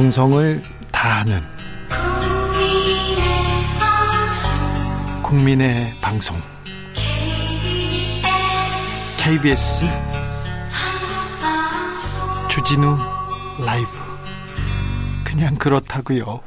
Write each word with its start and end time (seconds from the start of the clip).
정성을 0.00 0.62
다하는 0.90 1.40
국민의 5.22 5.92
방송 6.00 6.40
KBS 9.18 9.84
주진우 12.48 12.96
라이브 13.66 13.88
그냥 15.22 15.54
그렇다고요. 15.56 16.40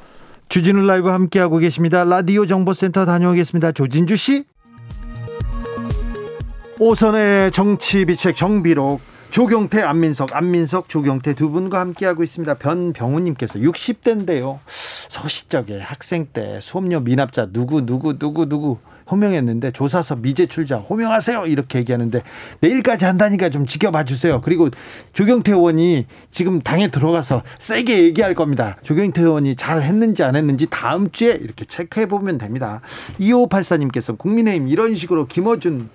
주진우 0.49 0.87
라이브 0.87 1.09
함께하고 1.09 1.59
계십니다. 1.59 2.03
라디오 2.03 2.47
정보센터 2.47 3.05
다녀오겠습니다. 3.05 3.73
조진주 3.73 4.15
씨. 4.15 4.45
오선의 6.79 7.51
정치 7.51 8.03
비책 8.05 8.35
정비록 8.35 9.12
조경태 9.33 9.81
안민석 9.81 10.35
안민석 10.35 10.89
조경태 10.89 11.33
두 11.33 11.49
분과 11.49 11.79
함께하고 11.79 12.21
있습니다. 12.21 12.53
변병우님께서 12.53 13.57
60대인데요. 13.57 14.59
서시적에 15.07 15.79
학생 15.79 16.27
때 16.31 16.59
수업료 16.61 16.99
미납자 16.99 17.47
누구 17.51 17.83
누구 17.83 18.19
누구 18.19 18.47
누구 18.47 18.77
호명했는데 19.09 19.71
조사서 19.71 20.17
미제출자 20.17 20.77
호명하세요 20.77 21.47
이렇게 21.47 21.79
얘기하는데 21.79 22.21
내일까지 22.59 23.05
한다니까 23.05 23.49
좀 23.49 23.65
지켜봐 23.65 24.05
주세요. 24.05 24.39
그리고 24.39 24.69
조경태 25.13 25.51
의원이 25.51 26.05
지금 26.29 26.61
당에 26.61 26.91
들어가서 26.91 27.41
세게 27.57 28.03
얘기할 28.03 28.35
겁니다. 28.35 28.77
조경태 28.83 29.23
의원이 29.23 29.55
잘 29.55 29.81
했는지 29.81 30.21
안 30.21 30.35
했는지 30.35 30.67
다음 30.69 31.09
주에 31.09 31.31
이렇게 31.41 31.65
체크해 31.65 32.05
보면 32.05 32.37
됩니다. 32.37 32.81
2584님께서 33.19 34.15
국민의힘 34.15 34.67
이런 34.67 34.95
식으로 34.95 35.25
김어준 35.25 35.89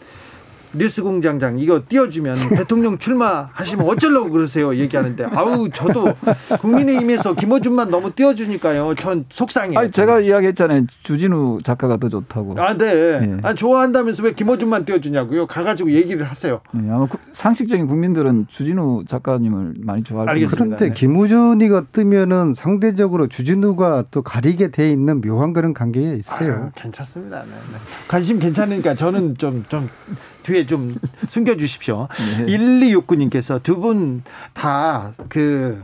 뉴스공장장 0.79 1.59
이거 1.59 1.83
띄워주면 1.89 2.37
대통령 2.57 2.99
출마하시면 2.99 3.87
어쩌려고 3.87 4.31
그러세요 4.31 4.75
얘기하는데 4.75 5.25
아우 5.25 5.69
저도 5.71 6.15
국민의힘에서 6.61 7.35
김어준만 7.35 7.91
너무 7.91 8.13
띄워주니까요 8.13 8.95
전 8.95 9.25
속상해요. 9.29 9.79
아니 9.79 9.91
제가 9.91 10.21
이야기했잖아요 10.21 10.83
주진우 11.03 11.61
작가가 11.65 11.97
더 11.97 12.09
좋다고. 12.09 12.55
아 12.61 12.77
네. 12.77 13.21
네. 13.21 13.37
아, 13.43 13.55
좋아한다면서 13.55 14.23
왜 14.23 14.33
김어준만 14.33 14.85
띄워주냐고요? 14.85 15.47
가가지고 15.47 15.93
얘기를 15.93 16.25
하세요. 16.25 16.61
네, 16.73 16.91
아마 16.91 17.07
상식적인 17.33 17.87
국민들은 17.87 18.47
주진우 18.49 19.05
작가님을 19.07 19.75
많이 19.79 20.03
좋아할 20.05 20.27
겁니다. 20.27 20.51
그런데 20.53 20.89
네. 20.89 20.91
김우준이가 20.95 21.87
뜨면은 21.93 22.55
상대적으로 22.55 23.27
주진우가 23.29 24.05
또 24.11 24.23
가리게 24.23 24.71
돼 24.71 24.91
있는 24.91 25.21
묘한 25.21 25.53
그런 25.53 25.75
관계가 25.75 26.15
있어요. 26.15 26.71
아, 26.75 26.81
괜찮습니다. 26.81 27.41
네, 27.43 27.51
네. 27.51 27.79
관심 28.09 28.39
괜찮으니까 28.39 28.95
저는 28.95 29.37
좀좀 29.37 29.65
좀 29.69 29.89
뒤에 30.49 30.67
좀 30.67 30.95
숨겨주십시오. 31.29 32.09
네. 32.39 32.47
1269님께서 32.47 33.63
두 33.63 33.81
분 33.81 34.23
다 34.55 35.13
그, 35.29 35.83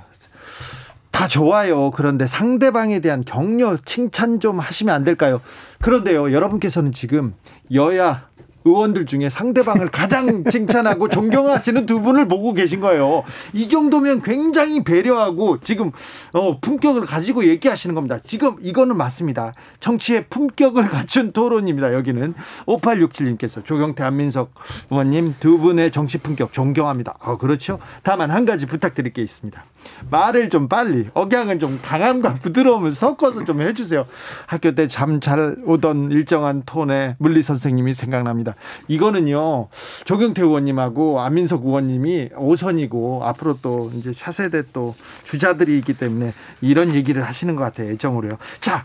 다 1.10 1.28
좋아요. 1.28 1.90
그런데 1.90 2.26
상대방에 2.26 3.00
대한 3.00 3.24
격려, 3.24 3.76
칭찬 3.84 4.40
좀 4.40 4.58
하시면 4.58 4.94
안 4.94 5.04
될까요? 5.04 5.40
그런데요, 5.80 6.32
여러분께서는 6.32 6.92
지금 6.92 7.34
여야 7.72 8.26
의원들 8.64 9.06
중에 9.06 9.28
상대방을 9.28 9.88
가장 9.90 10.44
칭찬하고 10.48 11.08
존경하시는 11.08 11.86
두 11.86 12.00
분을 12.00 12.28
보고 12.28 12.52
계신 12.52 12.80
거예요. 12.80 13.24
이 13.52 13.68
정도면 13.68 14.22
굉장히 14.22 14.84
배려하고 14.84 15.60
지금 15.60 15.90
어, 16.32 16.58
품격을 16.60 17.06
가지고 17.06 17.46
얘기하시는 17.46 17.94
겁니다. 17.94 18.18
지금 18.24 18.56
이거는 18.60 18.96
맞습니다. 18.96 19.54
정치의 19.80 20.26
품격을 20.28 20.88
갖춘 20.88 21.32
토론입니다. 21.32 21.92
여기는 21.94 22.34
5867님께서 22.66 23.64
조경태 23.64 24.04
안민석 24.04 24.52
의원님 24.90 25.34
두 25.40 25.58
분의 25.58 25.90
정치 25.90 26.18
품격 26.18 26.52
존경합니다. 26.52 27.16
어, 27.20 27.38
그렇죠. 27.38 27.78
다만 28.02 28.30
한 28.30 28.44
가지 28.44 28.66
부탁드릴 28.66 29.12
게 29.12 29.22
있습니다. 29.22 29.64
말을 30.10 30.48
좀 30.48 30.68
빨리 30.68 31.08
억양은 31.12 31.58
좀 31.58 31.78
강함과 31.82 32.36
부드러움을 32.36 32.92
섞어서 32.92 33.44
좀 33.44 33.60
해주세요. 33.60 34.06
학교 34.46 34.74
때 34.74 34.88
잠 34.88 35.20
잘 35.20 35.56
오던 35.64 36.10
일정한 36.10 36.62
톤의 36.66 37.16
물리 37.18 37.42
선생님이 37.42 37.94
생각납니다. 37.94 38.53
이거는요 38.88 39.68
조경태 40.04 40.42
의원님하고 40.42 41.20
안민석 41.20 41.64
의원님이 41.64 42.30
오선이고 42.36 43.24
앞으로 43.24 43.58
또 43.62 43.90
이제 43.94 44.12
차세대 44.12 44.64
또 44.72 44.94
주자들이 45.24 45.78
있기 45.78 45.94
때문에 45.94 46.32
이런 46.60 46.94
얘기를 46.94 47.22
하시는 47.22 47.54
것 47.56 47.62
같아요 47.62 47.90
애정으로요. 47.90 48.38
자 48.60 48.84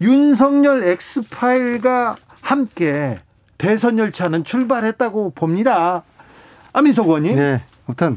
윤석열 0.00 0.84
엑스파일과 0.84 2.16
함께 2.40 3.18
대선 3.58 3.98
열차는 3.98 4.44
출발했다고 4.44 5.30
봅니다. 5.30 6.04
안민석 6.72 7.06
의원님. 7.06 7.36
네. 7.36 7.62
아무튼 7.86 8.16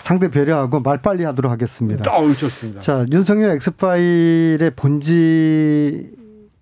상대 0.00 0.30
배려하고 0.30 0.80
말 0.80 1.00
빨리 1.02 1.24
하도록 1.24 1.50
하겠습니다. 1.50 2.10
어, 2.14 2.32
좋습니다. 2.32 2.80
자, 2.80 3.04
윤석열 3.12 3.50
엑스파일의 3.50 4.72
본질 4.76 6.12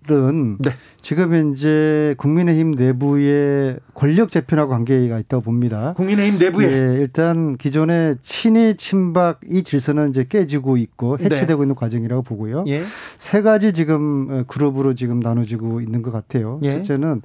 은 0.09 0.57
네. 0.59 0.71
지금 1.01 1.33
현재 1.33 2.15
국민의힘 2.17 2.71
내부의 2.71 3.77
권력 3.93 4.31
재편하고 4.31 4.71
관계가 4.71 5.19
있다고 5.19 5.43
봅니다. 5.43 5.93
국민의힘 5.97 6.39
내부에 6.39 6.65
예, 6.65 7.01
일단 7.01 7.57
기존의 7.57 8.15
친이 8.23 8.77
친박 8.77 9.41
이 9.47 9.63
질서는 9.63 10.09
이제 10.11 10.25
깨지고 10.27 10.77
있고 10.77 11.19
해체되고 11.19 11.61
네. 11.61 11.65
있는 11.65 11.75
과정이라고 11.75 12.21
보고요. 12.23 12.63
예. 12.67 12.81
세 13.17 13.41
가지 13.41 13.73
지금 13.73 14.45
그룹으로 14.45 14.95
지금 14.95 15.19
나눠지고 15.19 15.81
있는 15.81 16.01
것 16.01 16.11
같아요. 16.11 16.59
예. 16.63 16.71
첫째는 16.71 17.21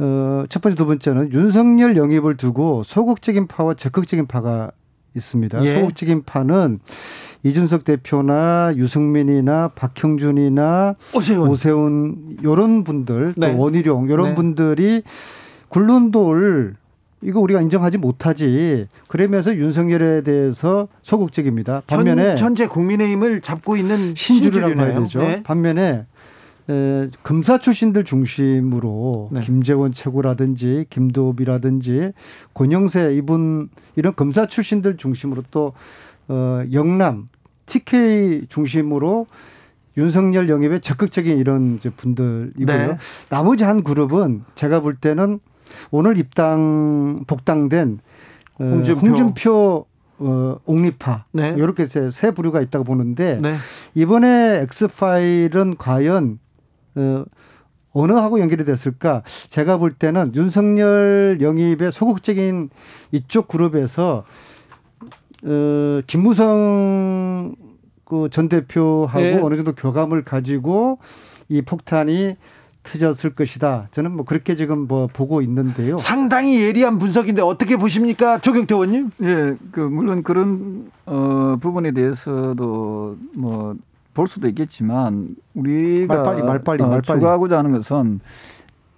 어, 0.00 0.44
첫 0.48 0.62
번째, 0.62 0.76
두 0.76 0.86
번째는 0.86 1.32
윤석열 1.32 1.96
영입을 1.96 2.36
두고 2.36 2.82
소극적인 2.84 3.46
파와 3.46 3.74
적극적인 3.74 4.26
파가 4.26 4.70
있습니다. 5.16 5.64
예. 5.64 5.74
소극적인 5.76 6.24
파는 6.24 6.80
이준석 7.42 7.84
대표나 7.84 8.74
유승민이나 8.76 9.68
박형준이나 9.74 10.96
오세훈, 11.14 11.48
오세훈 11.48 12.36
요런 12.42 12.84
분들 12.84 13.34
네. 13.36 13.52
또 13.52 13.58
원희룡 13.58 14.10
요런 14.10 14.30
네. 14.30 14.34
분들이 14.34 15.02
굴론돌 15.68 16.74
이거 17.22 17.40
우리가 17.40 17.60
인정하지 17.60 17.98
못하지. 17.98 18.86
그러면서 19.08 19.54
윤석열에 19.54 20.22
대해서 20.22 20.88
소극적입니다. 21.02 21.82
반면에 21.86 22.36
현, 22.38 22.54
재 22.54 22.66
국민의힘을 22.66 23.42
잡고 23.42 23.76
있는 23.76 24.14
신주류라고 24.14 24.80
해야 24.80 25.00
되죠. 25.00 25.20
네. 25.20 25.42
반면에 25.42 26.06
에, 26.70 27.08
검사 27.22 27.58
출신들 27.58 28.04
중심으로 28.04 29.30
네. 29.32 29.40
김재원 29.40 29.92
최고라든지 29.92 30.86
김도비라든지 30.88 32.12
권영세 32.54 33.14
이분 33.14 33.68
이런 33.96 34.14
검사 34.14 34.46
출신들 34.46 34.96
중심으로 34.96 35.42
또 35.50 35.72
어, 36.30 36.62
영남 36.72 37.26
TK 37.66 38.46
중심으로 38.48 39.26
윤석열 39.96 40.48
영입에 40.48 40.78
적극적인 40.78 41.36
이런 41.36 41.80
분들이고요. 41.96 42.86
네. 42.86 42.96
나머지 43.28 43.64
한 43.64 43.82
그룹은 43.82 44.44
제가 44.54 44.78
볼 44.78 44.94
때는 44.94 45.40
오늘 45.90 46.16
입당 46.18 47.24
복당된 47.26 47.98
어, 48.60 48.64
홍준표, 48.64 49.00
홍준표 49.06 49.86
어, 50.18 50.56
옹립파 50.64 51.24
네. 51.32 51.54
이렇게 51.56 51.86
세 51.86 52.30
부류가 52.30 52.60
있다고 52.60 52.84
보는데 52.84 53.38
네. 53.42 53.56
이번에 53.94 54.60
엑스 54.62 54.86
파일은 54.86 55.76
과연 55.78 56.38
어, 56.94 57.24
어느 57.92 58.12
하고 58.12 58.38
연결이 58.38 58.64
됐을까? 58.64 59.24
제가 59.48 59.78
볼 59.78 59.92
때는 59.92 60.32
윤석열 60.36 61.38
영입의 61.40 61.90
소극적인 61.90 62.70
이쪽 63.10 63.48
그룹에서 63.48 64.24
어, 65.44 66.00
김무성 66.06 67.54
그전 68.04 68.48
대표하고 68.48 69.20
네. 69.20 69.40
어느 69.40 69.56
정도 69.56 69.72
교감을 69.72 70.24
가지고 70.24 70.98
이 71.48 71.62
폭탄이 71.62 72.36
터졌을 72.82 73.34
것이다. 73.34 73.88
저는 73.90 74.12
뭐 74.12 74.24
그렇게 74.24 74.56
지금 74.56 74.88
뭐 74.88 75.06
보고 75.06 75.42
있는데요. 75.42 75.98
상당히 75.98 76.62
예리한 76.62 76.98
분석인데 76.98 77.42
어떻게 77.42 77.76
보십니까, 77.76 78.38
조경태 78.38 78.74
의원님? 78.74 79.10
예, 79.22 79.54
그 79.70 79.80
물론 79.80 80.22
그런 80.22 80.90
어 81.06 81.56
부분에 81.60 81.92
대해서도 81.92 83.16
뭐 83.34 83.76
볼 84.14 84.26
수도 84.26 84.48
있겠지만 84.48 85.36
우리가 85.54 86.14
말빨리 86.14 86.42
말빨리 86.42 86.82
어, 86.82 86.86
말빨리 86.88 87.18
추구하고자 87.18 87.58
하는 87.58 87.72
것은 87.72 88.20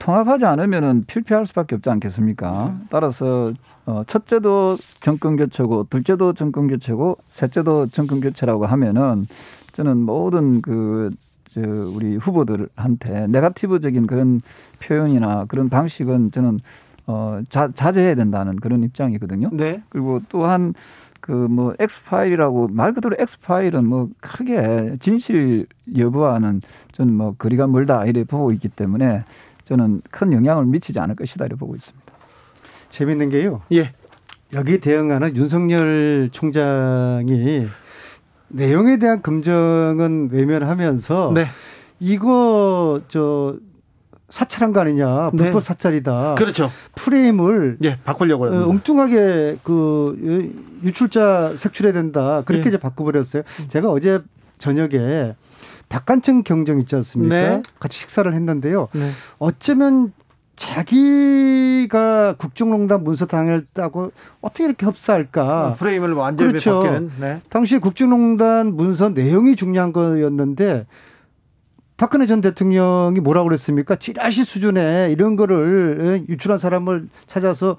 통합하지 0.02 0.44
않으면은 0.46 1.04
필패할 1.06 1.46
수밖에 1.46 1.76
없지 1.76 1.88
않겠습니까? 1.88 2.76
따라서 2.90 3.52
어, 3.86 4.02
첫째도 4.04 4.76
정권 5.00 5.36
교체고 5.36 5.86
둘째도 5.90 6.32
정권 6.32 6.66
교체고 6.66 7.18
셋째도 7.28 7.86
정권 7.88 8.20
교체라고 8.20 8.66
하면은 8.66 9.28
저는 9.70 9.98
모든 9.98 10.60
그저 10.60 11.60
우리 11.94 12.16
후보들한테 12.16 13.28
네가티브적인 13.28 14.08
그런 14.08 14.42
표현이나 14.80 15.44
그런 15.46 15.68
방식은 15.68 16.32
저는 16.32 16.58
어 17.06 17.40
자, 17.48 17.68
자제해야 17.72 18.16
된다는 18.16 18.56
그런 18.56 18.82
입장이거든요. 18.82 19.50
네. 19.52 19.82
그리고 19.88 20.20
또한 20.28 20.74
그 21.20 21.30
뭐 21.30 21.72
엑스파일이라고 21.78 22.68
말 22.72 22.92
그대로 22.92 23.14
엑스파일은 23.16 23.86
뭐 23.86 24.08
크게 24.20 24.96
진실 24.98 25.66
여부와는 25.96 26.62
저는 26.92 27.14
뭐 27.14 27.32
거리가 27.38 27.68
멀다 27.68 28.04
이래 28.06 28.24
보고 28.24 28.52
있기 28.52 28.68
때문에 28.68 29.22
저는 29.64 30.02
큰 30.10 30.32
영향을 30.32 30.66
미치지 30.66 30.98
않을 31.00 31.16
것이다 31.16 31.44
이렇게 31.46 31.58
보고 31.58 31.74
있습니다. 31.74 32.12
재밌는 32.90 33.30
게요. 33.30 33.62
예. 33.72 33.92
여기 34.54 34.80
대응하는 34.80 35.34
윤석열 35.34 36.28
총장이 36.30 37.66
내용에 38.48 38.98
대한 38.98 39.22
검증은 39.22 40.28
외면하면서 40.30 41.32
네. 41.34 41.46
이거 42.00 43.00
저 43.08 43.56
사찰한 44.28 44.72
거 44.72 44.80
아니냐 44.80 45.30
네. 45.32 45.44
불법 45.44 45.60
네. 45.60 45.66
사찰이다. 45.66 46.34
그렇죠. 46.34 46.70
프레임을 46.94 47.78
예 47.82 47.98
바꾸려고 48.04 48.46
어, 48.46 48.68
엉뚱하게 48.68 49.58
그 49.62 50.52
유출자 50.82 51.54
색출해야 51.56 51.92
된다. 51.92 52.42
그렇게 52.44 52.64
예. 52.64 52.68
이제 52.68 52.78
바꿔버렸어요. 52.78 53.42
음. 53.60 53.68
제가 53.68 53.90
어제 53.90 54.20
저녁에 54.58 55.34
닭간증 55.92 56.42
경정 56.42 56.80
있지 56.80 56.96
않습니까? 56.96 57.34
네. 57.34 57.62
같이 57.78 57.98
식사를 57.98 58.32
했는데요. 58.32 58.88
네. 58.92 59.10
어쩌면 59.38 60.12
자기가 60.56 62.36
국정농단 62.38 63.04
문서 63.04 63.26
당했다고 63.26 64.12
어떻게 64.40 64.64
이렇게 64.64 64.86
흡사할까? 64.86 65.68
어, 65.68 65.74
프레임을 65.74 66.14
완전히 66.14 66.48
그렇죠. 66.48 66.80
바뀌는. 66.80 67.10
네. 67.20 67.40
당시 67.50 67.78
국정농단 67.78 68.74
문서 68.74 69.10
내용이 69.10 69.54
중요한 69.54 69.92
거였는데 69.92 70.86
박근혜 71.98 72.26
전 72.26 72.40
대통령이 72.40 73.20
뭐라고 73.20 73.48
그랬습니까? 73.48 73.96
찌라시 73.96 74.44
수준의 74.44 75.12
이런 75.12 75.36
거를 75.36 76.24
유출한 76.26 76.58
사람을 76.58 77.08
찾아서 77.26 77.76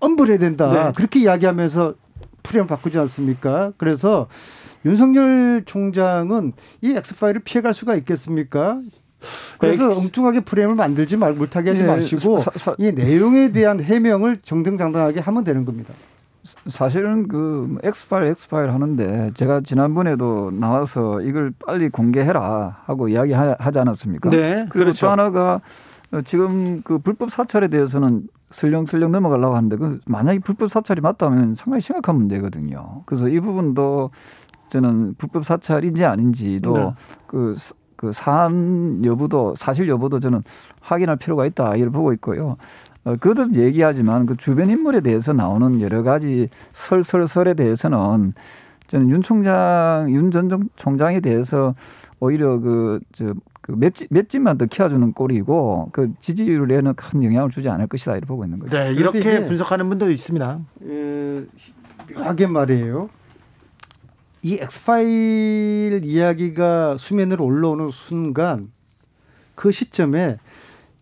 엄벌해야 0.00 0.38
된다. 0.38 0.72
네. 0.72 0.92
그렇게 0.96 1.20
이야기하면서 1.20 1.94
프레임 2.42 2.66
바꾸지 2.66 2.98
않습니까? 2.98 3.72
그래서 3.76 4.28
윤석열 4.84 5.62
총장은 5.64 6.52
이 6.82 6.92
엑스파일을 6.92 7.40
피해갈 7.44 7.74
수가 7.74 7.94
있겠습니까? 7.96 8.80
그래서 9.58 9.90
엑... 9.90 9.98
엉뚱하게 9.98 10.40
프레임을 10.40 10.74
만들지 10.74 11.16
말 11.16 11.32
못하게 11.32 11.70
하지 11.70 11.82
예, 11.82 11.86
마시고 11.86 12.40
사, 12.40 12.50
사, 12.56 12.74
이 12.78 12.92
내용에 12.92 13.52
대한 13.52 13.80
해명을 13.80 14.38
정정당당하게 14.42 15.20
하면 15.20 15.44
되는 15.44 15.64
겁니다. 15.64 15.94
사실은 16.68 17.26
그 17.26 17.78
엑스파일 17.82 18.28
엑스파일 18.28 18.70
하는데 18.70 19.30
제가 19.34 19.62
지난번에도 19.64 20.50
나와서 20.50 21.22
이걸 21.22 21.52
빨리 21.64 21.88
공개해라 21.88 22.82
하고 22.84 23.08
이야기하지 23.08 23.78
않았습니까? 23.78 24.28
네. 24.28 24.66
그렇죠. 24.68 25.06
또 25.06 25.12
하나가 25.12 25.60
지금 26.26 26.82
그 26.82 26.98
불법 26.98 27.30
사찰에 27.30 27.68
대해서는 27.68 28.28
슬렁슬렁 28.50 29.10
넘어가려고 29.10 29.56
하는데 29.56 29.76
그 29.76 30.00
만약에 30.06 30.38
불법 30.40 30.70
사찰이 30.70 31.00
맞다면 31.00 31.54
상당히 31.54 31.80
심각한 31.80 32.16
문제거든요. 32.16 33.02
그래서 33.06 33.28
이 33.28 33.40
부분도 33.40 34.10
저는 34.74 35.14
불법 35.18 35.44
사찰인지 35.44 36.04
아닌지도 36.04 36.76
네. 36.76 36.90
그, 37.28 37.54
그 37.94 38.10
사안 38.10 39.04
여부도 39.04 39.54
사실 39.56 39.88
여부도 39.88 40.18
저는 40.18 40.42
확인할 40.80 41.14
필요가 41.14 41.46
있다 41.46 41.76
이를 41.76 41.90
보고 41.90 42.12
있고요. 42.14 42.56
어, 43.04 43.14
거듭 43.14 43.54
얘기하지만 43.54 44.26
그 44.26 44.36
주변 44.36 44.68
인물에 44.68 45.00
대해서 45.00 45.32
나오는 45.32 45.80
여러 45.80 46.02
가지 46.02 46.48
설설설에 46.72 47.54
대해서는 47.54 48.34
저는 48.88 49.10
윤 49.10 49.22
총장, 49.22 50.06
윤 50.10 50.32
전 50.32 50.68
총장에 50.74 51.20
대해서 51.20 51.76
오히려 52.18 52.58
그, 52.58 52.98
저, 53.12 53.32
그 53.60 53.72
맵집, 53.78 54.08
맵집만 54.10 54.58
더 54.58 54.66
키워주는 54.66 55.12
꼴이고 55.12 55.90
그 55.92 56.12
지지율에는 56.18 56.94
큰 56.94 57.22
영향을 57.22 57.48
주지 57.50 57.68
않을 57.68 57.86
것이다 57.86 58.12
이렇게 58.12 58.26
보고 58.26 58.44
있는 58.44 58.58
거죠. 58.58 58.76
네, 58.76 58.92
이렇게 58.92 59.46
분석하는 59.46 59.88
분도 59.88 60.10
있습니다. 60.10 60.58
에, 60.88 61.44
묘하게 62.12 62.48
말이에요. 62.48 63.08
이 64.44 64.58
엑스파일 64.60 66.02
이야기가 66.04 66.98
수면으로 66.98 67.46
올라오는 67.46 67.88
순간 67.90 68.70
그 69.54 69.72
시점에 69.72 70.36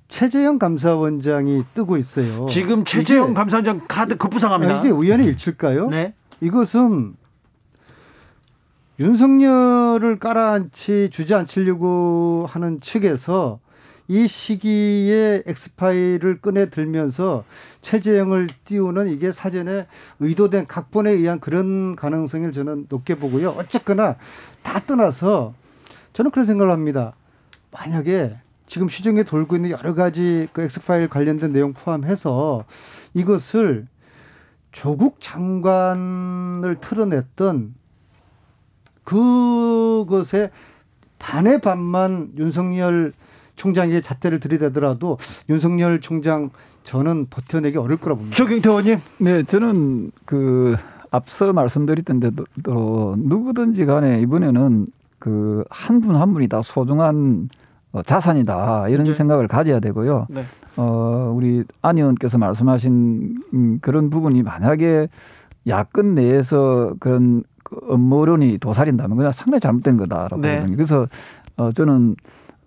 최재형 0.07 0.61
감사원장이 0.61 1.65
뜨고 1.75 1.97
있어요. 1.97 2.47
지금 2.47 2.85
최재형 2.85 3.35
감사원장 3.35 3.81
카드 3.89 4.17
급부상합니다. 4.17 4.79
이게 4.79 4.91
우연의 4.91 5.27
일치일까요? 5.27 5.89
네. 5.89 6.15
이것은 6.41 7.17
윤석열을 9.01 10.21
깔아앉히 10.21 11.11
주저앉히려고 11.11 12.47
하는 12.49 12.81
측에서 12.81 13.59
이 14.13 14.29
시기에 14.29 15.43
엑스파일을 15.47 16.43
꺼내 16.43 16.69
들면서 16.69 17.45
최재형을 17.81 18.47
띄우는 18.67 19.09
이게 19.09 19.33
사전에 19.33 19.87
의도된 20.21 20.67
각본에 20.67 21.13
의한 21.13 21.41
그런 21.41 21.97
가능성을 21.97 22.53
저는 22.53 22.89
높게 22.91 23.15
보고요. 23.15 23.55
어쨌거나 23.57 24.17
다 24.63 24.81
떠나서 24.81 25.55
저는 26.13 26.31
그런 26.31 26.45
생각을 26.45 26.71
합니다. 26.71 27.15
만약에 27.71 28.37
지금 28.67 28.91
시중에 28.91 29.23
돌고 29.23 29.57
있는 29.57 29.71
여러 29.71 29.95
가지 29.95 30.47
그 30.53 30.61
엑스파일 30.61 31.09
관련된 31.09 31.51
내용 31.51 31.73
포함해서 31.73 32.67
이것을 33.15 33.87
조국 34.73 35.23
장관을 35.23 36.77
틀어냈던 36.83 37.75
그것에 39.05 40.51
반의 41.19 41.63
반만 41.63 42.33
윤석열 42.37 43.15
총장의 43.67 44.03
잣대를 44.03 44.41
들이대더라도 44.41 45.19
윤석열 45.49 46.01
총장 46.01 46.51
저는 46.83 47.27
버텨내기 47.31 47.79
어려울 47.79 47.99
거라 48.01 48.17
봅니다. 48.17 48.35
조경태 48.35 48.69
의원님. 48.69 48.99
네, 49.19 49.45
저는 49.45 50.11
그 50.25 50.75
앞서 51.13 51.53
말씀드렸던 51.53 52.19
대로 52.19 53.15
누구든지 53.19 53.85
간에 53.87 54.21
이번에는 54.21 54.87
그 55.21 55.63
한 55.71 56.01
분 56.01 56.17
한 56.17 56.33
분이 56.33 56.49
다 56.49 56.61
소중한 56.63 57.49
어, 57.93 58.03
자산이다 58.03 58.89
이런 58.89 59.05
네. 59.05 59.15
생각을 59.15 59.47
가져야 59.47 59.79
되고요. 59.79 60.27
네. 60.31 60.43
어, 60.77 61.33
우리 61.37 61.63
안 61.83 61.99
의원께서 61.99 62.39
말씀하신 62.39 63.37
음, 63.55 63.79
그런 63.81 64.11
부분이 64.11 64.43
만약에 64.43 65.09
야권 65.69 66.15
내에서 66.17 66.95
그런 66.99 67.45
그 67.63 67.77
음모론이 67.93 68.59
도살인다면 68.59 69.17
그냥 69.17 69.31
상당히 69.31 69.61
잘못된 69.61 69.97
거다라고 69.99 70.41
네. 70.43 70.57
보거든요. 70.57 70.77
그래서 70.77 71.07
어, 71.57 71.71
저는 71.71 72.17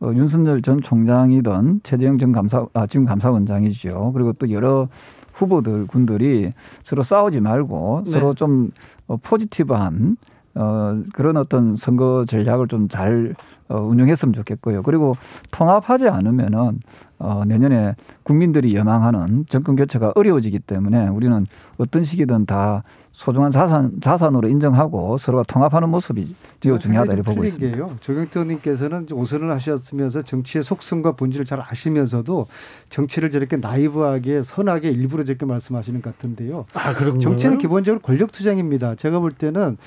어, 0.01 0.11
윤석열 0.13 0.61
전 0.61 0.81
총장이든 0.81 1.81
최재형 1.83 2.17
전 2.17 2.31
감사 2.31 2.65
아, 2.73 2.85
지금 2.85 3.05
감사원장이죠. 3.05 4.11
그리고 4.13 4.33
또 4.33 4.51
여러 4.51 4.87
후보들 5.33 5.87
군들이 5.87 6.53
서로 6.83 7.03
싸우지 7.03 7.39
말고 7.41 8.03
네. 8.05 8.11
서로 8.11 8.33
좀 8.33 8.71
어, 9.07 9.17
포지티브한 9.17 10.17
어, 10.55 11.01
그런 11.13 11.37
어떤 11.37 11.75
선거 11.75 12.25
전략을 12.27 12.67
좀잘 12.67 13.35
어, 13.67 13.79
운영했으면 13.79 14.33
좋겠고요. 14.33 14.83
그리고 14.83 15.15
통합하지 15.51 16.07
않으면은 16.07 16.79
어, 17.17 17.43
내년에 17.45 17.95
국민들이 18.23 18.75
여망하는 18.75 19.45
정권 19.49 19.75
교체가 19.75 20.13
어려워지기 20.15 20.59
때문에 20.59 21.07
우리는 21.07 21.47
어떤 21.77 22.03
시기든 22.03 22.45
다 22.45 22.83
소중한 23.11 23.49
자산 23.49 23.93
자산으로 24.01 24.49
인정하고 24.49 25.17
서로가 25.17 25.43
통합하는 25.47 25.89
모습이 25.89 26.35
매우 26.63 26.77
중요하다 26.77 27.13
이렇게 27.13 27.31
보고 27.31 27.43
있습니다. 27.43 27.75
게요. 27.75 27.95
조경태 28.01 28.39
의원님께서는 28.39 29.07
오선을 29.11 29.51
하셨으면서 29.51 30.21
정치의 30.21 30.63
속성과 30.63 31.13
본질을 31.13 31.45
잘 31.45 31.59
아시면서도 31.61 32.45
정치를 32.89 33.29
저렇게 33.29 33.57
나이브하게 33.57 34.43
선하게 34.43 34.91
일부러 34.91 35.23
저렇게 35.23 35.45
말씀하시는 35.45 36.01
것 36.01 36.11
같은데요. 36.13 36.65
아, 36.73 36.93
정치는 37.19 37.57
기본적으로 37.57 38.01
권력 38.01 38.31
투쟁입니다. 38.31 38.95
제가 38.95 39.19
볼 39.19 39.31
때는 39.31 39.77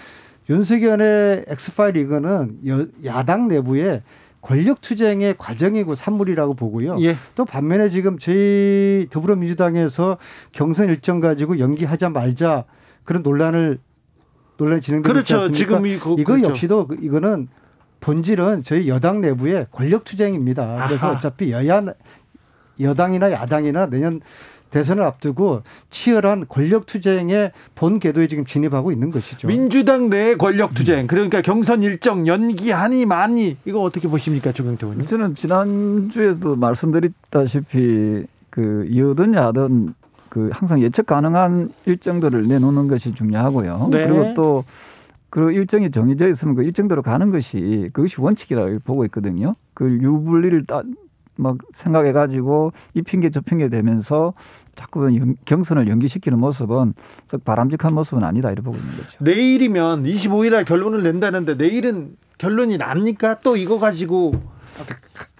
윤석열의 0.49 1.45
엑스파일 1.49 1.97
이거는 1.97 2.59
야당 3.05 3.49
내부에 3.49 4.02
권력 4.40 4.81
투쟁의 4.81 5.35
과정이고 5.37 5.95
산물이라고 5.95 6.55
보고요. 6.55 7.00
예. 7.02 7.17
또 7.35 7.45
반면에 7.45 7.88
지금 7.88 8.19
저희 8.19 9.07
더불어민주당에서 9.11 10.17
경선 10.52 10.88
일정 10.88 11.21
가지고 11.21 11.59
연기하자 11.59 12.11
말자 12.11 12.64
그런 13.05 13.23
논란을 13.23 13.78
논란이 14.57 14.81
진행되고 14.81 15.12
그렇죠. 15.12 15.37
있지 15.37 15.47
않습니까? 15.47 15.59
지금 15.59 15.87
이거, 15.87 16.17
이거 16.19 16.33
그렇죠. 16.33 16.50
역시도 16.50 16.87
그 16.87 16.99
이거는 17.00 17.49
본질은 18.00 18.62
저희 18.62 18.88
여당 18.88 19.21
내부의 19.21 19.67
권력 19.71 20.05
투쟁입니다. 20.05 20.87
그래서 20.87 21.07
아하. 21.09 21.17
어차피 21.17 21.50
여야 21.50 21.83
여당이나 22.81 23.33
야당이나 23.33 23.87
내년 23.87 24.21
대선을 24.70 25.02
앞두고 25.02 25.62
치열한 25.90 26.46
권력 26.48 26.87
투쟁의 26.87 27.52
본 27.75 27.98
궤도에 27.98 28.26
지금 28.26 28.44
진입하고 28.44 28.92
있는 28.92 29.10
것이죠. 29.10 29.48
민주당 29.48 30.10
내 30.10 30.37
권력 30.37 30.75
투쟁 30.75 31.06
그러니까 31.06 31.40
경선 31.40 31.82
일정 31.82 32.26
연기하니 32.26 33.06
많이 33.06 33.56
이거 33.64 33.82
어떻게 33.82 34.08
보십니까, 34.08 34.52
조경태 34.52 34.87
의원님? 34.87 35.06
저는 35.06 35.34
지난 35.34 36.10
주에도 36.10 36.56
말씀드렸다시피 36.56 38.25
그 38.50 38.88
여든 38.94 39.34
야든 39.34 39.94
그 40.28 40.50
항상 40.52 40.82
예측 40.82 41.06
가능한 41.06 41.72
일정들을 41.87 42.48
내놓는 42.48 42.88
것이 42.88 43.14
중요하고요. 43.14 43.88
네. 43.90 44.06
그리고 44.06 44.34
또 44.34 44.64
그 45.30 45.52
일정이 45.52 45.90
정해져 45.90 46.28
있으면 46.28 46.54
그 46.54 46.62
일정대로 46.62 47.02
가는 47.02 47.30
것이 47.30 47.90
그것이 47.92 48.20
원칙이라고 48.20 48.78
보고 48.84 49.04
있거든요. 49.06 49.54
그 49.75 49.90
유불리를 49.90 50.64
따 50.64 50.82
막 51.38 51.57
생각해 51.73 52.12
가지고 52.12 52.73
이 52.95 53.02
핑계 53.02 53.30
저 53.30 53.40
핑계 53.40 53.68
되면서 53.68 54.35
자꾸 54.75 55.09
경선을 55.45 55.88
연기시키는 55.88 56.38
모습은 56.38 56.95
썩 57.26 57.45
바람직한 57.45 57.95
모습은 57.95 58.25
아니다 58.25 58.50
이렇게 58.50 58.62
보고 58.62 58.76
있는 58.76 58.90
거죠. 58.97 59.11
내일이면 59.21 60.04
25일 60.04 60.50
날 60.50 60.64
결론을 60.64 61.02
낸다는데 61.04 61.54
내일은 61.54 62.16
결론이 62.38 62.76
납니까? 62.76 63.40
또 63.40 63.57
이거 63.57 63.78
가지고 63.78 64.33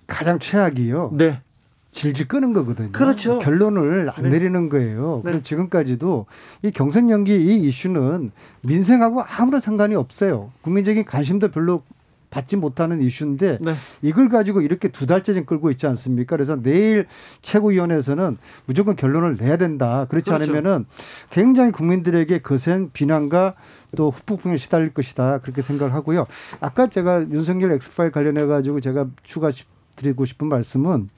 가장 0.07 0.39
최악이요. 0.39 1.11
네. 1.15 1.43
질질 1.91 2.29
끄는 2.29 2.53
거거든요. 2.53 2.93
그렇죠. 2.93 3.41
결론을 3.41 4.09
안 4.15 4.25
네. 4.25 4.29
내리는 4.31 4.69
거예요. 4.69 5.17
네. 5.17 5.23
그래서 5.33 5.43
지금까지도 5.43 6.27
이 6.63 6.71
경선 6.71 7.11
연기 7.11 7.35
이 7.35 7.67
이슈는 7.67 8.31
민생하고 8.63 9.23
아무런 9.23 9.61
상관이 9.61 9.97
없어요. 9.97 10.53
국민적인 10.63 11.05
관심도 11.05 11.49
별로 11.49 11.83
받지 12.31 12.57
못하는 12.57 13.01
이슈인데 13.01 13.59
네. 13.61 13.73
이걸 14.03 14.29
가지고 14.29 14.61
이렇게 14.61 14.89
두 14.89 15.07
달째 15.07 15.33
지금 15.33 15.47
끌고 15.47 15.71
있지 15.71 15.87
않습니까? 15.87 16.37
그래서 16.37 16.61
내일 16.61 17.07
최고위원회에서는 17.43 18.37
무조건 18.67 18.97
결론을 18.97 19.37
내야 19.39 19.57
된다. 19.57 20.07
그렇지 20.09 20.31
그렇죠. 20.31 20.45
않으면은 20.45 20.87
굉장히 21.31 21.73
국민들에게 21.73 22.41
거센 22.41 22.91
비난과 22.93 23.55
또 23.97 24.11
후폭풍에 24.11 24.57
시달릴 24.59 24.93
것이다. 24.93 25.39
그렇게 25.39 25.63
생각을 25.63 25.95
하고요. 25.95 26.27
아까 26.61 26.89
제가 26.89 27.31
윤석열 27.31 27.73
엑스파일 27.73 28.11
관련해 28.11 28.47
가지고 28.47 28.81
제가 28.81 29.07
추가 29.23 29.51
드리고 29.97 30.25
싶은 30.25 30.49
말씀은 30.49 31.09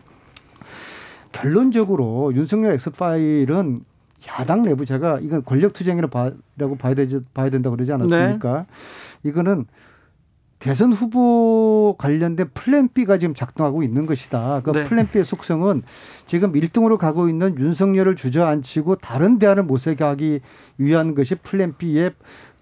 결론적으로 1.33 2.33
윤석열 2.35 2.73
엑스파일은 2.75 3.85
야당 4.29 4.63
내부 4.63 4.85
제가 4.85 5.19
이건 5.21 5.45
권력 5.45 5.73
투쟁이라고 5.73 6.31
봐야 6.79 6.95
되지 6.95 7.21
봐야 7.33 7.51
된다고 7.51 7.77
그러지 7.77 7.93
않았습니까? 7.93 8.67
네. 9.23 9.29
이거는 9.29 9.67
대선 10.61 10.93
후보 10.93 11.97
관련된 11.99 12.51
plan 12.53 12.89
B가 12.93 13.17
지금 13.17 13.35
작동하고 13.35 13.83
있는 13.83 14.05
것이다. 14.05 14.61
그 14.63 14.73
네. 14.73 14.85
Plan 14.85 15.07
B의 15.07 15.25
속성은 15.25 15.83
지금 16.27 16.53
1등으로 16.53 16.99
가고 16.99 17.31
있는 17.31 17.59
윤석열을 17.59 18.15
주저앉히고 18.15 18.97
다른 18.97 19.39
대안을 19.39 19.65
모색하기 19.65 20.29
게 20.29 20.41
위한 20.77 21.15
것이 21.15 21.35
plan 21.37 21.75
B의 21.79 22.13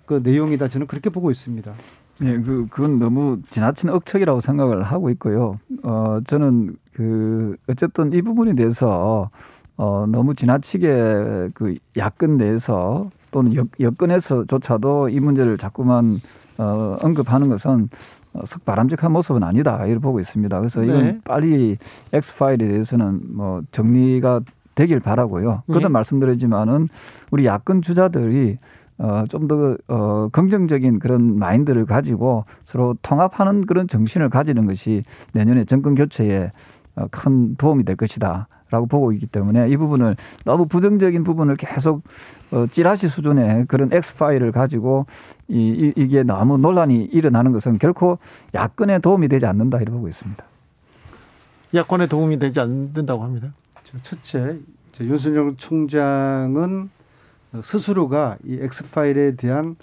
그 0.06 0.20
내용이다. 0.22 0.68
저는 0.68 0.86
그렇게 0.86 1.10
보고 1.10 1.30
있습니다. 1.30 1.72
네, 2.20 2.40
그 2.40 2.66
그건 2.70 3.00
너무 3.00 3.40
지나친 3.50 3.90
억측이라고 3.90 4.40
생각을 4.40 4.84
하고 4.84 5.10
있고요. 5.10 5.58
어 5.82 6.20
저는 6.24 6.76
그 6.92 7.56
어쨌든 7.68 8.12
이 8.12 8.22
부분에 8.22 8.54
대해서 8.54 9.30
어 9.76 10.06
너무 10.06 10.34
지나치게 10.34 11.50
그 11.54 11.74
야권 11.96 12.38
내에서 12.38 13.10
또는 13.30 13.54
여, 13.56 13.64
여권에서조차도 13.80 15.10
이 15.10 15.20
문제를 15.20 15.58
자꾸만 15.58 16.18
어, 16.58 16.96
언급하는 17.00 17.48
것은 17.48 17.88
어, 18.34 18.40
썩 18.44 18.64
바람직한 18.64 19.12
모습은 19.12 19.42
아니다 19.42 19.86
이렇게 19.86 20.00
보고 20.00 20.20
있습니다. 20.20 20.58
그래서 20.58 20.82
이건 20.82 21.02
네. 21.02 21.20
빨리 21.24 21.78
엑스 22.12 22.36
파일에 22.36 22.68
대해서는 22.68 23.20
뭐 23.32 23.62
정리가 23.72 24.40
되길 24.74 25.00
바라고요. 25.00 25.62
그도 25.66 25.80
네. 25.80 25.88
말씀드리지만은 25.88 26.88
우리 27.30 27.46
야권 27.46 27.82
주자들이 27.82 28.58
어, 28.98 29.24
좀 29.28 29.46
더, 29.46 29.76
어, 29.86 30.28
긍정적인 30.32 30.98
그런 30.98 31.38
마인드를 31.38 31.86
가지고 31.86 32.44
서로 32.64 32.96
통합하는 33.02 33.64
그런 33.64 33.86
정신을 33.86 34.28
가지는 34.28 34.66
것이 34.66 35.04
내년에 35.32 35.64
정권 35.64 35.94
교체에 35.94 36.50
어, 36.96 37.06
큰 37.10 37.54
도움이 37.56 37.84
될 37.84 37.96
것이다. 37.96 38.48
라고 38.70 38.86
보고 38.86 39.12
있기 39.12 39.26
때문에 39.26 39.68
이 39.70 39.76
부분을 39.76 40.16
너무 40.44 40.66
부정적인 40.66 41.24
부분을 41.24 41.56
계속 41.56 42.02
어, 42.50 42.66
찌라시 42.70 43.08
수준의 43.08 43.66
그런 43.66 43.92
엑스파일을 43.92 44.52
가지고 44.52 45.06
이, 45.48 45.92
이, 45.96 46.08
게 46.08 46.22
너무 46.22 46.58
논란이 46.58 47.04
일어나는 47.04 47.52
것은 47.52 47.78
결코 47.78 48.18
야권에 48.54 48.98
도움이 48.98 49.28
되지 49.28 49.46
않는다 49.46 49.78
이렇게 49.78 49.92
보고 49.92 50.08
있습니다. 50.08 50.44
야권에 51.74 52.06
도움이 52.06 52.38
되지 52.38 52.60
않는다고 52.60 53.22
합니다. 53.22 53.52
첫째, 54.02 54.58
윤석열 55.00 55.54
총장은 55.56 56.90
스스로가 57.62 58.36
이 58.44 58.58
엑스파일에 58.60 59.36
대한 59.36 59.76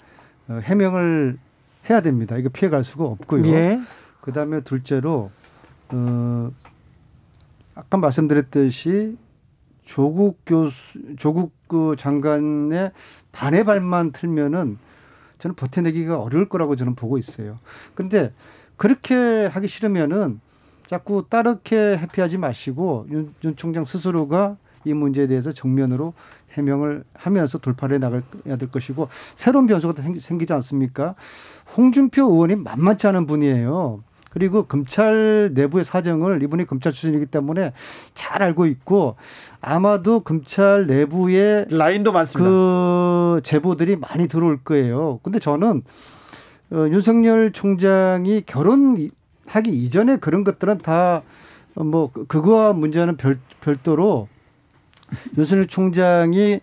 어, 0.48 0.60
해명을 0.62 1.38
해야 1.90 2.00
됩니다. 2.00 2.36
이거 2.36 2.48
피해갈 2.48 2.84
수가 2.84 3.04
없고요. 3.04 3.46
예. 3.48 3.80
그 4.20 4.32
다음에 4.32 4.60
둘째로 4.60 5.30
어, 5.92 6.50
아까 7.76 7.98
말씀드렸듯이 7.98 9.16
조국 9.84 10.40
교수, 10.44 10.98
조국 11.16 11.52
그 11.68 11.94
장관의 11.96 12.90
반의 13.30 13.64
발만 13.64 14.10
틀면은 14.10 14.78
저는 15.38 15.54
버텨내기가 15.54 16.18
어려울 16.18 16.48
거라고 16.48 16.74
저는 16.74 16.96
보고 16.96 17.18
있어요. 17.18 17.58
근데 17.94 18.32
그렇게 18.76 19.46
하기 19.46 19.68
싫으면은 19.68 20.40
자꾸 20.86 21.26
따르게 21.28 21.76
회피하지 21.98 22.38
마시고 22.38 23.06
윤, 23.10 23.34
윤 23.44 23.56
총장 23.56 23.84
스스로가 23.84 24.56
이 24.84 24.94
문제에 24.94 25.26
대해서 25.26 25.52
정면으로 25.52 26.14
해명을 26.52 27.04
하면서 27.12 27.58
돌파를 27.58 27.96
해 27.96 27.98
나가야 27.98 28.56
될 28.56 28.70
것이고 28.70 29.08
새로운 29.34 29.66
변수가 29.66 30.00
생기지 30.20 30.52
않습니까? 30.54 31.14
홍준표 31.76 32.22
의원이 32.22 32.56
만만치 32.56 33.06
않은 33.08 33.26
분이에요. 33.26 34.02
그리고 34.36 34.64
검찰 34.64 35.50
내부의 35.54 35.82
사정을 35.82 36.42
이분이 36.42 36.66
검찰 36.66 36.92
출신이기 36.92 37.24
때문에 37.26 37.72
잘 38.12 38.42
알고 38.42 38.66
있고 38.66 39.16
아마도 39.62 40.20
검찰 40.20 40.86
내부에 40.86 41.64
라인도 41.70 42.12
많습니다. 42.12 42.50
그 42.50 43.40
제보들이 43.42 43.96
많이 43.96 44.28
들어올 44.28 44.58
거예요. 44.58 45.20
근데 45.22 45.38
저는 45.38 45.82
어, 46.70 46.86
윤석열 46.90 47.52
총장이 47.52 48.42
결혼하기 48.44 49.10
이전에 49.68 50.18
그런 50.18 50.44
것들은 50.44 50.78
다 50.78 51.22
뭐 51.84 52.10
그거와 52.10 52.72
문제는 52.72 53.16
별, 53.16 53.38
별도로 53.60 54.28
윤석열 55.36 55.66
총장이 55.66 56.38
예, 56.38 56.60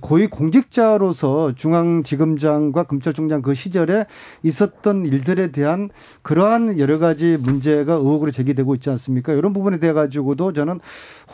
고위 0.00 0.26
공직자로서 0.28 1.54
중앙지검장과 1.54 2.84
검찰총장 2.84 3.42
그 3.42 3.54
시절에 3.54 4.06
있었던 4.42 5.04
일들에 5.04 5.50
대한 5.50 5.90
그러한 6.22 6.78
여러 6.78 6.98
가지 6.98 7.36
문제가 7.38 7.94
의혹으로 7.94 8.30
제기되고 8.30 8.74
있지 8.76 8.88
않습니까? 8.90 9.32
이런 9.34 9.52
부분에 9.52 9.78
대해 9.78 9.92
가지고도 9.92 10.52
저는 10.54 10.80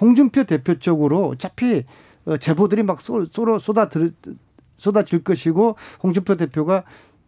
홍준표 0.01 0.45
대표 0.45 0.75
쪽으로 0.79 1.29
어차피 1.29 1.85
어, 2.25 2.37
제보들이 2.37 2.83
막 2.83 3.01
쏟아 3.01 3.27
쏟아 3.61 3.89
쏟아질 4.77 5.23
것이고 5.23 5.77
홍준표 6.03 6.37
대표가 6.37 6.83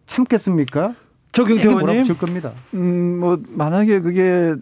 참겠습니까? 0.07 0.95
조경태원님 1.33 2.17
겁니다. 2.17 2.53
음, 2.75 3.21
뭐 3.21 3.39
만약에 3.51 4.01
그게 4.01 4.55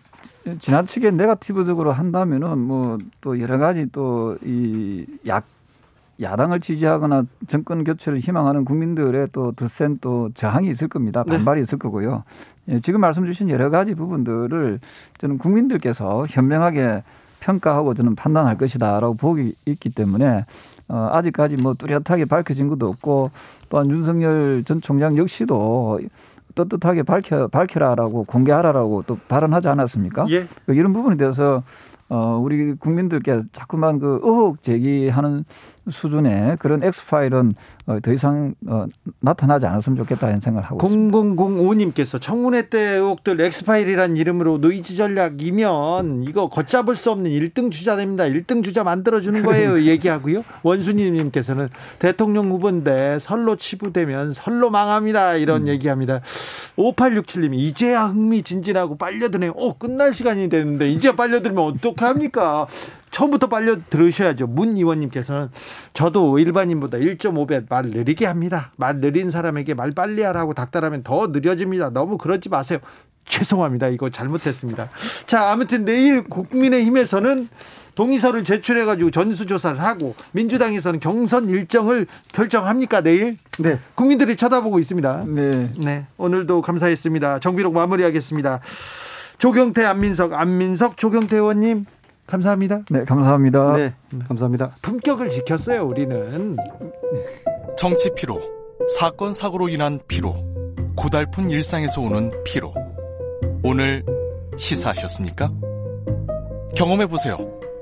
지나치게 0.61 1.13
네가티브적으로 1.13 1.93
한다면은 1.93 2.59
뭐 2.59 2.99
또 3.21 3.41
여러 3.41 3.57
가지 3.59 3.87
또 3.93 4.37
이 4.45 5.07
약 5.27 5.45
야당을 6.21 6.61
지지하거나 6.61 7.25
정권 7.47 7.85
교체를 7.85 8.19
희망하는 8.19 8.65
국민들의 8.65 9.29
또 9.33 9.53
드센 9.53 9.99
또 10.01 10.31
저항이 10.35 10.69
있을 10.71 10.89
겁니다. 10.89 11.25
네. 11.27 11.37
반발이 11.37 11.59
네. 11.59 11.63
있을 11.63 11.79
거고요. 11.79 12.25
예, 12.69 12.79
지금 12.81 13.01
말씀 13.01 13.27
주신 13.27 13.51
여러 13.51 13.71
가지 13.71 13.95
부분들을 13.95 14.81
저는 15.19 15.39
국민들께서 15.39 16.27
현명하게 16.29 17.03
평가하고 17.41 17.95
저는 17.95 18.15
판단할 18.15 18.57
것이다라고 18.57 19.15
보기 19.15 19.55
있기 19.67 19.91
때문에 19.91 20.47
어, 20.89 21.09
아직까지 21.13 21.57
뭐 21.57 21.75
뚜렷하게 21.75 22.25
밝혀진 22.27 22.69
것도 22.69 22.87
없고 22.87 23.31
또한 23.69 23.91
윤석열 23.91 24.65
전 24.65 24.81
총장 24.81 25.17
역시도 25.17 26.01
떳떳하게 26.55 27.03
밝혀 27.03 27.49
밝혀라라고 27.49 28.25
공개하라라고 28.25 29.05
또 29.07 29.19
발언하지 29.29 29.69
않았습니까? 29.69 30.27
예. 30.31 30.47
이런 30.69 30.93
부분에 30.93 31.17
대해서 31.17 31.63
어, 32.09 32.39
우리 32.43 32.75
국민들께 32.75 33.41
자꾸만 33.53 33.99
그 33.99 34.21
의혹 34.23 34.63
제기하는 34.63 35.45
수준의 35.91 36.57
그런 36.59 36.83
엑스파일은 36.83 37.55
어, 37.87 37.99
더 38.01 38.13
이상 38.13 38.55
어, 38.67 38.87
나타나지 39.21 39.67
않았으면 39.67 39.97
좋겠다 39.99 40.29
는 40.29 40.41
생각을 40.41 40.67
하고 40.67 40.85
있습니다. 40.87 41.19
0005님께서 41.19 42.21
청문회 42.21 42.69
때 42.69 42.81
의혹들 42.95 43.41
엑스파일이란 43.41 44.17
이름으로 44.17 44.59
노이즈 44.59 44.97
전략이면 44.97 46.25
이거 46.29 46.49
걷잡을 46.49 46.97
수 46.97 47.11
없는 47.11 47.31
1등 47.31 47.71
주자 47.71 47.97
됩니다. 47.97 48.25
1등 48.25 48.65
주자 48.65 48.85
만들어주는 48.85 49.43
거예요. 49.45 49.83
얘기하고요. 49.83 50.45
원순이님께서는 50.63 51.69
대통령 51.99 52.51
후보인데 52.51 53.19
설로 53.19 53.57
치부되면 53.57 54.33
설로 54.33 54.71
망합니다. 54.71 55.35
이런 55.37 55.63
음. 55.63 55.69
얘기합니다. 55.69 56.21
5867님이 56.77 57.55
이제야 57.59 58.07
흥미진진하고 58.07 58.97
빨려드네요. 58.97 59.53
오, 59.57 59.75
끝날 59.75 60.15
시간이 60.15 60.49
되는데 60.49 60.91
이제 60.91 61.15
빨려들면 61.15 61.63
어떡합니까? 61.63 62.67
처음부터 63.15 63.47
빨려 63.47 63.77
들으셔야죠. 63.91 64.49
문 64.49 64.77
의원님께서는 64.77 65.49
저도 65.93 66.41
일반인보다 66.41 66.99
1.5배 66.99 67.67
말 67.69 67.85
느리게 67.85 68.27
합니다. 68.27 68.73
말 68.77 69.01
느린 69.01 69.31
사람에게 69.31 69.75
말 69.75 69.93
빨리 69.93 70.23
하라고 70.23 70.53
닥달하면 70.53 71.05
더 71.05 71.29
느려집니다. 71.29 71.91
너무 71.91 72.19
그러지 72.19 72.49
마세요. 72.49 72.81
죄송합니다. 73.25 73.87
이거 73.89 74.11
잘못했습니다. 74.11 74.91
자, 75.27 75.53
아무튼 75.53 75.85
내일 75.85 76.25
국민의힘에서는 76.25 77.49
동의서를 77.95 78.43
제출해 78.43 78.85
가지고 78.85 79.13
전수조사를 79.13 79.81
하고 79.81 80.17
민주당에서는 80.33 80.99
경선 80.99 81.49
일정을 81.49 82.09
결정합니까 82.33 83.03
내일? 83.03 83.39
네. 83.61 83.79
국민들이 83.95 84.37
쳐다보고 84.37 84.81
있습니다. 84.81 85.25
네. 85.29 85.71
네. 85.77 86.07
오늘도 86.17 86.63
감사했습니다. 86.63 87.39
정비록 87.39 87.75
마무리하겠습니다. 87.75 88.59
조경태, 89.39 89.85
안민석, 89.85 90.33
안민석, 90.33 90.97
조경태 90.97 91.37
의원님 91.37 91.87
감사합니다. 92.27 92.83
네, 92.91 93.05
감사합니다. 93.05 93.77
네, 93.77 93.93
감사합니다. 94.27 94.71
품격을 94.83 95.31
지켰어요, 95.31 95.85
우리는. 95.85 96.57
정치 97.77 98.11
피로, 98.15 98.41
사건 98.99 99.33
사고로 99.33 99.69
인한 99.69 100.01
피로, 100.09 100.35
고달픈 100.97 101.51
일상에서 101.51 102.01
오는 102.01 102.31
피로. 102.45 102.73
오늘 103.63 104.05
시사하셨습니까? 104.57 105.51
경험해 106.77 107.07
보세요. 107.07 107.39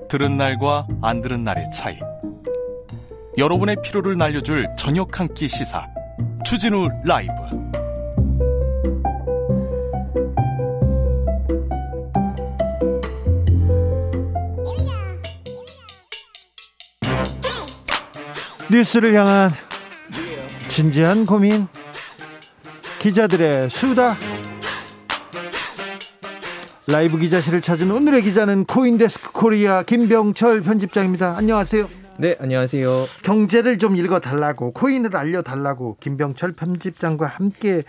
들은 0.08 0.36
날과 0.36 0.86
안 1.02 1.22
들은 1.22 1.44
날의 1.44 1.70
차이. 1.70 1.98
여러분의 3.38 3.76
피로를 3.82 4.18
날려줄 4.18 4.68
저녁 4.76 5.18
한 5.18 5.28
끼 5.28 5.48
시사. 5.48 5.86
추진우 6.44 6.88
라이브. 7.04 7.32
뉴스를 18.72 19.12
향한 19.12 19.50
진지한 20.68 21.26
고민. 21.26 21.66
기자들의 23.00 23.68
수다. 23.68 24.16
라이브 26.86 27.18
기자실을 27.18 27.60
찾은 27.60 27.90
오늘의 27.90 28.22
기자는 28.22 28.64
코인데스크 28.64 29.32
코리아 29.32 29.82
김병철 29.82 30.62
편집장입니다. 30.62 31.36
안녕하세요. 31.36 31.86
네, 32.16 32.36
안녕하세요. 32.40 33.06
경제를 33.22 33.78
좀 33.78 33.94
읽어 33.94 34.20
달라고 34.20 34.72
코인을 34.72 35.16
알려 35.16 35.42
달라고 35.42 35.98
김병철 36.00 36.52
편집장과 36.52 37.26
함께 37.26 37.82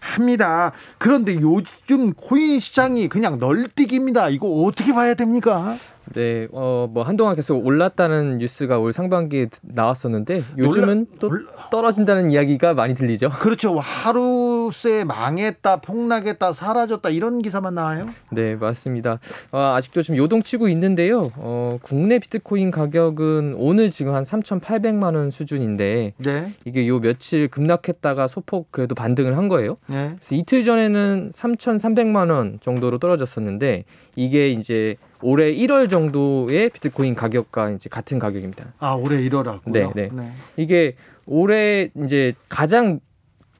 합니다. 0.00 0.72
그런데 0.98 1.34
요즘 1.40 2.12
코인 2.12 2.58
시장이 2.58 3.08
그냥 3.08 3.38
널뛰기입니다. 3.38 4.30
이거 4.30 4.48
어떻게 4.48 4.92
봐야 4.92 5.14
됩니까? 5.14 5.76
네, 6.12 6.46
어, 6.52 6.88
뭐 6.90 7.02
한동안 7.02 7.34
계속 7.34 7.64
올랐다는 7.64 8.38
뉴스가 8.38 8.78
올 8.78 8.92
상반기에 8.92 9.48
나왔었는데 9.62 10.42
요즘은 10.58 10.98
올라, 10.98 11.18
또 11.18 11.30
떨어진다는 11.70 12.30
이야기가 12.30 12.74
많이 12.74 12.94
들리죠. 12.94 13.30
그렇죠. 13.40 13.78
하루 13.78 14.70
새 14.72 15.04
망했다, 15.04 15.80
폭락했다, 15.80 16.52
사라졌다 16.52 17.08
이런 17.10 17.40
기사만 17.42 17.74
나와요. 17.74 18.06
네, 18.30 18.54
맞습니다. 18.54 19.18
어, 19.50 19.74
아직도 19.76 20.02
좀 20.02 20.16
요동치고 20.16 20.68
있는데요. 20.68 21.30
어, 21.36 21.78
국내 21.82 22.18
비트코인 22.18 22.70
가격은 22.70 23.54
오늘 23.58 23.90
지금 23.90 24.14
한 24.14 24.24
3,800만 24.24 25.14
원 25.16 25.30
수준인데 25.30 26.14
네. 26.18 26.52
이게 26.64 26.86
요 26.86 27.00
며칠 27.00 27.48
급락했다가 27.48 28.28
소폭 28.28 28.70
그래도 28.70 28.94
반등을 28.94 29.36
한 29.36 29.48
거예요. 29.48 29.76
네. 29.86 30.14
그래서 30.16 30.34
이틀 30.34 30.62
전에는 30.62 31.32
3,300만 31.34 32.30
원 32.30 32.58
정도로 32.60 32.98
떨어졌었는데 32.98 33.84
이게 34.16 34.50
이제 34.50 34.96
올해 35.24 35.54
1월 35.54 35.88
정도의 35.88 36.68
비트코인 36.68 37.14
가격과 37.14 37.70
이제 37.70 37.88
같은 37.88 38.18
가격입니다. 38.18 38.74
아, 38.78 38.92
올해 38.92 39.16
1월하고요. 39.28 39.72
네, 39.72 39.88
네, 39.94 40.10
네. 40.12 40.30
이게 40.56 40.96
올해 41.26 41.90
이제 41.96 42.34
가장 42.50 43.00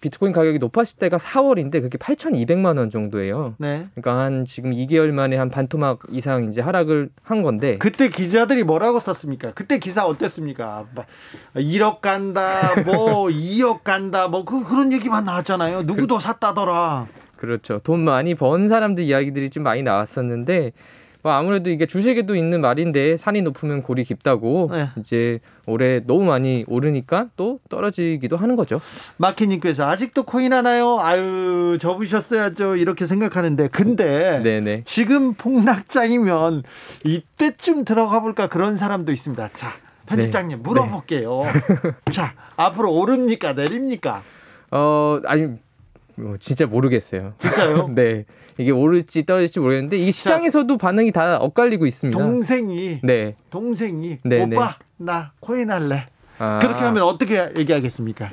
비트코인 0.02 0.34
가격이 0.34 0.58
높았을 0.58 0.98
때가 0.98 1.16
4월인데 1.16 1.80
그게 1.80 1.96
8,200만 1.96 2.76
원 2.76 2.90
정도예요. 2.90 3.54
네. 3.56 3.86
그러니까 3.94 4.22
한 4.22 4.44
지금 4.44 4.72
2개월 4.72 5.12
만에 5.12 5.36
한 5.36 5.48
반토막 5.48 6.00
이상 6.10 6.44
이제 6.44 6.60
하락을 6.60 7.08
한 7.22 7.42
건데 7.42 7.78
그때 7.78 8.10
기자들이 8.10 8.64
뭐라고 8.64 8.98
썼습니까? 8.98 9.52
그때 9.52 9.78
기사 9.78 10.04
어땠습니까? 10.04 10.84
1억 11.56 12.02
간다, 12.02 12.82
뭐 12.84 13.28
2억 13.32 13.82
간다, 13.82 14.28
뭐 14.28 14.44
그, 14.44 14.62
그런 14.64 14.92
얘기만 14.92 15.24
나왔잖아요. 15.24 15.84
누구도 15.84 16.18
그, 16.18 16.22
샀다더라. 16.22 17.06
그렇죠. 17.38 17.78
돈 17.78 18.04
많이 18.04 18.34
번 18.34 18.68
사람들 18.68 19.04
이야기들이 19.04 19.48
좀 19.48 19.62
많이 19.62 19.82
나왔었는데 19.82 20.72
뭐 21.24 21.32
아무래도 21.32 21.70
이게 21.70 21.86
주식에도 21.86 22.36
있는 22.36 22.60
말인데 22.60 23.16
산이 23.16 23.40
높으면 23.40 23.80
골이 23.82 24.04
깊다고 24.04 24.68
네. 24.70 24.90
이제 24.98 25.40
올해 25.64 26.00
너무 26.06 26.24
많이 26.24 26.66
오르니까 26.68 27.28
또 27.34 27.60
떨어지기도 27.70 28.36
하는 28.36 28.56
거죠. 28.56 28.78
마키님께서 29.16 29.88
아직도 29.88 30.24
코인 30.24 30.52
하나요? 30.52 31.00
아유 31.00 31.78
접으셨어야죠 31.80 32.76
이렇게 32.76 33.06
생각하는데 33.06 33.68
근데 33.68 34.42
네네. 34.44 34.82
지금 34.84 35.32
폭락장이면 35.32 36.62
이때쯤 37.04 37.86
들어가 37.86 38.20
볼까 38.20 38.46
그런 38.46 38.76
사람도 38.76 39.10
있습니다. 39.10 39.48
자 39.54 39.72
편집장님 40.04 40.58
네. 40.58 40.62
물어볼게요. 40.62 41.42
네. 42.04 42.12
자 42.12 42.34
앞으로 42.56 42.92
오릅니까 42.92 43.54
내립니까? 43.54 44.22
어 44.70 45.20
아니 45.24 45.56
뭐 46.16 46.36
진짜 46.38 46.66
모르겠어요. 46.66 47.34
진짜요? 47.38 47.88
네. 47.94 48.24
이게 48.58 48.70
오를지 48.70 49.26
떨어질지 49.26 49.60
모르겠는데 49.60 49.96
이게 49.98 50.10
시장에서도 50.10 50.76
반응이 50.78 51.12
다 51.12 51.38
엇갈리고 51.38 51.86
있습니다. 51.86 52.18
동생이 52.18 53.00
네. 53.02 53.36
동생이 53.50 54.18
네, 54.24 54.42
오빠 54.42 54.76
네. 54.96 55.04
나 55.04 55.32
코인 55.40 55.70
할래. 55.70 56.06
아. 56.38 56.58
그렇게 56.60 56.82
하면 56.82 57.02
어떻게 57.02 57.50
얘기하겠습니까? 57.56 58.30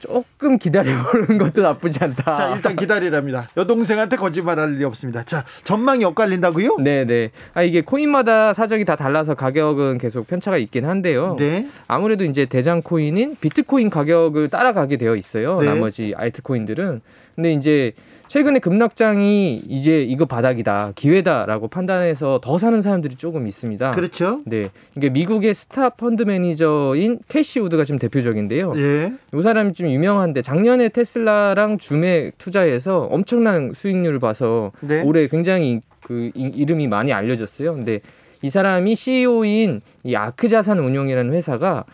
조금 0.00 0.58
기다려보는 0.58 1.38
것도 1.38 1.62
나쁘지 1.62 2.02
않다. 2.02 2.34
자, 2.34 2.54
일단 2.54 2.74
기다리랍니다. 2.74 3.48
여동생한테 3.56 4.16
거짓말할 4.16 4.78
리 4.78 4.84
없습니다. 4.84 5.22
자, 5.22 5.44
전망이 5.64 6.04
엇갈린다고요? 6.04 6.78
네, 6.80 7.04
네. 7.04 7.30
아, 7.54 7.62
이게 7.62 7.82
코인마다 7.82 8.54
사정이 8.54 8.84
다 8.84 8.96
달라서 8.96 9.34
가격은 9.34 9.98
계속 9.98 10.26
편차가 10.26 10.56
있긴 10.56 10.86
한데요. 10.86 11.36
네. 11.38 11.66
아무래도 11.86 12.24
이제 12.24 12.46
대장 12.46 12.82
코인인 12.82 13.36
비트코인 13.40 13.90
가격을 13.90 14.48
따라가게 14.48 14.96
되어 14.96 15.14
있어요. 15.16 15.58
네. 15.60 15.66
나머지 15.66 16.14
알트코인들은. 16.16 17.02
근데 17.34 17.52
이제 17.52 17.92
최근에 18.30 18.60
급락장이 18.60 19.56
이제 19.66 20.04
이거 20.04 20.24
바닥이다, 20.24 20.92
기회다라고 20.94 21.66
판단해서 21.66 22.38
더 22.40 22.58
사는 22.58 22.80
사람들이 22.80 23.16
조금 23.16 23.48
있습니다. 23.48 23.90
그렇죠. 23.90 24.40
네. 24.46 24.70
이게 24.96 25.10
미국의 25.10 25.52
스타 25.52 25.88
펀드 25.88 26.22
매니저인 26.22 27.18
캐시 27.26 27.58
우드가 27.58 27.82
지금 27.82 27.98
대표적인데요. 27.98 28.74
예. 28.76 29.12
이 29.36 29.42
사람이 29.42 29.72
좀 29.72 29.88
유명한데 29.88 30.42
작년에 30.42 30.90
테슬라랑 30.90 31.78
줌에 31.78 32.30
투자해서 32.38 33.08
엄청난 33.10 33.72
수익률을 33.74 34.20
봐서 34.20 34.70
네. 34.78 35.02
올해 35.02 35.26
굉장히 35.26 35.80
그 36.00 36.30
이름이 36.32 36.86
많이 36.86 37.12
알려졌어요. 37.12 37.74
근데 37.74 37.98
이 38.42 38.48
사람이 38.48 38.94
CEO인 38.94 39.80
이 40.04 40.14
아크 40.14 40.46
자산 40.46 40.78
운용이라는 40.78 41.34
회사가 41.34 41.84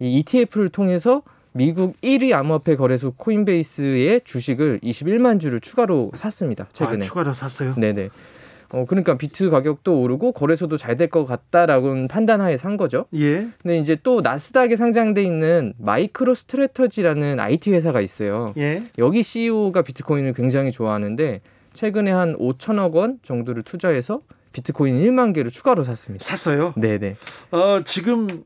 이 0.00 0.20
ETF를 0.20 0.70
통해서 0.70 1.20
미국 1.52 2.00
1위 2.00 2.32
암호화폐 2.32 2.76
거래소 2.76 3.12
코인베이스의 3.12 4.22
주식을 4.24 4.80
21만 4.82 5.40
주를 5.40 5.60
추가로 5.60 6.12
샀습니다. 6.14 6.66
최근에. 6.72 7.04
아, 7.04 7.06
추가로 7.06 7.34
샀어요? 7.34 7.74
네네. 7.76 8.08
어, 8.70 8.86
그러니까 8.88 9.18
비트 9.18 9.50
가격도 9.50 10.00
오르고 10.00 10.32
거래소도 10.32 10.78
잘 10.78 10.96
될 10.96 11.10
것 11.10 11.26
같다라고 11.26 12.06
판단하에 12.08 12.56
산 12.56 12.78
거죠. 12.78 13.04
예. 13.14 13.46
근데 13.60 13.78
이제 13.78 13.98
또 14.02 14.22
나스닥에 14.22 14.76
상장돼 14.76 15.22
있는 15.22 15.74
마이크로 15.76 16.32
스트레터지라는 16.32 17.38
IT 17.38 17.70
회사가 17.70 18.00
있어요. 18.00 18.54
예. 18.56 18.82
여기 18.96 19.22
CEO가 19.22 19.82
비트코인을 19.82 20.32
굉장히 20.32 20.70
좋아하는데 20.70 21.42
최근에 21.74 22.10
한 22.12 22.34
5천억 22.38 22.92
원 22.94 23.18
정도를 23.22 23.62
투자해서 23.62 24.22
비트코인 24.54 24.94
1만 25.02 25.34
개를 25.34 25.50
추가로 25.50 25.84
샀습니다. 25.84 26.24
샀어요? 26.24 26.72
네네. 26.78 27.16
어, 27.50 27.80
지금 27.84 28.42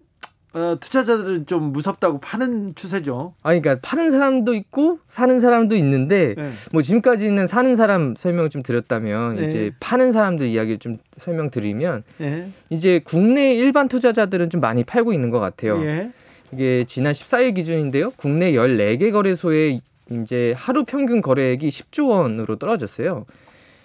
어, 0.56 0.78
투자자들은 0.80 1.44
좀 1.44 1.70
무섭다고 1.70 2.18
파는 2.18 2.74
추세죠. 2.76 3.34
아, 3.42 3.50
그러니까 3.50 3.78
파는 3.82 4.10
사람도 4.10 4.54
있고 4.54 4.98
사는 5.06 5.38
사람도 5.38 5.76
있는데 5.76 6.34
네. 6.34 6.48
뭐 6.72 6.80
지금까지는 6.80 7.46
사는 7.46 7.76
사람 7.76 8.14
설명 8.16 8.48
좀 8.48 8.62
드렸다면 8.62 9.36
네. 9.36 9.46
이제 9.46 9.70
파는 9.80 10.12
사람들 10.12 10.46
이야기를 10.46 10.78
좀 10.78 10.96
설명드리면 11.18 12.04
네. 12.16 12.48
이제 12.70 13.02
국내 13.04 13.54
일반 13.54 13.86
투자자들은 13.88 14.48
좀 14.48 14.62
많이 14.62 14.82
팔고 14.82 15.12
있는 15.12 15.28
것 15.28 15.40
같아요. 15.40 15.84
예. 15.84 16.10
이게 16.52 16.84
지난 16.86 17.12
14일 17.12 17.54
기준인데요. 17.54 18.12
국내 18.16 18.52
14개 18.52 19.12
거래소의 19.12 19.82
이제 20.10 20.54
하루 20.56 20.84
평균 20.84 21.20
거래액이 21.20 21.68
10조 21.68 22.08
원으로 22.08 22.56
떨어졌어요. 22.56 23.26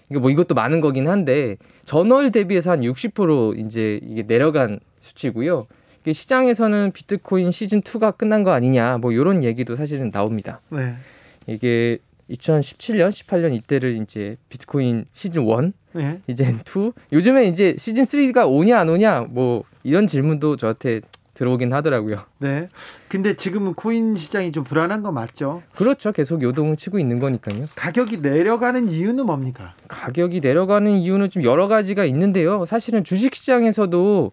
이게 0.09 0.19
뭐 0.19 0.29
이것도 0.29 0.55
많은 0.55 0.79
거긴 0.79 1.09
한데 1.09 1.57
전월 1.83 2.31
대비해서 2.31 2.71
한 2.71 2.79
60% 2.79 3.59
이제 3.59 3.99
이게 4.03 4.23
내려간 4.23 4.79
수치고요. 5.01 5.67
시장에서는 6.05 6.91
비트코인 6.91 7.51
시즌 7.51 7.81
2가 7.81 8.17
끝난 8.17 8.43
거 8.43 8.51
아니냐 8.51 8.97
뭐 8.97 9.11
이런 9.11 9.43
얘기도 9.43 9.75
사실은 9.75 10.11
나옵니다. 10.11 10.59
네. 10.69 10.95
이게 11.47 11.99
2017년, 12.29 13.09
18년 13.09 13.53
이때를 13.53 13.95
이제 14.01 14.37
비트코인 14.49 15.05
시즌 15.13 15.47
1, 15.47 15.73
네. 15.93 16.19
이제 16.27 16.55
2, 16.65 16.91
요즘에 17.11 17.45
이제 17.45 17.75
시즌 17.77 18.03
3가 18.03 18.49
오냐 18.49 18.79
안 18.79 18.89
오냐 18.89 19.27
뭐 19.29 19.63
이런 19.83 20.07
질문도 20.07 20.55
저한테 20.55 21.01
들어오긴 21.33 21.73
하더라고요. 21.73 22.25
네. 22.37 22.69
근데 23.07 23.35
지금은 23.35 23.73
코인 23.73 24.15
시장이 24.15 24.51
좀 24.51 24.63
불안한 24.63 25.01
거 25.01 25.11
맞죠? 25.11 25.63
그렇죠. 25.75 26.11
계속 26.11 26.43
요동을 26.43 26.75
치고 26.75 26.99
있는 26.99 27.19
거니까요. 27.19 27.65
가격이 27.75 28.17
내려가는 28.17 28.89
이유는 28.89 29.25
뭡니까? 29.25 29.73
가격이 29.87 30.41
내려가는 30.41 30.91
이유는 30.91 31.29
좀 31.29 31.43
여러 31.43 31.67
가지가 31.67 32.05
있는데요. 32.05 32.65
사실은 32.65 33.03
주식 33.03 33.33
시장에서도 33.33 34.31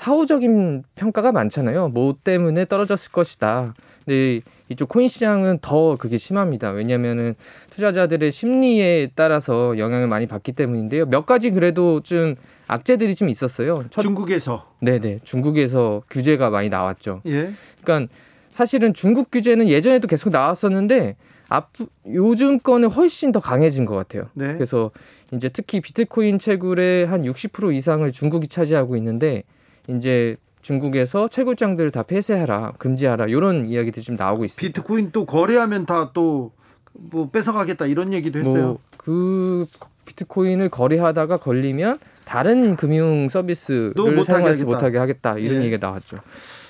사후적인 0.00 0.84
평가가 0.94 1.30
많잖아요. 1.30 1.88
뭐 1.88 2.16
때문에 2.24 2.64
떨어졌을 2.64 3.12
것이다. 3.12 3.74
근데 4.06 4.40
이쪽 4.70 4.88
코인 4.88 5.08
시장은 5.08 5.58
더 5.60 5.96
그게 5.96 6.16
심합니다. 6.16 6.70
왜냐하면은 6.70 7.34
투자자들의 7.68 8.30
심리에 8.30 9.10
따라서 9.14 9.76
영향을 9.76 10.06
많이 10.06 10.24
받기 10.26 10.52
때문인데요. 10.52 11.04
몇 11.04 11.26
가지 11.26 11.50
그래도 11.50 12.00
좀 12.00 12.36
악재들이 12.66 13.14
좀 13.14 13.28
있었어요. 13.28 13.84
첫, 13.90 14.00
중국에서. 14.00 14.72
네네. 14.80 15.20
중국에서 15.22 16.02
규제가 16.08 16.48
많이 16.48 16.70
나왔죠. 16.70 17.20
예. 17.26 17.50
그러니까 17.82 18.10
사실은 18.52 18.94
중국 18.94 19.30
규제는 19.30 19.68
예전에도 19.68 20.08
계속 20.08 20.30
나왔었는데 20.30 21.16
앞 21.50 21.72
요즘 22.06 22.58
거는 22.58 22.88
훨씬 22.88 23.32
더 23.32 23.40
강해진 23.40 23.84
것 23.84 23.96
같아요. 23.96 24.30
네. 24.32 24.54
그래서 24.54 24.92
이제 25.30 25.50
특히 25.50 25.82
비트코인 25.82 26.38
채굴의 26.38 27.06
한 27.06 27.24
60% 27.24 27.74
이상을 27.74 28.10
중국이 28.12 28.48
차지하고 28.48 28.96
있는데 28.96 29.42
이제 29.88 30.36
중국에서 30.62 31.28
채굴장들을 31.28 31.90
다 31.90 32.02
폐쇄하라, 32.02 32.74
금지하라 32.78 33.26
이런 33.26 33.66
이야기들이 33.68 34.02
좀 34.04 34.16
나오고 34.16 34.44
있습니다. 34.44 34.60
비트코인 34.82 35.10
또 35.12 35.24
거래하면 35.24 35.86
다 35.86 36.12
또 36.12 36.52
뭐 36.92 37.30
뺏어가겠다 37.30 37.86
이런 37.86 38.12
얘기도 38.12 38.40
했어요. 38.40 38.62
뭐 38.64 38.78
그 38.96 39.66
비트코인을 40.04 40.68
거래하다가 40.68 41.38
걸리면 41.38 41.98
다른 42.26 42.76
금융 42.76 43.30
서비스를 43.30 43.94
사용하지 44.24 44.64
못하게 44.66 44.98
하겠다 44.98 45.38
이런 45.38 45.60
네. 45.60 45.66
얘기가 45.66 45.86
나왔죠. 45.86 46.18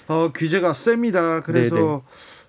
어, 0.06 0.30
규제가 0.32 0.72
셉니다. 0.72 1.42
그래서 1.42 1.74
네네. 1.74 2.00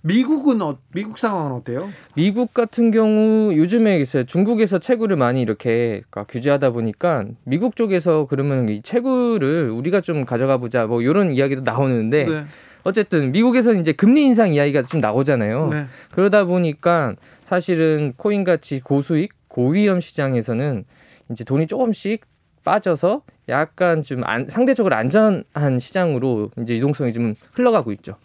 네. 0.03 0.13
미국은 0.15 0.61
어, 0.61 0.77
미국 0.93 1.17
상황은 1.17 1.51
어때요? 1.51 1.89
미국 2.15 2.53
같은 2.53 2.91
경우 2.91 3.55
요즘에 3.55 3.99
있어요. 3.99 4.23
중국에서 4.23 4.79
채굴을 4.79 5.15
많이 5.15 5.41
이렇게 5.41 6.01
그러니까 6.09 6.23
규제하다 6.25 6.71
보니까 6.71 7.25
미국 7.43 7.75
쪽에서 7.75 8.27
그러면 8.29 8.69
이 8.69 8.81
채굴을 8.81 9.69
우리가 9.69 10.01
좀 10.01 10.25
가져가 10.25 10.57
보자 10.57 10.85
뭐 10.85 11.01
이런 11.01 11.31
이야기도 11.31 11.61
나오는데 11.61 12.25
네. 12.25 12.45
어쨌든 12.83 13.31
미국에서 13.31 13.73
이제 13.73 13.91
금리 13.91 14.23
인상 14.23 14.53
이야기가 14.53 14.81
좀 14.83 14.99
나오잖아요. 14.99 15.67
네. 15.69 15.85
그러다 16.11 16.45
보니까 16.45 17.15
사실은 17.43 18.13
코인 18.17 18.43
같이 18.43 18.79
고수익 18.79 19.33
고위험 19.47 19.99
시장에서는 19.99 20.85
이제 21.29 21.43
돈이 21.43 21.67
조금씩 21.67 22.25
빠져서 22.63 23.21
약간 23.49 24.01
좀 24.01 24.23
안, 24.23 24.47
상대적으로 24.47 24.95
안전한 24.95 25.77
시장으로 25.79 26.51
이제 26.61 26.77
유동성이 26.77 27.13
좀 27.13 27.35
흘러가고 27.53 27.91
있죠. 27.93 28.15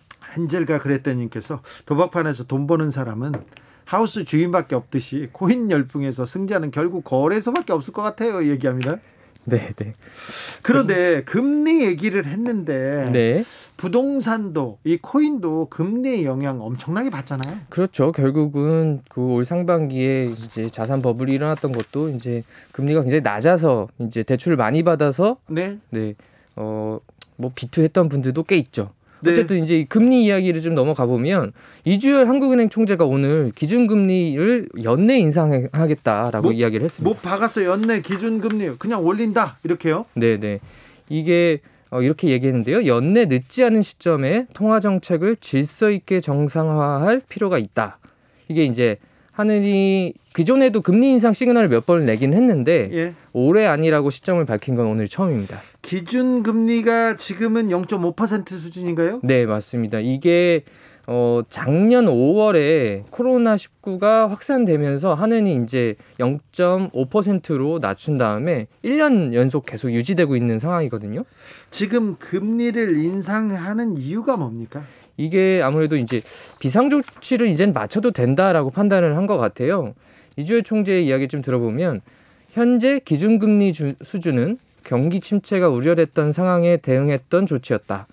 한젤과 0.40 0.78
그랬더님께서 0.80 1.62
도박판에서 1.86 2.44
돈 2.44 2.66
버는 2.66 2.90
사람은 2.90 3.32
하우스 3.84 4.24
주인밖에 4.24 4.74
없듯이 4.74 5.28
코인 5.32 5.70
열풍에서 5.70 6.26
승자는 6.26 6.70
결국 6.70 7.04
거래소밖에 7.04 7.72
없을 7.72 7.92
것 7.92 8.02
같아요. 8.02 8.46
얘기합니다. 8.48 8.96
네, 9.48 9.72
네. 9.76 9.92
그런데 10.62 11.22
금리 11.22 11.84
얘기를 11.84 12.26
했는데 12.26 13.08
네. 13.12 13.44
부동산도 13.76 14.78
이 14.82 14.98
코인도 15.00 15.68
금리의 15.70 16.24
영향 16.24 16.60
엄청나게 16.60 17.10
받잖아요. 17.10 17.58
그렇죠. 17.68 18.10
결국은 18.10 19.02
그 19.08 19.22
올 19.22 19.44
상반기에 19.44 20.24
이제 20.26 20.68
자산 20.68 21.00
버블이 21.00 21.32
일어났던 21.32 21.70
것도 21.70 22.08
이제 22.08 22.42
금리가 22.72 23.02
굉장히 23.02 23.22
낮아서 23.22 23.86
이제 24.00 24.24
대출을 24.24 24.56
많이 24.56 24.82
받아서 24.82 25.36
네. 25.48 25.78
네. 25.90 26.14
어, 26.56 26.98
뭐 27.36 27.52
비투했던 27.54 28.08
분들도 28.08 28.42
꽤 28.44 28.56
있죠. 28.56 28.90
네. 29.20 29.30
어쨌든 29.30 29.62
이제 29.62 29.86
금리 29.88 30.24
이야기를 30.24 30.60
좀 30.60 30.74
넘어가 30.74 31.06
보면 31.06 31.52
이주열 31.84 32.28
한국은행 32.28 32.68
총재가 32.68 33.04
오늘 33.04 33.52
기준금리를 33.54 34.68
연내 34.82 35.18
인상하겠다라고 35.18 36.42
뭐, 36.42 36.52
이야기를 36.52 36.84
했습니다. 36.84 37.08
뭐 37.08 37.18
박았어요. 37.20 37.70
연내 37.70 38.00
기준금리 38.00 38.76
그냥 38.78 39.04
올린다 39.04 39.58
이렇게요? 39.64 40.06
네네. 40.14 40.60
이게 41.08 41.60
어, 41.90 42.02
이렇게 42.02 42.28
얘기했는데요. 42.28 42.86
연내 42.86 43.26
늦지 43.26 43.64
않은 43.64 43.82
시점에 43.82 44.46
통화 44.54 44.80
정책을 44.80 45.36
질서 45.36 45.90
있게 45.90 46.20
정상화할 46.20 47.22
필요가 47.28 47.58
있다. 47.58 47.98
이게 48.48 48.64
이제 48.64 48.98
하늘이 49.36 50.14
그전에도 50.32 50.80
금리 50.80 51.10
인상 51.10 51.34
시그널을 51.34 51.68
몇 51.68 51.84
번을 51.84 52.06
내긴 52.06 52.32
했는데 52.32 52.88
예. 52.92 53.14
올해 53.34 53.66
아니라고 53.66 54.08
시점을 54.08 54.42
밝힌 54.46 54.76
건 54.76 54.86
오늘 54.86 55.08
처음입니다. 55.08 55.60
기준 55.82 56.42
금리가 56.42 57.18
지금은 57.18 57.68
0.5% 57.68 58.48
수준인가요? 58.48 59.20
네, 59.22 59.44
맞습니다. 59.44 60.00
이게 60.00 60.64
어, 61.06 61.42
작년 61.50 62.06
5월에 62.06 63.04
코로나19가 63.10 64.26
확산되면서 64.28 65.12
하늘이 65.12 65.60
이제 65.62 65.96
0.5%로 66.18 67.78
낮춘 67.78 68.16
다음에 68.16 68.68
1년 68.82 69.34
연속 69.34 69.66
계속 69.66 69.92
유지되고 69.92 70.34
있는 70.34 70.58
상황이거든요. 70.58 71.24
지금 71.70 72.16
금리를 72.18 72.96
인상하는 72.96 73.98
이유가 73.98 74.38
뭡니까? 74.38 74.82
이게 75.16 75.60
아무래도 75.62 75.96
이제 75.96 76.20
비상 76.60 76.90
조치를 76.90 77.48
이젠 77.48 77.72
맞춰도 77.72 78.10
된다라고 78.12 78.70
판단을 78.70 79.16
한 79.16 79.26
것 79.26 79.38
같아요. 79.38 79.94
이주열 80.36 80.62
총재의 80.62 81.06
이야기 81.06 81.26
좀 81.28 81.42
들어보면 81.42 82.00
현재 82.52 83.00
기준금리 83.04 83.72
주, 83.72 83.94
수준은 84.02 84.58
경기 84.84 85.18
침체가 85.20 85.68
우려됐던 85.68 86.32
상황에 86.32 86.76
대응했던 86.76 87.46
조치였다. 87.46 88.06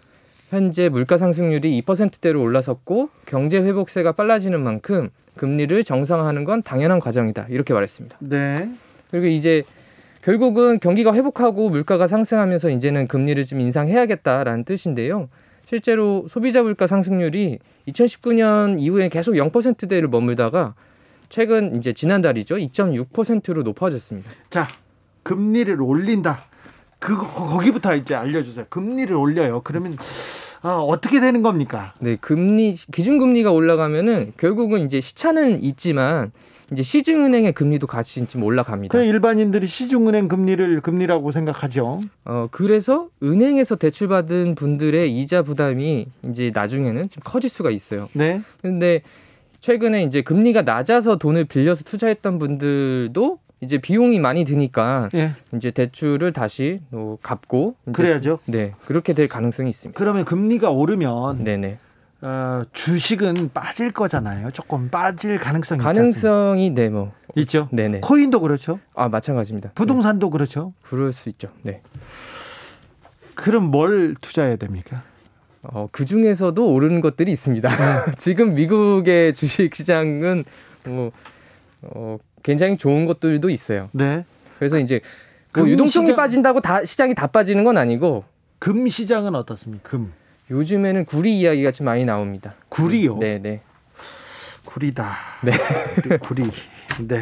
현재 0.50 0.89
물가 0.89 1.18
상승률이 1.18 1.82
2%대로 1.82 2.42
올라섰고 2.42 3.10
경제 3.26 3.60
회복세가 3.60 4.13
빨라지는 4.13 4.60
만큼 4.62 5.10
금리를 5.36 5.84
정상화하는 5.84 6.44
건 6.46 6.63
당연한 6.63 7.00
과정이다. 7.00 7.48
이렇게 7.50 7.74
말했습니다. 7.74 8.18
네. 8.22 8.70
그리고 9.12 9.28
이제 9.28 9.63
결국은 10.24 10.80
경기가 10.80 11.13
회복하고 11.13 11.70
물가가 11.70 12.08
상승하면서 12.08 12.70
이제는 12.72 13.08
금리를 13.08 13.44
좀 13.46 13.60
인상해야겠다라는 13.60 14.63
뜻인데요. 14.63 15.28
실제로 15.65 16.26
소비자 16.28 16.62
물가 16.63 16.88
상승률이 16.88 17.60
2019년 17.88 18.80
이후에 18.80 19.10
계속 19.10 19.34
0%대를 19.34 20.08
머물다가 20.08 20.76
최근 21.30 21.76
이제 21.76 21.93
지난달이죠. 21.93 22.56
2.6%로 22.56 23.63
높아졌습니다. 23.63 24.30
자, 24.49 24.67
금리를 25.23 25.82
올린다. 25.82 26.45
그 26.99 27.17
거기부터 27.17 27.95
이제 27.95 28.15
알려주세요. 28.15 28.65
금리를 28.69 29.13
올려요. 29.15 29.62
그러면 29.63 29.97
어, 30.62 30.69
어떻게 30.86 31.19
되는 31.19 31.41
겁니까? 31.41 31.93
네, 31.99 32.15
금리 32.15 32.71
기준금리가 32.71 33.52
올라가면은 33.52 34.32
결국은 34.38 34.86
이제 34.86 35.02
시차는 35.02 35.62
있지만 35.63 36.32
이제 36.74 36.82
시중은행의 36.82 37.54
금리도 37.54 37.88
같이 37.88 38.26
좀 38.26 38.44
올라갑니다. 38.44 38.92
그냥 38.92 39.08
일반인들이 39.08 39.68
시중은행 39.68 40.28
금리를 40.28 40.82
금리라고 40.82 41.32
생각하죠. 41.32 42.02
어 42.26 42.48
그래서 42.52 43.10
은행에서 43.22 43.76
대출받은 43.76 44.56
분들의 44.56 45.16
이자 45.16 45.44
부담이 45.44 46.08
이제 46.24 46.52
나중에는 46.54 47.10
좀 47.10 47.22
커질 47.24 47.50
수가 47.50 47.70
있어요. 47.70 48.10
네. 48.14 48.42
근데 48.62 49.02
최근에 49.60 50.04
이제 50.04 50.22
금리가 50.22 50.64
낮아서 50.64 51.18
돈을 51.18 51.46
빌려서 51.46 51.84
투자했던 51.84 52.40
분들도 52.40 53.40
이제 53.62 53.78
비용이 53.78 54.20
많이 54.20 54.44
드니까 54.44 55.10
예. 55.14 55.32
이제 55.56 55.72
대출을 55.72 56.34
다시 56.34 56.82
뭐 56.90 57.18
갚고 57.22 57.76
그래야죠. 57.94 58.40
네 58.46 58.74
그렇게 58.86 59.14
될 59.14 59.28
가능성이 59.30 59.70
있습니다. 59.70 59.98
그러면 59.98 60.26
금리가 60.26 60.70
오르면 60.72 61.44
네네. 61.44 61.78
어, 62.26 62.64
주식은 62.72 63.52
빠질 63.54 63.92
거잖아요. 63.92 64.52
조금 64.52 64.90
빠질 64.90 65.38
가능성이 65.40 65.82
가능성이 65.82 66.70
네 66.70 66.90
뭐 66.90 67.12
있죠. 67.36 67.68
네네. 67.72 68.00
코인도 68.00 68.40
그렇죠. 68.40 68.80
아 68.96 69.10
마찬가지입니다. 69.10 69.72
부동산도 69.76 70.28
네. 70.28 70.32
그렇죠. 70.32 70.74
그럴 70.84 71.12
수 71.12 71.28
있죠. 71.30 71.50
네. 71.64 71.82
그럼 73.36 73.66
뭘 73.72 74.16
투자해야 74.22 74.56
됩니까? 74.56 75.04
어, 75.64 75.88
그 75.92 76.06
중에서도 76.06 76.66
오르는 76.74 77.02
것들이 77.02 77.32
있습니다. 77.32 77.70
네. 77.70 78.12
지금 78.18 78.54
미국의 78.54 79.34
주식 79.34 79.76
시장은 79.76 80.44
뭐 80.86 81.12
어, 81.82 82.18
굉장히 82.42 82.78
좋은 82.78 83.06
것들도 83.06 83.50
있어요. 83.50 83.90
네. 83.92 84.26
그래서 84.60 84.80
이제 84.80 85.02
뭐 85.54 85.68
유동성이 85.68 86.06
시장... 86.06 86.16
빠진다고 86.16 86.62
다 86.62 86.86
시장이 86.86 87.16
다 87.16 87.28
빠지는 87.28 87.64
건 87.64 87.78
아니고 87.78 88.24
금 88.60 88.88
시장은 88.88 89.36
어떻습니까? 89.36 89.90
금. 89.90 90.14
요즘에는 90.54 91.06
구리 91.06 91.39
이야기가 91.39 91.72
좀 91.72 91.86
많이 91.86 92.06
나옵니다. 92.06 92.54
구리요? 92.70 93.18
네, 93.18 93.39
네. 93.42 93.62
구리다. 94.66 95.12
네. 95.44 95.52
구리. 96.22 96.44
네. 97.08 97.22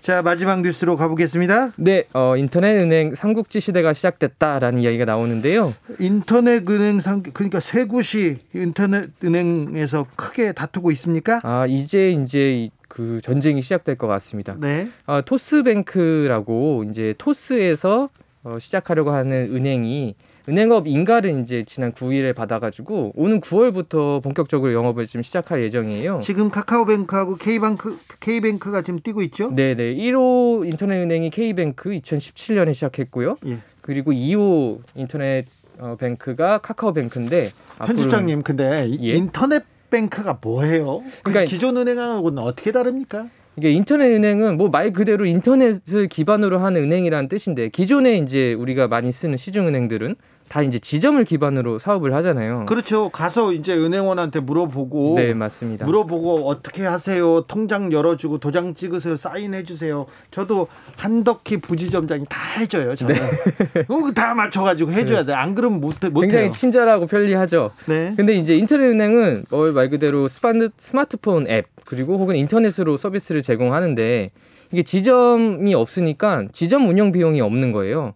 자, 0.00 0.20
마지막 0.20 0.60
뉴스로 0.60 0.96
가보겠습니다. 0.96 1.72
네, 1.76 2.04
어, 2.12 2.36
인터넷 2.36 2.78
은행 2.78 3.14
삼국지 3.14 3.60
시대가 3.60 3.94
시작됐다라는 3.94 4.82
이야기가 4.82 5.06
나오는데요. 5.06 5.74
인터넷 5.98 6.68
은행 6.68 7.00
상 7.00 7.22
그러니까 7.22 7.60
세 7.60 7.84
곳이 7.84 8.38
인터넷 8.52 9.08
은행에서 9.24 10.06
크게 10.16 10.52
다투고 10.52 10.90
있습니까? 10.92 11.40
아, 11.44 11.66
이제 11.66 12.10
이제 12.10 12.68
그 12.88 13.20
전쟁이 13.22 13.62
시작될 13.62 13.96
것 13.96 14.06
같습니다. 14.06 14.54
네. 14.60 14.88
아, 15.06 15.22
토스뱅크라고 15.22 16.84
이제 16.90 17.14
토스에서 17.16 18.10
어, 18.44 18.58
시작하려고 18.58 19.12
하는 19.12 19.50
은행이 19.54 20.14
은행업 20.48 20.86
인가를 20.86 21.40
이제 21.40 21.64
지난 21.64 21.90
9일에 21.92 22.34
받아가지고 22.34 23.12
오는 23.16 23.40
9월부터 23.40 24.22
본격적으로 24.22 24.72
영업을 24.72 25.06
지금 25.06 25.22
시작할 25.22 25.62
예정이에요. 25.62 26.20
지금 26.22 26.50
카카오뱅크하고 26.50 27.36
K뱅크 27.36 27.98
K뱅크가 28.20 28.82
지금 28.82 29.00
뛰고 29.00 29.22
있죠? 29.22 29.50
네 29.54 29.74
네. 29.74 29.94
1호 29.94 30.64
인터넷 30.66 31.02
은행이 31.02 31.30
K뱅크 31.30 31.90
2017년에 31.90 32.74
시작했고요. 32.74 33.38
예. 33.46 33.58
그리고 33.80 34.12
2호 34.12 34.78
인터넷 34.94 35.44
어, 35.78 35.96
뱅크가 35.98 36.58
카카오뱅크인데 36.58 37.50
편집장님 37.78 38.42
근데 38.42 38.88
예? 39.02 39.12
인터넷 39.14 39.64
뱅크가 39.90 40.38
뭐예요? 40.40 41.02
그러니까 41.22 41.44
기존 41.44 41.76
은행하고는 41.76 42.42
어떻게 42.42 42.70
다릅니까? 42.72 43.26
이게 43.58 43.70
인터넷 43.72 44.14
은행은 44.14 44.58
뭐 44.58 44.68
말 44.68 44.92
그대로 44.92 45.24
인터넷을 45.24 46.08
기반으로 46.08 46.58
하는 46.58 46.82
은행이라는 46.82 47.28
뜻인데 47.28 47.70
기존에 47.70 48.18
이제 48.18 48.52
우리가 48.54 48.86
많이 48.88 49.10
쓰는 49.10 49.36
시중 49.36 49.66
은행들은 49.66 50.14
다 50.48 50.62
이제 50.62 50.78
지점을 50.78 51.22
기반으로 51.24 51.78
사업을 51.78 52.14
하잖아요. 52.14 52.66
그렇죠. 52.66 53.08
가서 53.08 53.52
이제 53.52 53.74
은행원한테 53.74 54.40
물어보고 54.40 55.14
네, 55.16 55.34
맞습니다. 55.34 55.84
물어보고 55.86 56.48
어떻게 56.48 56.84
하세요? 56.84 57.42
통장 57.42 57.92
열어 57.92 58.16
주고 58.16 58.38
도장 58.38 58.74
찍으세요. 58.74 59.16
사인해 59.16 59.64
주세요. 59.64 60.06
저도 60.30 60.68
한덕희 60.96 61.58
부지점장이 61.62 62.26
다 62.28 62.46
해 62.56 62.66
줘요. 62.66 62.94
저는 62.94 63.14
네. 63.14 63.84
다 64.14 64.34
맞춰 64.34 64.62
가지고 64.62 64.92
해 64.92 65.04
줘야 65.04 65.24
돼. 65.24 65.34
안 65.34 65.54
그러면 65.54 65.80
못 65.80 65.96
못. 66.10 66.20
굉장히 66.22 66.50
친절하고 66.50 67.06
편리하죠. 67.06 67.70
네. 67.86 68.14
근데 68.16 68.34
이제 68.34 68.56
인터넷 68.56 68.86
은행은 68.88 69.44
말 69.74 69.90
그대로 69.90 70.26
스마트폰 70.28 71.48
앱 71.48 71.66
그리고 71.84 72.16
혹은 72.16 72.34
인터넷으로 72.36 72.96
서비스를 72.96 73.42
제공하는데 73.42 74.30
이게 74.72 74.82
지점이 74.82 75.74
없으니까 75.74 76.46
지점 76.52 76.88
운영 76.88 77.12
비용이 77.12 77.40
없는 77.42 77.72
거예요. 77.72 78.14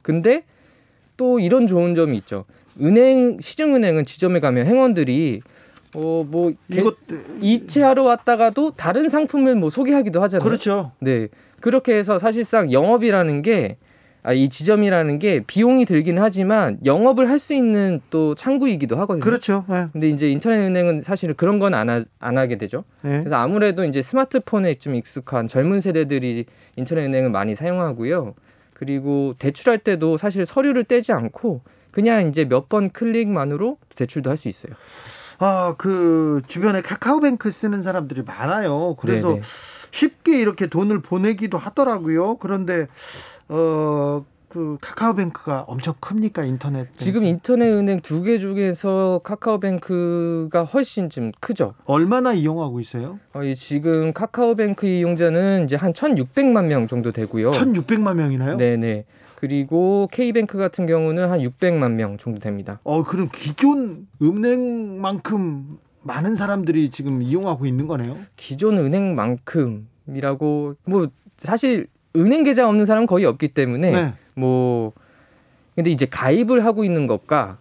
근데 0.00 0.44
또 1.16 1.38
이런 1.40 1.66
좋은 1.66 1.94
점이 1.94 2.16
있죠. 2.18 2.44
은행 2.80 3.38
시중은행은 3.40 4.04
지점에 4.04 4.40
가면 4.40 4.66
행원들이 4.66 5.40
어 5.94 6.24
뭐 6.28 6.52
이것 6.68 6.96
이체하러 7.40 8.02
왔다가도 8.02 8.72
다른 8.72 9.08
상품을 9.08 9.54
뭐 9.54 9.70
소개하기도 9.70 10.20
하잖아요. 10.22 10.44
그렇죠. 10.44 10.92
네 11.00 11.28
그렇게 11.60 11.94
해서 11.94 12.18
사실상 12.18 12.70
영업이라는 12.72 13.42
게 13.42 13.76
아, 14.22 14.32
이 14.32 14.48
지점이라는 14.48 15.20
게 15.20 15.44
비용이 15.46 15.84
들긴 15.86 16.18
하지만 16.18 16.78
영업을 16.84 17.30
할 17.30 17.38
수 17.38 17.54
있는 17.54 18.00
또 18.10 18.34
창구이기도 18.34 18.96
하거든요. 18.96 19.22
그렇죠. 19.22 19.64
네. 19.68 19.86
근데 19.92 20.08
이제 20.08 20.28
인터넷 20.28 20.58
은행은 20.66 21.02
사실 21.02 21.32
그런 21.32 21.60
건 21.60 21.72
안 21.74 22.04
안 22.18 22.36
하게 22.36 22.58
되죠. 22.58 22.82
네. 23.02 23.20
그래서 23.20 23.36
아무래도 23.36 23.84
이제 23.84 24.02
스마트폰에 24.02 24.74
좀 24.74 24.96
익숙한 24.96 25.46
젊은 25.46 25.80
세대들이 25.80 26.44
인터넷 26.74 27.04
은행을 27.04 27.30
많이 27.30 27.54
사용하고요. 27.54 28.34
그리고 28.78 29.34
대출할 29.38 29.78
때도 29.78 30.18
사실 30.18 30.44
서류를 30.44 30.84
떼지 30.84 31.12
않고 31.12 31.62
그냥 31.90 32.28
이제 32.28 32.44
몇 32.44 32.68
번 32.68 32.90
클릭만으로 32.90 33.78
대출도 33.94 34.28
할 34.28 34.36
수 34.36 34.48
있어요. 34.50 34.74
아, 35.38 35.74
그 35.78 36.42
주변에 36.46 36.82
카카오뱅크 36.82 37.50
쓰는 37.50 37.82
사람들이 37.82 38.22
많아요. 38.22 38.96
그래서 38.96 39.28
네네. 39.28 39.40
쉽게 39.92 40.38
이렇게 40.40 40.66
돈을 40.66 41.00
보내기도 41.00 41.56
하더라고요. 41.56 42.36
그런데 42.36 42.86
어, 43.48 44.26
그 44.48 44.78
카카오뱅크가 44.80 45.62
엄청 45.66 45.94
큽니까 46.00 46.44
인터넷? 46.44 46.84
뱅크? 46.84 46.94
지금 46.96 47.24
인터넷 47.24 47.70
은행 47.72 48.00
두 48.00 48.22
개 48.22 48.38
중에서 48.38 49.20
카카오뱅크가 49.24 50.64
훨씬 50.64 51.10
좀 51.10 51.32
크죠. 51.40 51.74
얼마나 51.84 52.32
이용하고 52.32 52.80
있어요? 52.80 53.18
어, 53.34 53.40
지금 53.54 54.12
카카오뱅크 54.12 54.86
이용자는 54.86 55.64
이제 55.64 55.76
한 55.76 55.92
1,600만 55.92 56.66
명 56.66 56.86
정도 56.86 57.12
되고요. 57.12 57.50
1,600만 57.50 58.14
명이나요? 58.16 58.56
네 58.56 58.76
네. 58.76 59.04
그리고 59.34 60.08
K뱅크 60.12 60.56
같은 60.56 60.86
경우는 60.86 61.28
한 61.28 61.40
600만 61.40 61.92
명 61.92 62.16
정도 62.16 62.38
됩니다. 62.38 62.80
어, 62.84 63.02
그럼 63.02 63.28
기존 63.32 64.06
은행만큼 64.22 65.78
많은 66.02 66.36
사람들이 66.36 66.90
지금 66.90 67.20
이용하고 67.20 67.66
있는 67.66 67.86
거네요? 67.86 68.16
기존 68.36 68.78
은행만큼이라고 68.78 70.76
뭐 70.86 71.08
사실 71.36 71.86
은행 72.16 72.44
계좌 72.44 72.66
없는 72.68 72.86
사람은 72.86 73.06
거의 73.06 73.24
없기 73.26 73.48
때문에 73.48 73.90
네. 73.90 74.14
뭐 74.36 74.92
근데 75.74 75.90
이제 75.90 76.06
가입을 76.06 76.64
하고 76.64 76.84
있는 76.84 77.06
것과 77.06 77.58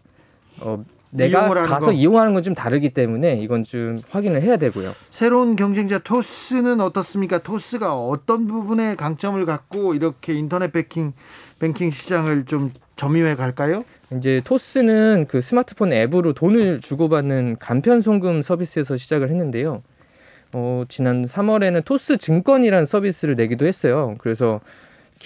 어 0.59 0.83
내가 1.11 1.47
가서 1.63 1.87
거. 1.87 1.91
이용하는 1.93 2.33
건 2.33 2.43
좀 2.43 2.53
다르기 2.53 2.89
때문에 2.89 3.37
이건 3.39 3.63
좀 3.63 3.97
확인을 4.09 4.41
해야 4.41 4.57
되고요. 4.57 4.93
새로운 5.09 5.55
경쟁자 5.55 5.97
토스는 5.99 6.81
어떻습니까? 6.81 7.39
토스가 7.39 7.95
어떤 7.97 8.47
부분에 8.47 8.95
강점을 8.95 9.43
갖고 9.45 9.93
이렇게 9.95 10.33
인터넷 10.33 10.71
뱅킹 10.73 11.13
뱅킹 11.59 11.91
시장을 11.91 12.45
좀 12.45 12.71
점유해 12.97 13.35
갈까요? 13.35 13.83
이제 14.15 14.41
토스는 14.43 15.25
그 15.29 15.41
스마트폰 15.41 15.91
앱으로 15.93 16.33
돈을 16.33 16.79
주고받는 16.81 17.57
간편 17.59 18.01
송금 18.01 18.41
서비스에서 18.41 18.97
시작을 18.97 19.29
했는데요. 19.29 19.81
어, 20.53 20.83
지난 20.87 21.25
3월에는 21.25 21.83
토스 21.85 22.17
증권이라는 22.17 22.85
서비스를 22.85 23.35
내기도 23.35 23.65
했어요. 23.65 24.15
그래서 24.19 24.59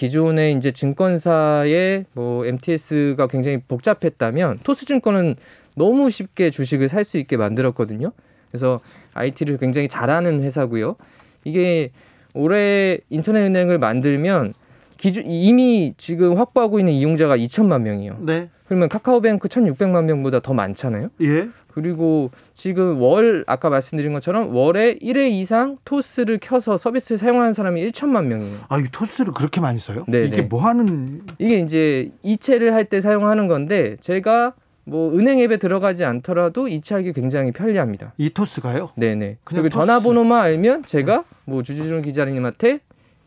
기존에 0.00 0.52
이제 0.52 0.70
증권사의 0.70 2.06
뭐 2.14 2.46
MTS가 2.46 3.26
굉장히 3.26 3.58
복잡했다면 3.68 4.60
토스증권은 4.62 5.36
너무 5.76 6.08
쉽게 6.08 6.48
주식을 6.48 6.88
살 6.88 7.04
수 7.04 7.18
있게 7.18 7.36
만들었거든요. 7.36 8.10
그래서 8.50 8.80
IT를 9.12 9.58
굉장히 9.58 9.88
잘하는 9.88 10.42
회사고요. 10.42 10.96
이게 11.44 11.90
올해 12.32 12.98
인터넷 13.10 13.44
은행을 13.44 13.78
만들면 13.78 14.54
기준 14.96 15.26
이미 15.26 15.92
지금 15.98 16.34
확보하고 16.38 16.78
있는 16.78 16.94
이용자가 16.94 17.36
2천만 17.36 17.82
명이에요. 17.82 18.16
네. 18.20 18.48
그러면 18.64 18.88
카카오뱅크 18.88 19.48
1,600만 19.48 20.04
명보다 20.04 20.40
더 20.40 20.54
많잖아요. 20.54 21.10
예. 21.20 21.48
그리고 21.72 22.30
지금 22.54 23.00
월 23.00 23.44
아까 23.46 23.70
말씀드린 23.70 24.12
것처럼 24.12 24.54
월에 24.54 24.96
1회 24.98 25.30
이상 25.30 25.78
토스를 25.84 26.38
켜서 26.40 26.76
서비스를 26.76 27.18
사용하는 27.18 27.52
사람이 27.52 27.86
1천만 27.88 28.24
명이에요. 28.26 28.58
아, 28.68 28.78
이 28.78 28.84
토스를 28.90 29.32
그렇게 29.32 29.60
많이 29.60 29.78
써요? 29.80 30.04
네. 30.08 30.24
이게 30.24 30.36
네. 30.36 30.42
뭐 30.42 30.60
하는 30.62 31.22
이게 31.38 31.58
이제 31.60 32.10
이체를 32.22 32.74
할 32.74 32.84
때 32.90 33.00
사용하는 33.00 33.46
건데 33.46 33.96
제가 34.00 34.54
뭐 34.84 35.12
은행 35.16 35.38
앱에 35.38 35.58
들어가지 35.58 36.04
않더라도 36.04 36.66
이체하기 36.66 37.12
굉장히 37.12 37.52
편리합니다. 37.52 38.14
이 38.18 38.30
토스가요? 38.30 38.90
네 38.96 39.14
네. 39.14 39.36
그리고 39.44 39.68
토스. 39.68 39.74
전화번호만 39.78 40.40
알면 40.42 40.84
제가 40.84 41.24
뭐 41.44 41.62
주주준 41.62 42.02
기자님한테 42.02 42.80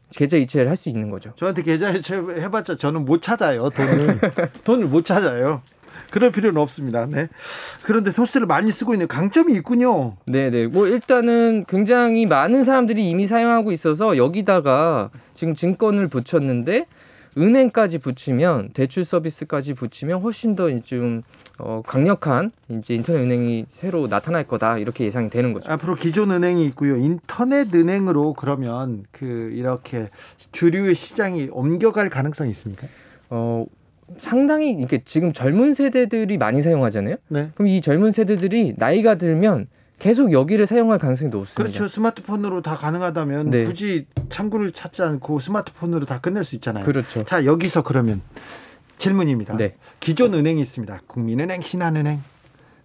계좌 0.10 0.36
이체를 0.38 0.70
할 0.70 0.76
수 0.76 0.90
있는 0.90 1.10
거죠. 1.10 1.32
저한테 1.36 1.62
계좌 1.64 1.92
이체 1.92 2.16
해봤자 2.18 2.76
저는 2.78 3.06
못 3.06 3.22
찾아요 3.22 3.70
돈을 3.70 4.20
돈을 4.66 4.88
못 4.88 5.06
찾아요. 5.06 5.62
그럴 6.14 6.30
필요는 6.30 6.62
없습니다. 6.62 7.08
네. 7.08 7.28
그런데 7.82 8.12
토스를 8.14 8.46
많이 8.46 8.72
쓰고 8.72 8.94
있는 8.94 9.08
강점이 9.08 9.52
있군요. 9.54 10.16
네, 10.28 10.52
네. 10.52 10.68
뭐 10.68 10.86
일단은 10.86 11.66
굉장히 11.68 12.28
많은 12.28 12.64
사람들이 12.64 13.10
이미 13.10 13.26
사용하고 13.26 13.72
있어서 13.72 14.16
여기다가 14.16 15.10
지금 15.34 15.56
증권을 15.56 16.10
붙였는데 16.10 16.86
은행까지 17.36 17.98
붙이면 17.98 18.74
대출 18.76 19.04
서비스까지 19.04 19.74
붙이면 19.74 20.22
훨씬 20.22 20.56
더좀 20.56 21.24
어, 21.58 21.82
강력한 21.84 22.52
이제 22.70 22.94
인터넷 22.94 23.22
은행이 23.22 23.66
새로 23.70 24.06
나타날 24.06 24.44
거다 24.46 24.78
이렇게 24.78 25.06
예상이 25.06 25.32
되는 25.32 25.52
거죠. 25.52 25.72
앞으로 25.72 25.96
기존 25.96 26.30
은행이 26.30 26.64
있고요. 26.68 26.96
인터넷 26.96 27.74
은행으로 27.74 28.34
그러면 28.34 29.04
그 29.12 29.50
이렇게 29.52 30.12
주류의 30.52 30.94
시장이 30.94 31.50
옮겨갈 31.52 32.12
가능성이 32.12 32.52
있습니까? 32.52 32.86
어 33.32 33.66
상당히 34.18 34.72
이게 34.72 35.04
지금 35.04 35.34
젊은 35.34 35.74
세대들이 35.74 36.38
많이 36.38 36.62
사용하잖아요. 36.62 37.18
네. 37.30 37.50
그럼 37.56 37.68
이 37.68 37.82
젊은 37.82 38.12
세대들이 38.12 38.76
나이가 38.78 39.16
들면 39.16 39.68
계속 40.00 40.32
여기를 40.32 40.68
사용할 40.68 41.00
가능성이 41.00 41.30
높습니다. 41.30 41.64
그렇죠. 41.64 41.88
스마트폰으로 41.88 42.62
다 42.62 42.76
가능하다면 42.76 43.50
네. 43.50 43.64
굳이 43.64 44.08
창구를 44.30 44.72
찾지 44.72 45.02
않고 45.02 45.40
스마트폰으로 45.40 46.06
다 46.06 46.20
끝낼 46.20 46.44
수 46.44 46.56
있잖아요. 46.56 46.84
그렇죠. 46.84 47.24
자, 47.24 47.46
여기서 47.46 47.84
그러면 47.84 48.22
질문입니다. 48.98 49.56
네. 49.58 49.76
기존 50.00 50.34
은행이 50.34 50.62
있습니다. 50.62 51.02
국민은행, 51.08 51.62
신한은행, 51.62 52.22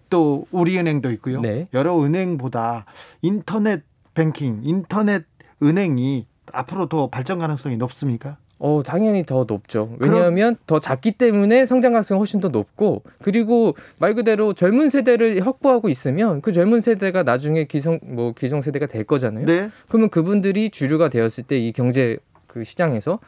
또 0.09 0.45
우리은행도 0.51 1.11
있고요. 1.13 1.41
네. 1.41 1.67
여러 1.73 2.01
은행보다 2.01 2.85
인터넷 3.21 3.83
뱅킹, 4.13 4.61
인터넷 4.63 5.25
은행이 5.61 6.25
앞으로 6.51 6.87
더 6.87 7.09
발전 7.09 7.39
가능성이 7.39 7.77
높습니까? 7.77 8.37
어, 8.59 8.81
당연히 8.85 9.25
더 9.25 9.45
높죠. 9.47 9.95
왜냐하면 9.99 10.55
그럼... 10.55 10.63
더 10.67 10.79
작기 10.79 11.13
때문에 11.13 11.65
성장 11.65 11.93
가능성이 11.93 12.17
훨씬 12.17 12.41
더 12.41 12.49
높고 12.49 13.03
그리고 13.21 13.75
말 13.99 14.15
그대로 14.15 14.53
젊은 14.53 14.89
세대를 14.89 15.45
확보하고 15.45 15.87
있으면 15.87 16.41
그 16.41 16.51
젊은 16.51 16.81
세대가 16.81 17.23
나중에 17.23 17.65
기성 17.65 17.99
뭐 18.03 18.33
기성 18.33 18.61
세대가 18.61 18.85
될 18.85 19.03
거잖아요. 19.03 19.45
네. 19.45 19.69
그러면 19.87 20.09
그분들이 20.09 20.69
주류가 20.69 21.09
되었을 21.09 21.43
때 21.43 21.59
이 21.59 21.71
경제 21.71 22.17
그 22.47 22.63
시장에서 22.63 23.19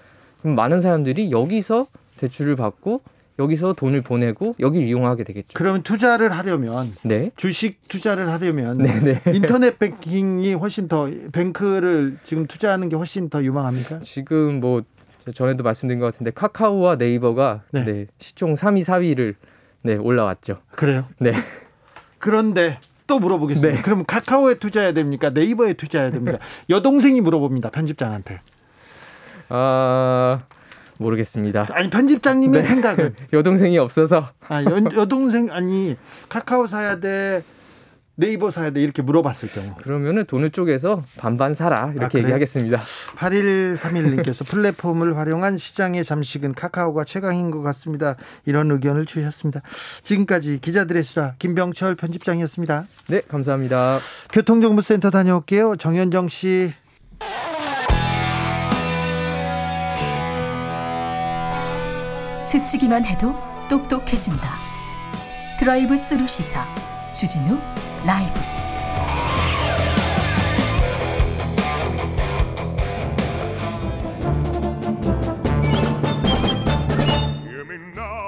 그럼 0.41 0.55
많은 0.55 0.81
사람들이 0.81 1.31
여기서 1.31 1.87
대출을 2.17 2.55
받고 2.55 3.01
여기서 3.39 3.73
돈을 3.73 4.01
보내고 4.01 4.55
여기를 4.59 4.87
이용하게 4.87 5.23
되겠죠. 5.23 5.49
그러면 5.53 5.83
투자를 5.83 6.31
하려면 6.31 6.93
네. 7.03 7.31
주식 7.35 7.87
투자를 7.87 8.29
하려면 8.29 8.77
네네. 8.77 9.13
네. 9.13 9.31
인터넷 9.33 9.79
뱅킹이 9.79 10.53
훨씬 10.53 10.87
더 10.87 11.09
뱅크를 11.31 12.17
지금 12.23 12.45
투자하는 12.45 12.89
게 12.89 12.95
훨씬 12.95 13.29
더 13.29 13.43
유망합니까? 13.43 13.99
지금 13.99 14.59
뭐 14.59 14.83
전에도 15.34 15.63
말씀드린 15.63 15.99
것 15.99 16.07
같은데 16.07 16.31
카카오와 16.31 16.95
네이버가 16.95 17.63
네. 17.71 17.84
네, 17.84 18.07
시총 18.17 18.55
3위, 18.55 18.84
4위를 18.84 19.36
네, 19.84 19.95
올라왔죠. 19.95 20.62
그래요? 20.71 21.05
네. 21.19 21.34
그런데 22.19 22.79
또 23.07 23.19
물어보겠습니다. 23.19 23.75
네. 23.75 23.81
그럼 23.81 24.05
카카오에 24.05 24.55
투자해야 24.55 24.93
됩니까? 24.93 25.31
네이버에 25.31 25.73
투자해야 25.73 26.12
됩니까? 26.12 26.39
여동생이 26.69 27.21
물어봅니다. 27.21 27.69
편집장한테. 27.69 28.41
아 29.49 30.39
모르겠습니다. 30.97 31.67
아니 31.71 31.89
편집장님의 31.89 32.62
네. 32.62 32.67
생각은 32.67 33.15
여동생이 33.34 33.77
없어서. 33.77 34.29
아 34.47 34.63
여, 34.63 34.81
여동생 34.95 35.51
아니 35.51 35.97
카카오 36.29 36.67
사야 36.67 36.99
돼. 36.99 37.43
네이버 38.21 38.51
사야 38.51 38.69
돼 38.69 38.84
이렇게 38.84 39.01
물어봤을 39.01 39.49
경우 39.49 39.73
그러면은 39.81 40.25
돈을 40.25 40.51
쪼개서 40.51 41.03
반반 41.17 41.55
사라 41.55 41.91
이렇게 41.95 42.19
아, 42.19 42.21
얘기하겠습니다. 42.21 42.79
8131님께서 43.17 44.45
플랫폼을 44.45 45.17
활용한 45.17 45.57
시장의 45.57 46.05
잠식은 46.05 46.53
카카오가 46.53 47.03
최강인 47.03 47.49
것 47.49 47.63
같습니다. 47.63 48.17
이런 48.45 48.69
의견을 48.69 49.07
주셨습니다. 49.07 49.62
지금까지 50.03 50.60
기자들의 50.62 51.01
수다 51.01 51.34
김병철 51.39 51.95
편집장이었습니다. 51.95 52.86
네, 53.07 53.21
감사합니다. 53.27 53.97
교통정보센터 54.31 55.10
다녀올게요. 55.10 55.77
정현정 55.77 56.29
씨. 56.29 56.71
스치기만 62.39 63.03
해도 63.05 63.34
똑똑해진다. 63.67 64.60
드라이브 65.57 65.97
스루 65.97 66.27
시사 66.27 66.67
주진우 67.13 67.57
라이브. 68.05 68.39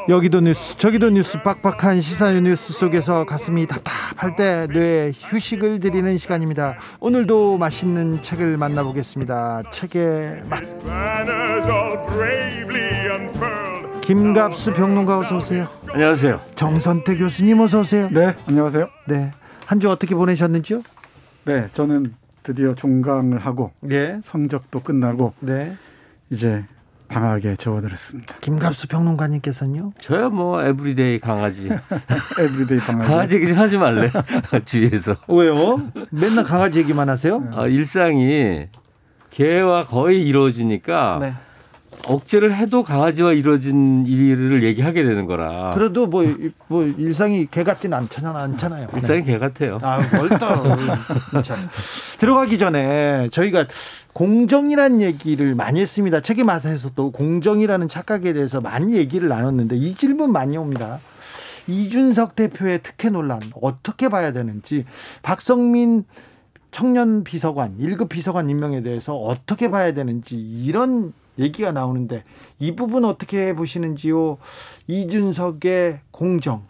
여기도 0.09 0.41
뉴스 0.41 0.77
저기도 0.77 1.09
뉴스 1.09 1.41
빡빡한 1.41 2.01
시사 2.01 2.31
뉴스 2.33 2.73
속에서 2.73 3.25
가슴이 3.25 3.65
답답할 3.67 4.35
때 4.35 4.67
뇌에 4.71 5.11
휴식을 5.15 5.79
드리는 5.79 6.17
시간입니다. 6.17 6.75
오늘도 6.99 7.57
맛있는 7.57 8.21
책을 8.21 8.57
만나보겠습니다. 8.57 9.63
책의 9.71 10.41
맛. 10.49 10.61
김갑수 14.01 14.73
평론가 14.73 15.19
어서 15.19 15.37
오세요. 15.37 15.67
안녕하세요. 15.93 16.41
정선태 16.55 17.15
교수님 17.15 17.61
어서 17.61 17.79
오세요. 17.79 18.09
네 18.11 18.35
안녕하세요. 18.45 18.89
네 19.07 19.31
한 19.73 19.79
주 19.79 19.89
어떻게 19.89 20.13
보내셨는지요 20.13 20.83
네 21.45 21.67
저는 21.73 22.13
드디어 22.43 22.75
종강을 22.75 23.39
하고 23.39 23.71
예. 23.89 24.19
성적도 24.23 24.81
끝나고 24.81 25.33
네. 25.39 25.75
이제 26.29 26.63
방학에 27.07 27.55
접어들었습니다. 27.55 28.35
김갑수 28.41 28.87
평론가님께서는요? 28.87 29.93
저야 29.99 30.29
뭐 30.29 30.63
everyday 30.63 31.19
강아지. 31.19 31.69
everyday 32.39 32.77
강아지. 32.79 33.09
강아지 33.09 33.35
얘기 33.35 33.47
좀 33.47 33.57
하지 33.57 33.77
말래. 33.79 34.11
주위에서. 34.65 35.15
왜요? 35.27 35.81
맨날 36.11 36.43
강아지 36.43 36.79
얘기만 36.79 37.09
하세요? 37.09 37.43
아, 37.55 37.65
일상이 37.67 38.67
개와 39.31 39.81
거의 39.85 40.23
이루어지니까 40.25 41.17
네. 41.19 41.33
억제를 42.07 42.55
해도 42.55 42.83
강아지와 42.83 43.33
이루어진 43.33 44.05
일을 44.05 44.63
얘기하게 44.63 45.03
되는 45.03 45.25
거라. 45.25 45.71
그래도 45.73 46.07
뭐, 46.07 46.23
뭐 46.67 46.83
일상이 46.83 47.47
개 47.49 47.63
같지는 47.63 47.97
않잖아, 47.97 48.37
않잖아요. 48.43 48.87
일상이 48.95 49.23
네. 49.23 49.33
개 49.33 49.39
같아요. 49.39 49.79
아, 49.81 49.99
멀다. 50.11 50.61
들어가기 52.19 52.57
전에 52.57 53.29
저희가 53.31 53.67
공정이라는 54.13 55.01
얘기를 55.01 55.55
많이 55.55 55.81
했습니다. 55.81 56.21
책임 56.21 56.47
마사에서도 56.47 57.11
공정이라는 57.11 57.87
착각에 57.87 58.33
대해서 58.33 58.61
많이 58.61 58.95
얘기를 58.95 59.29
나눴는데 59.29 59.75
이 59.75 59.95
질문 59.95 60.31
많이 60.31 60.57
옵니다. 60.57 60.99
이준석 61.67 62.35
대표의 62.35 62.81
특혜 62.83 63.09
논란 63.09 63.39
어떻게 63.61 64.09
봐야 64.09 64.33
되는지 64.33 64.85
박성민 65.21 66.03
청년 66.71 67.23
비서관, 67.23 67.77
1급 67.77 68.09
비서관 68.09 68.49
임명에 68.49 68.81
대해서 68.81 69.15
어떻게 69.15 69.69
봐야 69.69 69.93
되는지 69.93 70.35
이런 70.35 71.13
얘기가 71.39 71.71
나오는데 71.71 72.23
이 72.59 72.75
부분 72.75 73.05
어떻게 73.05 73.53
보시는지요? 73.53 74.37
이준석의 74.87 75.99
공정. 76.11 76.63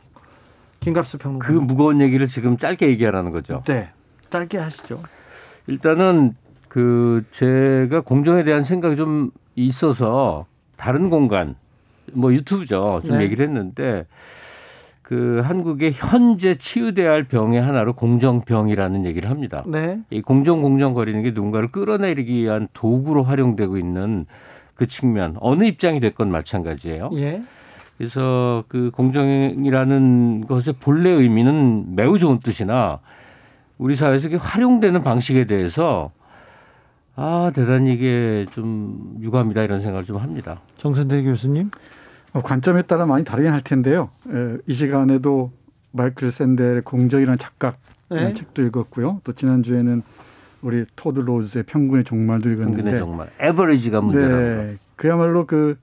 김갑수 0.80 1.18
평론가. 1.18 1.48
그 1.48 1.54
무거운 1.54 2.02
얘기를 2.02 2.28
지금 2.28 2.58
짧게 2.58 2.88
얘기하라는 2.88 3.32
거죠. 3.32 3.64
네. 3.66 3.90
짧게 4.30 4.58
하시죠. 4.58 5.02
일단은 5.68 6.36
그 6.68 7.24
제가 7.32 8.02
공정에 8.02 8.44
대한 8.44 8.64
생각이 8.64 8.96
좀 8.96 9.32
있어서 9.56 10.46
다른 10.76 11.10
공간 11.10 11.56
뭐 12.12 12.34
유튜브죠. 12.34 13.02
좀 13.06 13.18
네. 13.18 13.24
얘기를 13.24 13.46
했는데 13.46 14.06
그 15.02 15.42
한국의 15.44 15.94
현재 15.94 16.56
치유돼야 16.56 17.12
할 17.12 17.26
병의 17.26 17.62
하나로 17.62 17.94
공정병이라는 17.94 19.06
얘기를 19.06 19.30
합니다. 19.30 19.64
네. 19.68 20.00
이 20.10 20.22
공정 20.22 20.62
공정 20.62 20.94
거리는 20.94 21.22
게 21.22 21.32
누군가를 21.32 21.72
끌어내리기 21.72 22.42
위한 22.42 22.68
도구로 22.74 23.24
활용되고 23.24 23.78
있는 23.78 24.26
그 24.84 24.88
측면 24.88 25.38
어느 25.40 25.64
입장이 25.64 26.02
됐건 26.02 26.30
마찬가지예요. 26.30 27.12
예. 27.14 27.42
그래서 27.98 28.66
그 28.68 28.92
공정이라는 28.94 30.46
것의 30.48 30.76
본래 30.82 31.10
의미는 31.10 31.96
매우 31.96 32.18
좋은 32.18 32.40
뜻이나 32.40 33.00
우리 33.78 33.96
사회에서 33.96 34.28
이게 34.28 34.36
활용되는 34.36 35.02
방식에 35.02 35.46
대해서 35.46 36.12
아 37.16 37.52
대단히 37.56 37.94
이게 37.94 38.46
좀 38.52 39.16
유감이다 39.22 39.62
이런 39.62 39.80
생각을 39.80 40.04
좀 40.04 40.18
합니다. 40.18 40.60
정선태 40.76 41.24
교수님 41.24 41.72
어, 42.34 42.42
관점에 42.42 42.82
따라 42.82 43.06
많이 43.06 43.24
다르긴 43.24 43.54
할 43.54 43.62
텐데요. 43.62 44.10
에, 44.28 44.58
이 44.68 44.74
시간에도 44.74 45.52
마이클 45.92 46.30
샌델의 46.30 46.82
공정이라는 46.82 47.38
착각 47.38 47.78
네. 48.10 48.34
책도 48.34 48.64
읽었고요. 48.64 49.22
또 49.24 49.32
지난 49.32 49.64
주에는 49.64 50.02
우리 50.64 50.86
토드 50.96 51.20
로즈의 51.20 51.66
평균의 51.66 52.06
종말도 52.06 52.50
읽었는데 52.50 52.78
평균의 52.78 53.00
종말, 53.00 53.30
에버리지가 53.40 54.02
문제라고. 54.02 54.36
네, 54.36 54.78
그야말로 54.96 55.46
그 55.46 55.78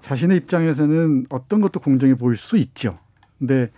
자신의 0.00 0.38
입장에서는 0.38 1.26
어떤 1.28 1.60
것도 1.60 1.80
공정해 1.80 2.14
보일 2.14 2.36
수 2.36 2.56
있죠. 2.56 2.98
근데 3.38 3.70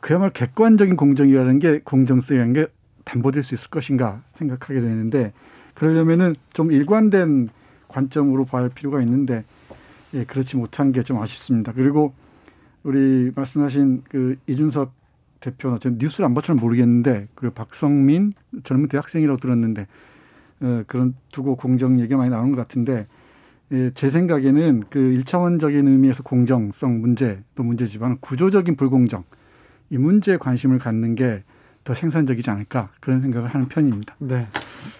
그야말로 0.00 0.32
객관적인 0.32 0.96
공정이라는 0.96 1.58
게 1.60 1.80
공정성이라는 1.84 2.52
게 2.52 2.66
담보될 3.04 3.42
수 3.42 3.54
있을 3.54 3.70
것인가 3.70 4.22
생각하게 4.34 4.80
되는데 4.80 5.32
그러려면은 5.74 6.34
좀 6.52 6.72
일관된 6.72 7.48
관점으로 7.88 8.44
봐야 8.44 8.62
할 8.62 8.70
필요가 8.70 9.00
있는데 9.00 9.44
예, 10.14 10.24
그렇지 10.24 10.56
못한 10.56 10.92
게 10.92 11.02
좀 11.02 11.20
아쉽습니다. 11.20 11.72
그리고 11.72 12.12
우리 12.82 13.30
말씀하신 13.34 14.02
그 14.08 14.36
이준석 14.46 14.92
대표, 15.44 15.78
저는 15.78 15.98
뉴스를 15.98 16.26
안 16.26 16.34
봐서는 16.34 16.60
모르겠는데, 16.60 17.28
그리고 17.34 17.54
박성민 17.54 18.32
젊은 18.64 18.88
대학생이라고 18.88 19.38
들었는데, 19.38 19.86
어, 20.60 20.82
그런 20.86 21.14
두고 21.32 21.56
공정 21.56 22.00
얘기가 22.00 22.16
많이 22.16 22.30
나오는 22.30 22.50
것 22.50 22.56
같은데, 22.56 23.06
예, 23.72 23.90
제 23.94 24.10
생각에는 24.10 24.84
그 24.90 24.98
일차원적인 24.98 25.88
의미에서 25.88 26.22
공정성 26.22 27.00
문제도 27.00 27.62
문제지만 27.62 28.18
구조적인 28.20 28.76
불공정, 28.76 29.24
이 29.90 29.98
문제에 29.98 30.36
관심을 30.36 30.78
갖는 30.78 31.14
게 31.14 31.42
더 31.84 31.92
생산적이지 31.92 32.50
않을까 32.50 32.88
그런 33.00 33.20
생각을 33.20 33.48
하는 33.48 33.68
편입니다. 33.68 34.16
네. 34.18 34.46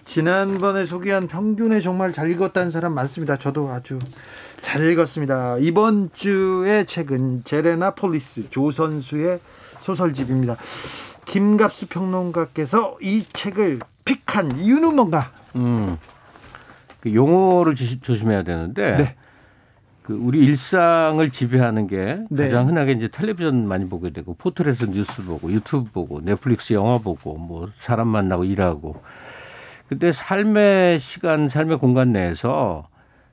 지난번에 0.05 0.85
소개한 0.85 1.27
평균의 1.27 1.81
종말 1.81 2.13
잘 2.13 2.29
읽었다는 2.29 2.69
사람 2.69 2.93
많습니다. 2.93 3.37
저도 3.37 3.69
아주 3.69 3.97
잘 4.61 4.85
읽었습니다. 4.91 5.57
이번 5.57 6.11
주의 6.13 6.85
책은 6.85 7.43
제레나 7.43 7.91
폴리스 7.95 8.49
조 8.51 8.69
선수의 8.69 9.39
소설집입니다. 9.85 10.57
김갑수 11.25 11.87
평론가께서 11.87 12.97
이 13.01 13.23
책을 13.23 13.79
픽한 14.03 14.57
이유는 14.59 14.95
뭔가? 14.95 15.31
음, 15.55 15.97
그 16.99 17.13
용어를 17.13 17.75
조심해야 17.75 18.43
되는데 18.43 18.95
네. 18.95 19.15
그 20.01 20.13
우리 20.13 20.39
일상을 20.39 21.27
지배하는 21.31 21.87
게 21.87 22.19
네. 22.29 22.43
가장 22.43 22.67
흔하게 22.67 22.93
이제 22.93 23.09
텔레비전 23.11 23.67
많이 23.67 23.87
보게 23.87 24.11
되고 24.11 24.35
포털에서 24.35 24.87
뉴스 24.87 25.23
보고 25.23 25.51
유튜브 25.51 25.89
보고 25.91 26.21
넷플릭스 26.21 26.73
영화 26.73 26.97
보고 26.97 27.37
뭐 27.37 27.69
사람 27.79 28.07
만나고 28.07 28.43
일하고 28.43 29.01
근데 29.87 30.11
삶의 30.11 30.99
시간 30.99 31.49
삶의 31.49 31.79
공간 31.79 32.11
내에서 32.11 32.87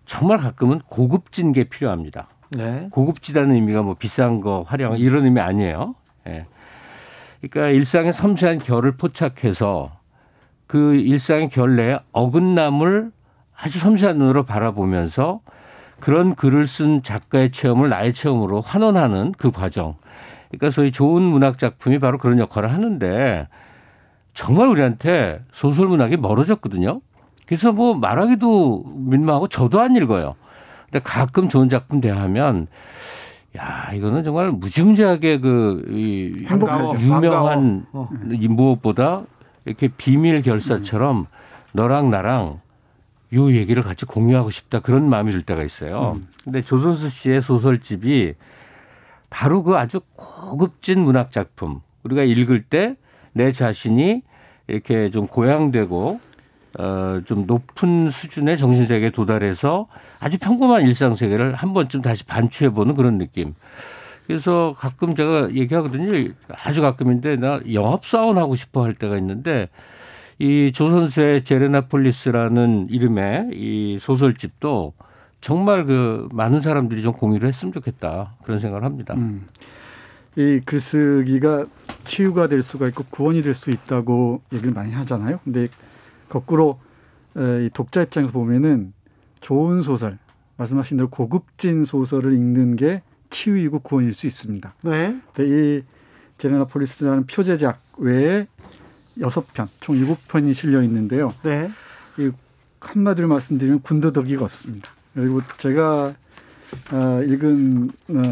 정말 0.05 0.39
가끔은 0.39 0.81
고급진 0.87 1.53
게 1.53 1.65
필요합니다. 1.65 2.29
네. 2.51 2.89
고급지다는 2.91 3.55
의미가 3.55 3.83
뭐 3.83 3.95
비싼 3.95 4.41
거 4.41 4.63
화려한 4.63 4.99
이런 4.99 5.25
의미 5.25 5.41
아니에요. 5.41 5.95
예. 6.27 6.47
그러니까 7.41 7.69
일상의 7.75 8.13
섬세한 8.13 8.59
결을 8.59 8.93
포착해서 8.97 9.99
그 10.67 10.95
일상의 10.95 11.49
결 11.49 11.77
내에 11.77 11.99
어긋남을 12.13 13.11
아주 13.57 13.79
섬세한 13.79 14.19
눈으로 14.19 14.45
바라보면서 14.45 15.41
그런 16.01 16.35
글을 16.35 16.67
쓴 16.67 17.03
작가의 17.03 17.53
체험을 17.53 17.89
나의 17.89 18.13
체험으로 18.13 18.61
환원하는 18.61 19.33
그 19.37 19.51
과정. 19.51 19.97
그러니까 20.49 20.71
소위 20.71 20.93
좋은 20.93 21.23
문학 21.23 21.59
작품이 21.59 21.99
바로 21.99 22.19
그런 22.19 22.39
역할을 22.39 22.73
하는데 22.73 23.49
정말 24.35 24.69
우리한테 24.69 25.43
소설 25.53 25.87
문학이 25.87 26.17
멀어졌거든요. 26.17 27.01
그래서 27.47 27.73
뭐 27.73 27.95
말하기도 27.95 28.85
민망하고 28.87 29.49
저도 29.49 29.81
안 29.81 29.95
읽어요. 29.95 30.35
근데 30.85 31.01
가끔 31.05 31.49
좋은 31.49 31.69
작품 31.69 32.01
대하면 32.01 32.67
야, 33.59 33.91
이거는 33.93 34.25
정말 34.25 34.51
무지무지하게 34.51 35.39
그, 35.41 35.85
이, 35.91 36.45
반가워, 36.45 36.95
유명한 36.99 37.87
어. 37.93 38.09
이 38.31 38.49
무엇보다 38.49 39.25
이렇게 39.65 39.89
비밀 39.89 40.43
결사처럼 40.43 41.27
너랑 41.73 42.11
나랑 42.11 42.61
요 43.35 43.53
얘기를 43.53 43.83
같이 43.83 44.07
공유하고 44.07 44.51
싶다 44.51 44.81
그런 44.81 45.09
마음이 45.09 45.33
들 45.33 45.43
때가 45.43 45.63
있어요. 45.63 46.15
음. 46.17 46.29
근데 46.45 46.63
조선수 46.63 47.09
씨의 47.09 47.43
소설집이 47.43 48.35
바로 49.31 49.63
그 49.63 49.77
아주 49.77 50.01
고급진 50.17 51.01
문학 51.01 51.33
작품 51.33 51.81
우리가 52.05 52.23
읽을 52.23 52.63
때 52.63 52.97
내 53.33 53.53
자신이 53.53 54.23
이렇게 54.69 55.11
좀 55.11 55.27
고양되고 55.27 56.21
어, 56.79 57.21
좀 57.25 57.47
높은 57.47 58.09
수준의 58.11 58.57
정신 58.57 58.87
세계에 58.87 59.11
도달해서 59.11 59.89
아주 60.23 60.39
평범한 60.39 60.83
일상 60.83 61.17
세계를 61.17 61.55
한 61.57 61.75
번쯤 61.75 62.01
다시 62.01 62.25
반추해보는 62.25 62.95
그런 62.95 63.19
느낌. 63.19 63.55
그래서 64.29 64.73
가끔 64.79 65.17
제가 65.17 65.53
얘기하거든요. 65.53 66.33
아주 66.65 66.81
가끔인데 66.81 67.37
나 67.37 67.61
영업 67.73 68.07
사원 68.07 68.39
하고 68.39 68.55
싶어 68.55 68.85
할 68.85 68.95
때가 68.95 69.19
있는데 69.19 69.69
이 70.39 70.71
조선수의 70.73 71.43
제레나폴리스라는 71.45 72.87
이름의 72.91 73.49
이 73.53 73.99
소설집도 74.01 74.93
정말 75.41 75.85
그 75.87 76.29
많은 76.33 76.61
사람들이 76.61 77.03
좀 77.03 77.13
공유를 77.15 77.49
했으면 77.49 77.73
좋겠다 77.73 78.35
그런 78.45 78.61
생각을 78.61 78.85
합니다. 78.85 79.15
음. 79.17 79.49
이 80.37 80.61
글쓰기가 80.65 81.67
치유가 82.05 82.47
될 82.47 82.63
수가 82.63 82.87
있고 82.89 83.05
구원이 83.11 83.43
될 83.43 83.57
수 83.57 83.73
있다고 83.73 84.41
얘기를 84.53 84.73
많이 84.73 84.93
하잖아요. 84.93 85.41
근데 85.43 85.67
거꾸로 86.29 86.79
이 87.37 87.69
독자 87.75 88.03
입장에서 88.03 88.33
보면은 88.33 88.93
좋은 89.43 89.83
소설, 89.83 90.19
말씀하신 90.57 90.97
대로 90.97 91.11
고급진 91.11 91.85
소설을 91.85 92.33
읽는 92.33 92.77
게 92.77 93.03
치유이고 93.31 93.81
구원일 93.81 94.15
수 94.15 94.27
있습니다. 94.27 94.75
네. 94.83 95.21
이 95.39 95.83
제네나폴리스라는 96.39 97.27
표제작 97.27 97.81
외에 97.99 98.47
여섯 99.21 99.53
편, 99.53 99.69
총 99.81 99.97
일곱 99.97 100.19
편이 100.29 100.55
실려 100.55 100.83
있는데요. 100.83 101.35
네. 101.43 101.71
이 102.19 102.31
한마디로 102.81 103.29
말씀드리면 103.29 103.83
군더더기가 103.83 104.45
없습니다. 104.45 104.91
그리고 105.15 105.41
제가 105.59 106.15
어, 106.93 107.23
읽은 107.23 107.91
어, 108.09 108.23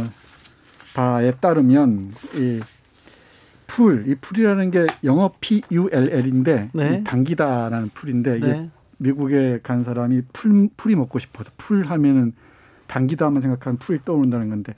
바에 0.95 1.33
따르면 1.33 2.13
이 2.37 2.61
풀, 3.67 4.05
이 4.09 4.15
풀이라는 4.15 4.71
게 4.71 4.87
영어 5.05 5.33
P 5.41 5.63
U 5.71 5.89
L 5.93 6.11
L인데 6.11 6.71
네. 6.73 7.05
당기다라는 7.05 7.91
pull인데 7.95 8.39
이게 8.39 8.47
네. 8.47 8.71
미국에 9.01 9.61
간 9.63 9.83
사람이 9.83 10.23
풀 10.33 10.69
풀이 10.77 10.95
먹고 10.95 11.19
싶어서 11.19 11.51
풀 11.57 11.87
하면은 11.87 12.35
당기다만 12.87 13.41
생각하면 13.41 13.79
풀이 13.79 14.01
떠오른다는 14.05 14.51
건데 14.51 14.75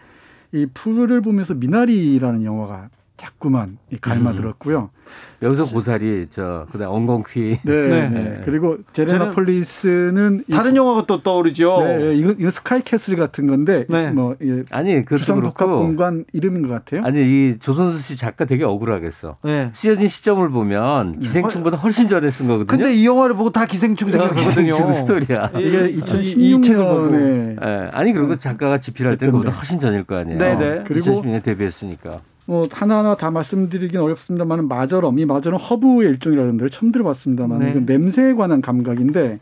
이 0.52 0.66
풀을 0.72 1.20
보면서 1.22 1.54
미나리라는 1.54 2.44
영화가 2.44 2.88
자꾸만 3.22 3.78
갈마들었고요. 4.00 4.90
음. 4.92 5.02
여기서 5.42 5.66
고사리 5.66 6.26
저 6.30 6.66
그다음 6.72 6.92
엉겅퀴. 6.92 7.58
네, 7.62 7.88
네. 7.88 8.08
네. 8.08 8.42
그리고 8.44 8.78
제레나 8.92 9.30
폴리스는 9.30 10.44
다른 10.50 10.74
영화가 10.74 11.06
또 11.06 11.22
떠오르죠. 11.22 11.84
네, 11.84 12.14
이거 12.16 12.34
이거 12.36 12.50
스카이캐슬 12.50 13.14
같은 13.16 13.46
건데 13.46 13.84
네. 13.88 14.10
뭐 14.10 14.34
예, 14.42 14.64
아니 14.70 15.04
그 15.04 15.18
주상 15.18 15.40
복합 15.40 15.68
공간 15.68 16.24
이름인 16.32 16.66
것 16.66 16.74
같아요. 16.74 17.04
아니 17.04 17.20
이 17.20 17.58
조선수 17.60 18.02
씨 18.02 18.16
작가 18.16 18.44
되게 18.44 18.64
억울하겠어. 18.64 19.36
네. 19.44 19.70
쓰여진 19.72 20.08
시점을 20.08 20.48
보면 20.48 21.20
기생충보다 21.20 21.76
훨씬 21.76 22.08
전에 22.08 22.30
쓴 22.30 22.48
거거든요. 22.48 22.66
근데 22.66 22.92
이 22.92 23.06
영화를 23.06 23.36
보고 23.36 23.50
다 23.50 23.66
기생충 23.66 24.10
생각하거든요. 24.10 24.72
기생충 24.72 24.92
스토리야. 24.92 25.52
이게 25.58 25.94
2016년에 26.00 27.60
네. 27.60 27.88
아니 27.92 28.12
그리고 28.12 28.36
작가가 28.36 28.78
집필할 28.78 29.16
때는 29.18 29.32
그보다 29.32 29.50
훨씬 29.56 29.78
전일 29.78 30.04
거 30.04 30.16
아니에요. 30.16 30.38
네, 30.38 30.56
네. 30.56 30.84
그리고 30.86 31.22
2010년에 31.22 31.42
데뷔했으니까. 31.44 32.20
뭐 32.46 32.66
하나하나 32.70 33.14
다 33.14 33.30
말씀드리긴 33.30 34.00
어렵습니다만 34.00 34.68
마저럼 34.68 35.18
이 35.18 35.24
마저럼 35.24 35.60
허브의 35.60 36.08
일종이라는 36.10 36.56
데 36.56 36.68
처음 36.68 36.92
들어봤습니다만 36.92 37.58
네. 37.58 37.74
냄새에 37.74 38.34
관한 38.34 38.60
감각인데 38.60 39.38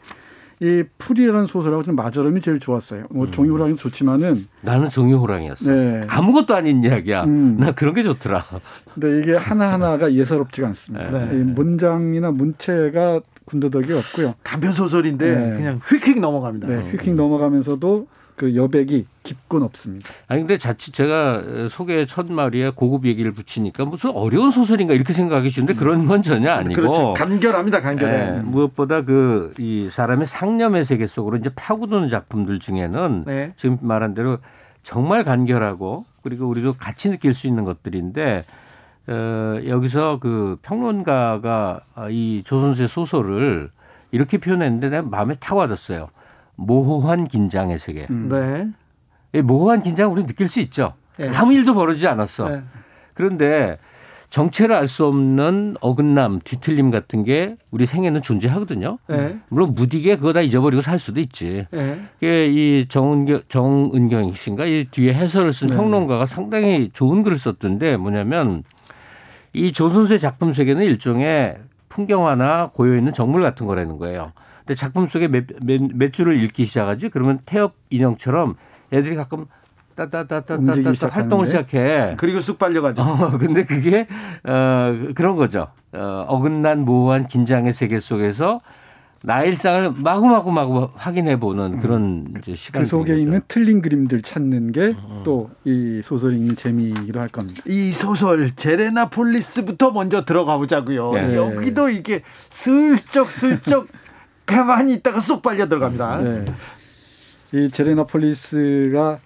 이 0.62 0.84
풀이라는 0.98 1.46
소설하고 1.46 1.82
좀 1.82 1.96
마저럼이 1.96 2.42
제일 2.42 2.60
좋았어요. 2.60 3.04
뭐 3.10 3.24
음. 3.24 3.30
종이호랑이 3.32 3.76
좋지만은 3.76 4.44
나는 4.60 4.90
종이호랑이였어. 4.90 5.72
네. 5.72 6.04
아무것도 6.06 6.54
아닌 6.54 6.84
이야기야. 6.84 7.24
음. 7.24 7.56
나 7.58 7.72
그런 7.72 7.94
게 7.94 8.02
좋더라. 8.02 8.44
근데 8.92 9.20
이게 9.20 9.34
하나 9.34 9.72
하나가 9.72 10.12
예사롭지가 10.12 10.66
않습니다. 10.68 11.10
네. 11.10 11.32
문장이나 11.38 12.30
문체가 12.30 13.20
군더더기 13.46 13.92
없고요. 13.94 14.34
단편 14.42 14.72
소설인데 14.72 15.34
네. 15.34 15.56
그냥 15.56 15.80
휙휙 15.88 16.20
넘어갑니다. 16.20 16.68
네, 16.68 16.90
휙휙 16.90 17.14
넘어가면서도 17.14 18.06
그 18.40 18.56
여백이 18.56 19.04
깊고 19.22 19.58
없습니다. 19.58 20.08
아니 20.26 20.40
근데 20.40 20.56
자칫 20.56 20.92
제가 20.94 21.68
소개 21.68 22.06
첫 22.06 22.32
마리에 22.32 22.70
고급 22.74 23.04
얘기를 23.04 23.32
붙이니까 23.32 23.84
무슨 23.84 24.10
어려운 24.12 24.50
소설인가 24.50 24.94
이렇게 24.94 25.12
생각하기 25.12 25.50
쉬운데 25.50 25.74
그런 25.74 26.06
건 26.06 26.22
전혀 26.22 26.50
아니고 26.50 26.80
그렇죠. 26.80 27.12
간결합니다. 27.14 27.82
간결해. 27.82 28.30
네, 28.30 28.40
무엇보다 28.40 29.02
그 29.02 29.52
이 29.58 29.88
사람의 29.90 30.26
상념의 30.26 30.86
세계 30.86 31.06
속으로 31.06 31.36
이제 31.36 31.50
파고드는 31.54 32.08
작품들 32.08 32.60
중에는 32.60 33.24
네. 33.26 33.52
지금 33.56 33.76
말한 33.82 34.14
대로 34.14 34.38
정말 34.82 35.22
간결하고 35.22 36.06
그리고 36.22 36.46
우리도 36.48 36.74
같이 36.74 37.10
느낄 37.10 37.34
수 37.34 37.46
있는 37.46 37.64
것들인데 37.64 38.42
어, 39.08 39.60
여기서 39.66 40.18
그 40.18 40.56
평론가가 40.62 41.80
이 42.10 42.42
조선수의 42.46 42.88
소설을 42.88 43.70
이렇게 44.12 44.38
표현했는데 44.38 44.88
내가 44.88 45.02
마음에 45.02 45.36
탁 45.40 45.56
와닿았어요. 45.56 46.08
모호한 46.60 47.28
긴장의 47.28 47.78
세계. 47.78 48.06
음. 48.10 48.28
네. 48.28 49.38
이 49.38 49.42
모호한 49.42 49.82
긴장 49.82 50.12
우리 50.12 50.26
느낄 50.26 50.48
수 50.48 50.60
있죠. 50.60 50.94
네. 51.16 51.28
아무 51.34 51.52
일도 51.52 51.74
벌어지지 51.74 52.06
않았어. 52.06 52.48
네. 52.48 52.62
그런데 53.14 53.78
정체를 54.30 54.76
알 54.76 54.86
수 54.86 55.06
없는 55.06 55.76
어긋남, 55.80 56.38
뒤틀림 56.44 56.90
같은 56.90 57.24
게 57.24 57.56
우리 57.72 57.84
생에는 57.84 58.22
존재하거든요. 58.22 58.98
네. 59.08 59.38
물론 59.48 59.74
무디게 59.74 60.16
그거 60.16 60.32
다 60.32 60.40
잊어버리고 60.40 60.82
살 60.82 60.98
수도 60.98 61.20
있지. 61.20 61.66
네. 61.72 61.98
이 62.22 62.86
정은경, 62.88 63.42
정은경 63.48 64.34
씨인가 64.34 64.66
이 64.66 64.86
뒤에 64.90 65.14
해설을 65.14 65.52
쓴 65.52 65.68
네. 65.68 65.76
평론가가 65.76 66.26
상당히 66.26 66.90
좋은 66.92 67.24
글을 67.24 67.38
썼던데 67.38 67.96
뭐냐면 67.96 68.62
이 69.52 69.72
조선수의 69.72 70.20
작품 70.20 70.54
세계는 70.54 70.84
일종의 70.84 71.56
풍경화나 71.88 72.70
고여 72.72 72.96
있는 72.96 73.12
정물 73.12 73.42
같은 73.42 73.66
거라는 73.66 73.98
거예요. 73.98 74.32
근데 74.70 74.78
작품 74.78 75.08
속에 75.08 75.26
몇, 75.26 75.46
몇, 75.62 75.80
몇 75.92 76.12
줄을 76.12 76.40
읽기 76.44 76.64
시작하지 76.64 77.08
그러면 77.08 77.40
태엽 77.44 77.74
인형처럼 77.90 78.54
애들이 78.92 79.16
가끔 79.16 79.46
따따따따따따 79.96 81.08
활동을 81.08 81.46
시작해. 81.46 82.14
그리고 82.16 82.40
쑥 82.40 82.56
빨려가죠. 82.56 83.02
어, 83.02 83.30
근데 83.36 83.64
그게 83.64 84.06
어 84.44 84.94
그런 85.16 85.34
거죠. 85.34 85.66
어, 85.92 86.24
어긋난 86.28 86.84
모호한 86.84 87.26
긴장의 87.26 87.72
세계 87.72 87.98
속에서 87.98 88.60
나의 89.24 89.48
일상을 89.48 89.90
마구마구 89.96 90.52
마구 90.52 90.88
확인해 90.94 91.40
보는 91.40 91.74
음. 91.74 91.80
그런 91.80 92.26
이제 92.38 92.54
시간. 92.54 92.82
그 92.82 92.88
속에 92.88 93.12
거죠. 93.14 93.20
있는 93.20 93.40
틀린 93.48 93.82
그림들 93.82 94.22
찾는 94.22 94.70
게 94.70 94.94
또이 95.24 95.48
음. 95.66 96.00
소설 96.04 96.34
읽는 96.34 96.54
재미이기도 96.54 97.18
할 97.18 97.28
겁니다. 97.28 97.60
이 97.66 97.90
소설 97.90 98.54
제레나 98.54 99.08
폴리스부터 99.08 99.90
먼저 99.90 100.24
들어가 100.24 100.56
보자고요. 100.58 101.12
네. 101.12 101.34
여기도 101.34 101.88
이게 101.88 102.22
슬쩍 102.50 103.32
슬쩍 103.32 103.88
가만히 104.50 104.94
있다가 104.94 105.20
쏙 105.20 105.42
빨려 105.42 105.68
들어갑니다. 105.68 106.18
네. 106.18 106.44
이 107.52 107.70
제레나폴리스가 107.70 109.18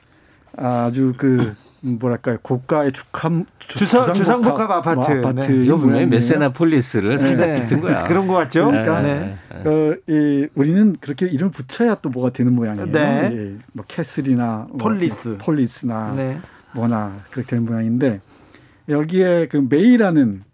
아주 0.56 1.14
그 1.16 1.54
뭐랄까요 1.80 2.38
고가의 2.42 2.92
주함 2.92 3.44
주상 3.68 4.12
주상복합 4.12 4.70
아파트. 4.70 5.10
뭐 5.12 5.30
아파트 5.30 5.50
네. 5.50 5.64
이거 5.64 5.76
분명히 5.76 6.06
메세나폴리스를 6.06 7.18
살짝 7.18 7.48
네. 7.48 7.62
비튼 7.62 7.80
거야. 7.80 8.04
그런 8.04 8.26
것 8.26 8.34
같죠. 8.34 8.66
그러니까 8.66 9.02
네. 9.02 9.36
어, 9.50 9.94
이 10.06 10.48
우리는 10.54 10.96
그렇게 11.00 11.26
이름을 11.26 11.52
붙여야 11.52 11.96
또 11.96 12.08
뭐가 12.08 12.30
되는 12.30 12.54
모양이에요. 12.54 12.90
네. 12.90 13.30
예, 13.32 13.56
뭐 13.72 13.84
캐슬이나 13.86 14.66
뭐 14.70 14.78
폴리스, 14.78 15.28
뭐 15.28 15.38
폴리스나 15.38 16.12
네. 16.16 16.38
뭐나 16.72 17.18
그렇게 17.30 17.50
되는 17.50 17.66
모양인데 17.66 18.20
여기에 18.88 19.48
그 19.48 19.66
메이라는 19.68 20.44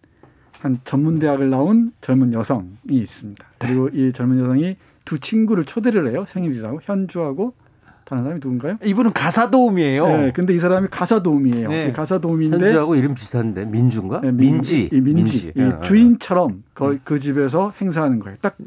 한 0.60 0.78
전문 0.84 1.18
대학을 1.18 1.48
나온 1.50 1.92
젊은 2.02 2.32
여성이 2.34 2.68
있습니다. 2.88 3.44
네. 3.58 3.66
그리고 3.66 3.88
이 3.88 4.12
젊은 4.12 4.38
여성이 4.40 4.76
두 5.04 5.18
친구를 5.18 5.64
초대를 5.64 6.10
해요. 6.10 6.24
생일이라고 6.28 6.80
현주하고 6.82 7.54
다른 8.04 8.24
사람이 8.24 8.40
누군가요? 8.42 8.76
이분은 8.84 9.12
가사 9.12 9.50
도움이에요. 9.50 10.06
네, 10.06 10.32
근데 10.32 10.54
이 10.54 10.58
사람이 10.58 10.88
가사 10.90 11.22
도움이에요. 11.22 11.68
네. 11.68 11.92
가사 11.92 12.18
도움인데 12.18 12.56
현주하고 12.56 12.94
이름 12.96 13.14
비슷한데 13.14 13.64
민주인가? 13.66 14.20
네, 14.20 14.32
민, 14.32 14.60
지이 14.60 14.90
민지. 14.90 15.02
민지. 15.12 15.52
이 15.56 15.62
아. 15.62 15.80
주인처럼 15.80 16.64
그, 16.74 17.00
그 17.04 17.18
집에서 17.18 17.72
행사하는 17.80 18.18
거예요. 18.20 18.36
딱 18.42 18.58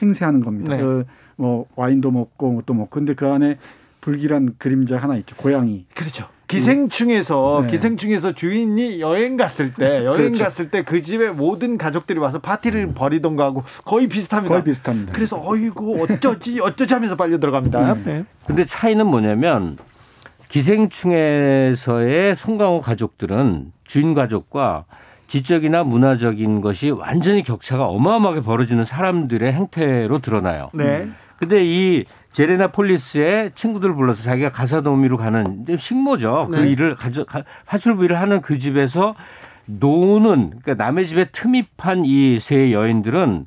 행세하는 0.00 0.40
겁니다. 0.40 0.76
네. 0.76 0.82
그, 0.82 1.04
뭐 1.36 1.66
와인도 1.74 2.10
먹고 2.10 2.52
뭐또 2.52 2.74
먹고 2.74 2.90
근데 2.90 3.14
그 3.14 3.26
안에 3.26 3.58
불길한 4.00 4.54
그림자 4.58 4.98
하나 4.98 5.16
있죠. 5.16 5.34
고양이. 5.36 5.86
그렇죠. 5.94 6.28
기생충에서 6.50 7.60
네. 7.62 7.70
기생충에서 7.70 8.32
주인이 8.32 9.00
여행 9.00 9.36
갔을 9.36 9.72
때 9.72 10.04
여행 10.04 10.16
그렇죠. 10.32 10.44
갔을 10.44 10.70
때 10.70 10.82
그 10.82 11.02
집에 11.02 11.30
모든 11.30 11.78
가족들이 11.78 12.18
와서 12.18 12.38
파티를 12.40 12.80
음. 12.88 12.94
벌이던가 12.94 13.44
하고 13.44 13.62
거의 13.84 14.08
비슷합니다. 14.08 14.52
거의 14.52 14.64
비슷합니다. 14.64 15.12
그래서 15.12 15.40
어이구 15.40 16.02
어쩌지 16.02 16.58
어쩌지 16.60 16.94
하면서 16.94 17.16
빨려 17.16 17.38
들어갑니다. 17.38 17.94
네. 17.94 18.02
네. 18.04 18.24
근데 18.46 18.64
차이는 18.64 19.06
뭐냐면 19.06 19.76
기생충에서의 20.48 22.36
송강호 22.36 22.80
가족들은 22.80 23.72
주인 23.84 24.14
가족과 24.14 24.84
지적이나 25.28 25.84
문화적인 25.84 26.60
것이 26.60 26.90
완전히 26.90 27.44
격차가 27.44 27.86
어마어마하게 27.86 28.40
벌어지는 28.42 28.84
사람들의 28.84 29.52
행태로 29.52 30.18
드러나요. 30.18 30.70
네. 30.72 31.08
근데 31.40 31.64
이 31.64 32.04
제레나 32.32 32.68
폴리스의 32.68 33.52
친구들 33.54 33.94
불러서 33.94 34.22
자기가 34.22 34.50
가사 34.50 34.82
도우미로 34.82 35.16
가는 35.16 35.64
식모죠. 35.78 36.48
그 36.50 36.56
네. 36.56 36.62
그 36.62 36.68
일을 36.68 36.94
가져 36.94 37.24
파출부 37.64 38.04
일을 38.04 38.20
하는 38.20 38.42
그 38.42 38.58
집에서 38.58 39.14
노는 39.64 40.50
그러니까 40.62 40.74
남의 40.74 41.08
집에 41.08 41.30
판이세 41.78 42.72
여인들은 42.72 43.46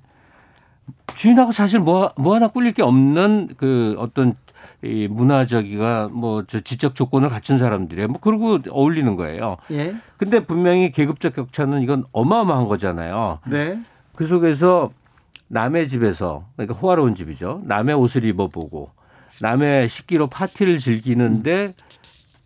주인하고 1.14 1.52
사실 1.52 1.80
뭐, 1.80 2.12
뭐 2.18 2.34
하나 2.34 2.48
꿀릴 2.48 2.74
게 2.74 2.82
없는 2.82 3.50
그 3.58 3.96
어떤 4.00 4.36
이 4.82 5.08
문화적이가 5.08 6.10
뭐 6.12 6.44
저 6.48 6.60
지적 6.62 6.96
조건을 6.96 7.30
갖춘 7.30 7.60
사람들이에요. 7.60 8.08
뭐 8.08 8.20
그러고 8.20 8.58
어울리는 8.70 9.16
거예요. 9.16 9.58
예. 9.70 9.96
근데 10.18 10.40
분명히 10.40 10.92
계급적 10.92 11.36
격차는 11.36 11.84
이건 11.84 12.06
어마어마한 12.12 12.68
거잖아요. 12.68 13.40
네. 13.46 13.80
그 14.16 14.26
속에서 14.26 14.92
남의 15.48 15.88
집에서 15.88 16.48
그러니까 16.56 16.78
호화로운 16.78 17.16
집이죠. 17.16 17.62
남의 17.66 17.96
옷을 17.96 18.26
입어보고 18.26 18.92
남의 19.42 19.90
식기로 19.90 20.28
파티를 20.28 20.78
즐기는데 20.80 21.74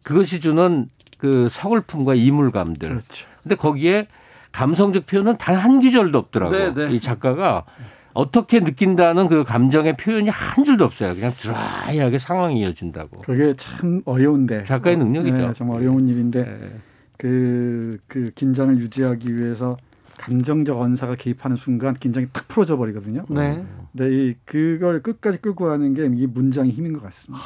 그것이 0.03 0.39
주는 0.39 0.89
그 1.17 1.49
서글픔과 1.51 2.15
이물감들. 2.15 2.89
그렇죠. 2.89 3.27
근데 3.43 3.55
거기에 3.55 4.07
감성적 4.51 5.05
표현은 5.05 5.37
단한 5.37 5.79
구절도 5.81 6.17
없더라고요. 6.17 6.73
네, 6.73 6.87
네. 6.87 6.95
이 6.95 7.01
작가가 7.01 7.65
어떻게 8.13 8.59
느낀다는 8.59 9.27
그 9.27 9.43
감정의 9.43 9.95
표현이 9.95 10.29
한 10.29 10.63
줄도 10.63 10.85
없어요. 10.85 11.13
그냥 11.13 11.33
드라이하게 11.37 12.17
상황이 12.17 12.59
이어진다고. 12.61 13.21
그게 13.21 13.53
참 13.57 14.01
어려운데. 14.05 14.63
작가의 14.63 14.97
능력이죠. 14.97 15.35
네, 15.35 15.53
정말 15.53 15.77
어려운 15.77 16.07
일인데 16.07 16.43
네. 16.43 16.79
그, 17.17 17.99
그 18.07 18.31
긴장을 18.33 18.75
유지하기 18.79 19.37
위해서 19.37 19.77
감정적 20.17 20.79
언사가 20.79 21.15
개입하는 21.15 21.55
순간 21.55 21.93
긴장이 21.93 22.27
탁 22.33 22.47
풀어져 22.47 22.77
버리거든요. 22.77 23.25
네. 23.29 23.65
근데 23.91 24.11
이 24.29 24.35
그걸 24.45 25.01
끝까지 25.01 25.39
끌고 25.39 25.65
가는 25.65 25.93
게 25.93 26.05
이 26.05 26.25
문장의 26.27 26.71
힘인 26.71 26.93
것 26.93 27.03
같습니다. 27.03 27.43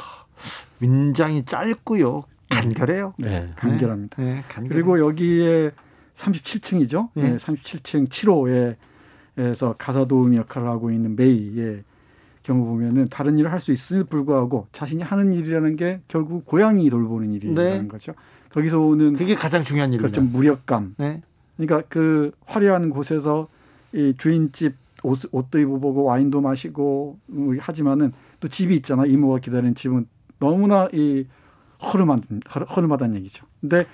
문장이 0.78 1.44
짧고요. 1.44 2.24
간결해요. 2.50 3.14
네, 3.18 3.50
간결합니다. 3.56 4.22
네, 4.22 4.42
그리고 4.68 4.98
여기에 4.98 5.70
37층이죠. 6.14 7.08
네. 7.14 7.36
37층 7.36 8.08
7호에 8.08 8.76
에서 9.38 9.74
가사 9.78 10.04
도우미 10.04 10.36
역할을 10.36 10.68
하고 10.68 10.90
있는 10.90 11.16
메이의 11.16 11.84
경우 12.42 12.66
보면은 12.66 13.08
다른 13.08 13.38
일을 13.38 13.50
할 13.50 13.60
수 13.60 13.72
있음에도 13.72 14.06
불구하고 14.06 14.66
자신이 14.72 15.02
하는 15.02 15.32
일이라는 15.32 15.76
게 15.76 16.00
결국 16.06 16.44
고양이 16.44 16.90
돌보는 16.90 17.32
일이라는 17.32 17.82
네. 17.82 17.88
거죠. 17.88 18.12
거기서 18.50 18.80
오는 18.80 19.14
그게 19.14 19.34
가장 19.34 19.64
중요한 19.64 19.90
일이죠. 19.94 20.02
그렇죠. 20.02 20.22
무력감. 20.22 20.96
네. 20.98 21.22
그러니까 21.56 21.82
그 21.88 22.32
화려한 22.46 22.90
곳에서 22.90 23.48
이 23.92 24.14
주인집 24.16 24.74
옷, 25.02 25.20
옷도 25.32 25.58
입어보고 25.58 26.04
와인도 26.04 26.40
마시고 26.40 27.18
뭐 27.26 27.54
하지만은 27.58 28.12
또 28.40 28.48
집이 28.48 28.74
있잖아. 28.76 29.04
이모가 29.06 29.38
기다리는 29.38 29.74
집은 29.74 30.06
너무나 30.38 30.88
이 30.92 31.26
허름한 31.82 32.22
허름하다는 32.76 33.16
얘기죠. 33.16 33.46
근데 33.60 33.86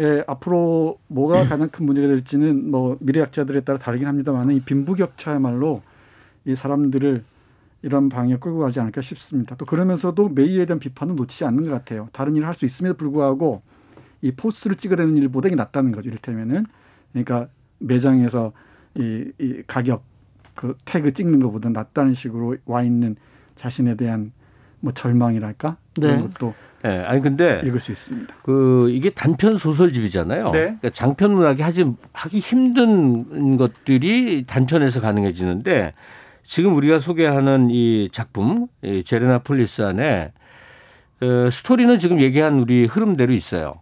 예, 0.00 0.24
앞으로 0.26 0.98
뭐가 1.08 1.44
가장 1.48 1.68
큰 1.68 1.86
문제가 1.86 2.08
될지는 2.08 2.70
뭐 2.70 2.96
미래학자들에 3.00 3.60
따라 3.60 3.78
다르긴 3.78 4.06
합니다만 4.08 4.50
이 4.50 4.60
빈부격차야말로 4.60 5.82
이 6.46 6.54
사람들을 6.54 7.24
이런 7.82 8.08
방향에 8.08 8.38
끌고 8.38 8.60
가지 8.60 8.80
않을까 8.80 9.02
싶습니다. 9.02 9.56
또 9.56 9.66
그러면서도 9.66 10.30
메이에 10.30 10.64
대한 10.64 10.78
비판은 10.78 11.16
놓치지 11.16 11.44
않는 11.44 11.64
것 11.64 11.70
같아요. 11.70 12.08
다른 12.12 12.34
일을 12.34 12.46
할 12.46 12.54
수 12.54 12.64
있음에도 12.64 12.96
불구하고 12.96 13.62
이 14.22 14.32
POS를 14.32 14.76
찍어내는 14.76 15.18
일보다 15.18 15.48
이게 15.48 15.56
낫다는 15.56 15.92
거죠. 15.92 16.08
이를테면은 16.08 16.64
그러니까 17.14 17.48
매장에서 17.78 18.52
이, 18.96 19.32
이 19.38 19.62
가격 19.66 20.04
그 20.54 20.76
태그 20.84 21.12
찍는 21.12 21.40
것보다 21.40 21.70
낫다는 21.70 22.12
식으로 22.14 22.56
와 22.66 22.82
있는 22.82 23.16
자신에 23.56 23.94
대한 23.94 24.32
뭐 24.80 24.92
절망이랄까 24.92 25.76
네. 25.96 26.06
그런 26.06 26.28
것도 26.28 26.54
예, 26.84 26.88
네, 26.88 26.98
아니 26.98 27.22
근데 27.22 27.62
읽을 27.64 27.80
수 27.80 27.92
있습니다. 27.92 28.34
그 28.42 28.90
이게 28.90 29.08
단편 29.08 29.56
소설집이잖아요. 29.56 30.44
네. 30.50 30.58
그러니까 30.60 30.90
장편 30.90 31.32
문학이 31.32 31.62
하지 31.62 31.86
하기 32.12 32.40
힘든 32.40 33.56
것들이 33.56 34.44
단편에서 34.46 35.00
가능해지는데 35.00 35.94
지금 36.44 36.74
우리가 36.74 37.00
소개하는 37.00 37.70
이 37.70 38.10
작품 38.12 38.66
이 38.82 39.02
제레나 39.02 39.38
폴리스 39.38 39.80
안에 39.80 40.32
어, 41.22 41.50
스토리는 41.50 41.98
지금 41.98 42.20
얘기한 42.20 42.60
우리 42.60 42.84
흐름대로 42.84 43.32
있어요. 43.32 43.72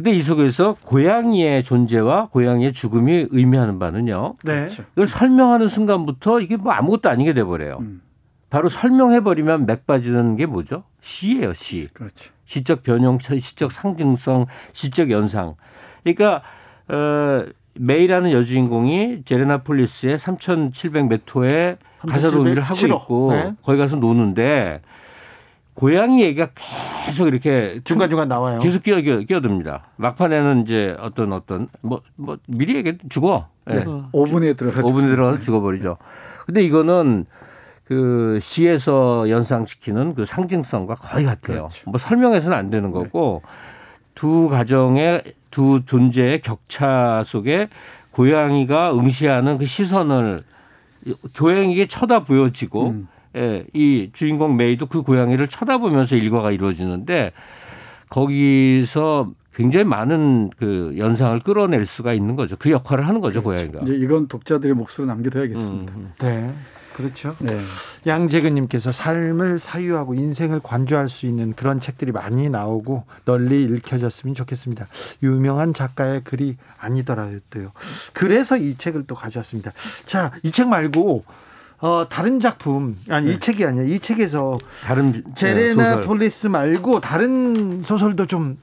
근데 0.00 0.12
이 0.12 0.22
속에서 0.22 0.76
고양이의 0.86 1.62
존재와 1.62 2.28
고양이의 2.28 2.72
죽음이 2.72 3.26
의미하는 3.30 3.78
바는요. 3.78 4.36
네. 4.44 4.60
그렇죠. 4.60 4.84
이걸 4.92 5.06
설명하는 5.06 5.68
순간부터 5.68 6.40
이게 6.40 6.56
뭐 6.56 6.72
아무것도 6.72 7.10
아니게 7.10 7.34
돼버려요. 7.34 7.76
음. 7.80 8.00
바로 8.48 8.70
설명해버리면 8.70 9.66
맥 9.66 9.86
빠지는 9.86 10.36
게 10.36 10.46
뭐죠? 10.46 10.84
시예요, 11.02 11.52
시. 11.52 11.88
그렇죠. 11.92 12.30
시적 12.46 12.82
변형, 12.82 13.18
시적 13.20 13.72
상징성, 13.72 14.46
시적 14.72 15.10
연상. 15.10 15.56
그러니까 16.02 16.42
어 16.88 17.44
메이라는 17.74 18.32
여주인공이 18.32 19.24
제레나폴리스의 19.26 20.16
3,700m의 20.16 21.76
가사도 22.08 22.48
일을 22.48 22.62
하고 22.62 22.86
있고 22.86 23.32
네. 23.32 23.52
거기 23.62 23.78
가서 23.78 23.96
노는데 23.96 24.80
고양이 25.74 26.22
얘기가 26.22 26.50
계속 27.04 27.28
이렇게 27.28 27.80
중간중간 27.84 28.28
나와요. 28.28 28.58
계속 28.58 28.82
끼어, 28.82 29.00
끼어, 29.00 29.20
끼어듭니다. 29.20 29.84
막판에는 29.96 30.62
이제 30.62 30.96
어떤 31.00 31.32
어떤 31.32 31.68
뭐, 31.80 32.02
뭐 32.16 32.38
미리 32.46 32.76
얘기 32.76 32.98
죽어. 33.08 33.48
네. 33.66 33.84
5분에 33.84 34.56
들어가서 34.56 34.86
5분에 34.86 35.06
들어가서 35.06 35.40
죽어버리죠. 35.40 35.96
근데 36.46 36.62
이거는 36.62 37.26
그 37.84 38.38
시에서 38.42 39.28
연상시키는 39.30 40.14
그 40.14 40.26
상징성과 40.26 40.94
거의 40.96 41.24
같아요. 41.24 41.68
그렇죠. 41.68 41.90
뭐 41.90 41.98
설명해서는 41.98 42.56
안 42.56 42.70
되는 42.70 42.90
거고 42.90 43.42
네. 43.44 43.50
두 44.14 44.48
가정의 44.48 45.22
두 45.50 45.84
존재의 45.84 46.40
격차 46.40 47.24
속에 47.26 47.68
고양이가 48.12 48.94
응시하는 48.94 49.58
그 49.58 49.66
시선을 49.66 50.42
고양이에게 51.38 51.86
쳐다보여지고 51.86 52.88
음. 52.90 53.08
예, 53.36 53.64
이 53.72 54.10
주인공 54.12 54.56
메이도 54.56 54.86
그 54.86 55.02
고양이를 55.02 55.48
쳐다보면서 55.48 56.16
일과가 56.16 56.50
이루어지는데 56.50 57.32
거기서 58.08 59.32
굉장히 59.54 59.84
많은 59.84 60.50
그 60.58 60.94
연상을 60.96 61.38
끌어낼 61.40 61.86
수가 61.86 62.12
있는 62.12 62.36
거죠. 62.36 62.56
그 62.58 62.70
역할을 62.70 63.06
하는 63.06 63.20
거죠, 63.20 63.42
그렇죠. 63.42 63.68
고양이가. 63.70 63.80
이제 63.84 64.04
이건 64.04 64.28
독자들의 64.28 64.74
몫으로 64.74 65.06
남겨둬야겠습니다. 65.06 65.92
음. 65.94 66.12
네. 66.20 66.52
그렇죠. 66.96 67.34
네. 67.38 67.56
양재근님께서 68.06 68.92
삶을 68.92 69.58
사유하고 69.58 70.14
인생을 70.14 70.60
관조할 70.62 71.08
수 71.08 71.24
있는 71.24 71.54
그런 71.54 71.80
책들이 71.80 72.12
많이 72.12 72.50
나오고 72.50 73.04
널리 73.24 73.62
읽혀졌으면 73.62 74.34
좋겠습니다. 74.34 74.86
유명한 75.22 75.72
작가의 75.72 76.22
글이 76.24 76.56
아니더라도요. 76.78 77.72
그래서 78.12 78.56
이 78.58 78.74
책을 78.76 79.04
또 79.06 79.14
가져왔습니다. 79.14 79.72
자, 80.04 80.32
이 80.42 80.50
책 80.50 80.68
말고 80.68 81.24
어, 81.80 82.06
다른 82.08 82.40
작품 82.40 82.96
아니 83.08 83.26
네. 83.26 83.32
이 83.32 83.38
책이 83.38 83.64
아니야. 83.64 83.82
이 83.84 83.98
책에서 83.98 84.58
다른 84.84 85.22
제레나 85.34 85.96
네, 85.96 86.00
폴리스 86.02 86.48
말고 86.48 87.00
다른 87.00 87.82
소설도 87.82 88.26
좀 88.26 88.58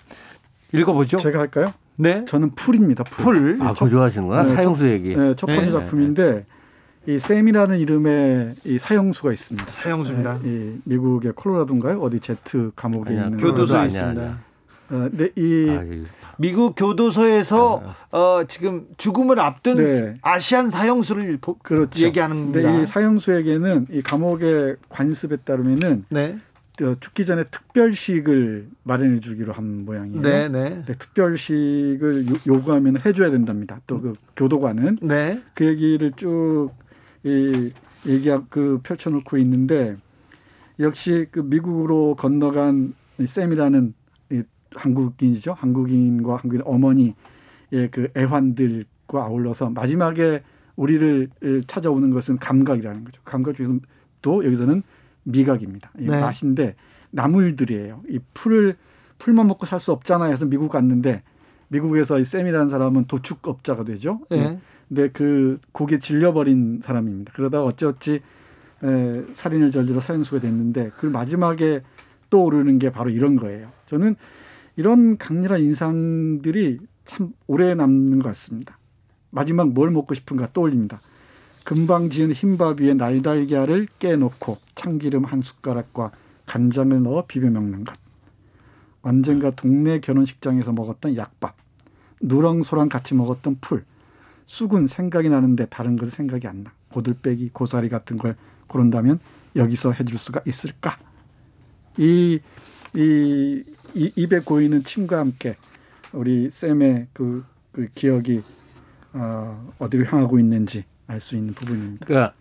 읽어보죠. 0.71 1.17
제가 1.17 1.39
할까요? 1.39 1.73
네. 1.95 2.25
저는 2.25 2.51
풀입니다. 2.51 3.03
풀. 3.05 3.57
풀. 3.57 3.57
아, 3.61 3.73
그거 3.73 3.89
좋아하시는구나. 3.89 4.43
네, 4.43 4.55
사형수 4.55 4.87
얘기. 4.89 5.15
네, 5.15 5.33
첫 5.35 5.47
번째 5.47 5.65
네. 5.65 5.71
작품인데 5.71 6.45
이 7.07 7.17
샘이라는 7.17 7.79
이름의 7.79 8.55
이 8.65 8.77
사형수가 8.77 9.31
있습니다. 9.33 9.65
사형수입니다. 9.71 10.39
네, 10.43 10.49
이 10.49 10.81
미국의 10.83 11.31
콜로라도인가요? 11.35 11.99
어디 11.99 12.19
제트 12.19 12.71
감옥에 12.75 13.11
아니야, 13.11 13.25
있는 13.25 13.37
교도소에 13.39 13.87
있습니다. 13.87 14.37
어, 14.89 15.09
네, 15.11 15.29
이 15.35 15.69
아, 15.71 15.83
미국 16.39 16.75
교도소에서 16.75 17.95
아, 18.11 18.17
어, 18.17 18.43
지금 18.47 18.87
죽음을 18.97 19.39
앞둔 19.39 19.77
네. 19.77 20.15
아시안 20.21 20.69
사형수를 20.69 21.37
보, 21.41 21.57
그렇죠. 21.57 22.05
얘기하는 22.05 22.51
겁니다. 22.51 22.71
이 22.71 22.85
사형수에게는 22.85 23.87
이 23.91 24.01
감옥의 24.01 24.77
관습에 24.89 25.37
따르면은 25.37 26.05
네. 26.09 26.37
어, 26.81 26.93
죽기 26.99 27.25
전에 27.25 27.45
특별식을 27.45 28.67
마련해 28.83 29.19
주기로 29.19 29.51
한 29.51 29.85
모양이에요. 29.85 30.21
네, 30.21 30.47
네. 30.47 30.83
네 30.85 30.93
특별식을 30.93 32.25
요구하면 32.45 33.01
해줘야 33.03 33.31
된답니다. 33.31 33.79
또 33.87 33.99
그 33.99 34.13
교도관은 34.35 34.99
네. 35.01 35.41
그 35.53 35.65
얘기를 35.65 36.11
쭉 36.15 36.87
이 37.27 37.71
얘기가 38.05 38.45
그 38.49 38.79
펼쳐놓고 38.83 39.37
있는데 39.39 39.97
역시 40.79 41.27
그 41.31 41.39
미국으로 41.39 42.15
건너간 42.15 42.93
이 43.19 43.27
쌤이라는 43.27 43.87
이 43.89 43.93
한국인이죠. 44.79 45.53
한국인과 45.53 46.37
한국인 46.37 46.61
어머니의 46.65 47.13
그 47.91 48.09
애환들과 48.15 49.23
아울러서 49.23 49.71
마지막에 49.71 50.43
우리를 50.75 51.29
찾아오는 51.67 52.09
것은 52.11 52.37
감각이라는 52.37 53.03
거죠. 53.03 53.21
감각 53.25 53.55
중에서 53.55 53.79
또 54.21 54.45
여기서는 54.45 54.83
미각입니다. 55.23 55.91
이 55.99 56.05
네. 56.05 56.19
맛인데 56.19 56.75
나물들이에요. 57.11 58.01
이 58.09 58.19
풀을 58.33 58.75
풀만 59.17 59.47
먹고 59.47 59.65
살 59.65 59.79
수 59.79 59.91
없잖아 59.91 60.25
해서 60.25 60.45
미국 60.45 60.69
갔는데 60.71 61.23
미국에서 61.69 62.19
이 62.19 62.23
쌤이라는 62.23 62.69
사람은 62.69 63.05
도축업자가 63.05 63.83
되죠. 63.83 64.21
네. 64.29 64.59
근데 64.87 65.09
그 65.09 65.57
곡에 65.71 65.99
질려버린 65.99 66.81
사람입니다. 66.83 67.33
그러다 67.35 67.63
어찌어찌 67.63 68.21
에, 68.83 69.23
살인을 69.33 69.71
저지러 69.71 69.99
사형수가 69.99 70.41
됐는데 70.41 70.91
그 70.97 71.07
마지막에 71.07 71.81
떠오르는 72.29 72.79
게 72.79 72.91
바로 72.91 73.09
이런 73.09 73.35
거예요. 73.35 73.69
저는 73.87 74.15
이런 74.77 75.17
강렬한 75.17 75.61
인상들이 75.61 76.79
참 77.05 77.33
오래 77.47 77.73
남는 77.73 78.19
것 78.19 78.29
같습니다. 78.29 78.77
마지막 79.31 79.69
뭘 79.69 79.89
먹고 79.89 80.13
싶은가 80.13 80.53
떠올립니다. 80.53 81.01
금방 81.65 82.09
지은 82.09 82.31
흰밥 82.31 82.79
위에 82.79 82.93
날달걀을 82.93 83.87
깨놓고 83.99 84.57
참기름 84.75 85.25
한 85.25 85.41
숟가락과 85.41 86.11
간장을 86.45 87.03
넣어 87.03 87.25
비벼 87.27 87.49
먹는 87.49 87.83
것. 87.83 87.95
언젠가 89.01 89.51
동네 89.51 89.99
결혼식장에서 89.99 90.71
먹었던 90.71 91.17
약밥. 91.17 91.55
누렁소랑 92.21 92.89
같이 92.89 93.15
먹었던 93.15 93.57
풀. 93.59 93.83
쑥은 94.45 94.87
생각이 94.87 95.27
나는데 95.27 95.65
다른 95.65 95.95
것은 95.95 96.11
생각이 96.11 96.47
안 96.47 96.63
나. 96.63 96.71
고들빼기, 96.93 97.49
고사리 97.51 97.89
같은 97.89 98.17
걸 98.17 98.35
고른다면 98.67 99.19
여기서 99.55 99.91
해줄 99.91 100.19
수가 100.19 100.41
있을까? 100.45 100.97
이, 101.97 102.39
이, 102.95 102.99
이 102.99 103.63
입에 104.15 104.39
고이는 104.39 104.83
침과 104.83 105.19
함께 105.19 105.55
우리 106.13 106.49
쌤의 106.51 107.07
그, 107.13 107.43
그 107.71 107.87
기억이 107.93 108.41
어, 109.13 109.71
어디로 109.79 110.05
향하고 110.05 110.39
있는지 110.39 110.83
알 111.07 111.19
수 111.19 111.35
있는 111.35 111.53
부분입니다. 111.53 112.05
그러니까 112.05 112.33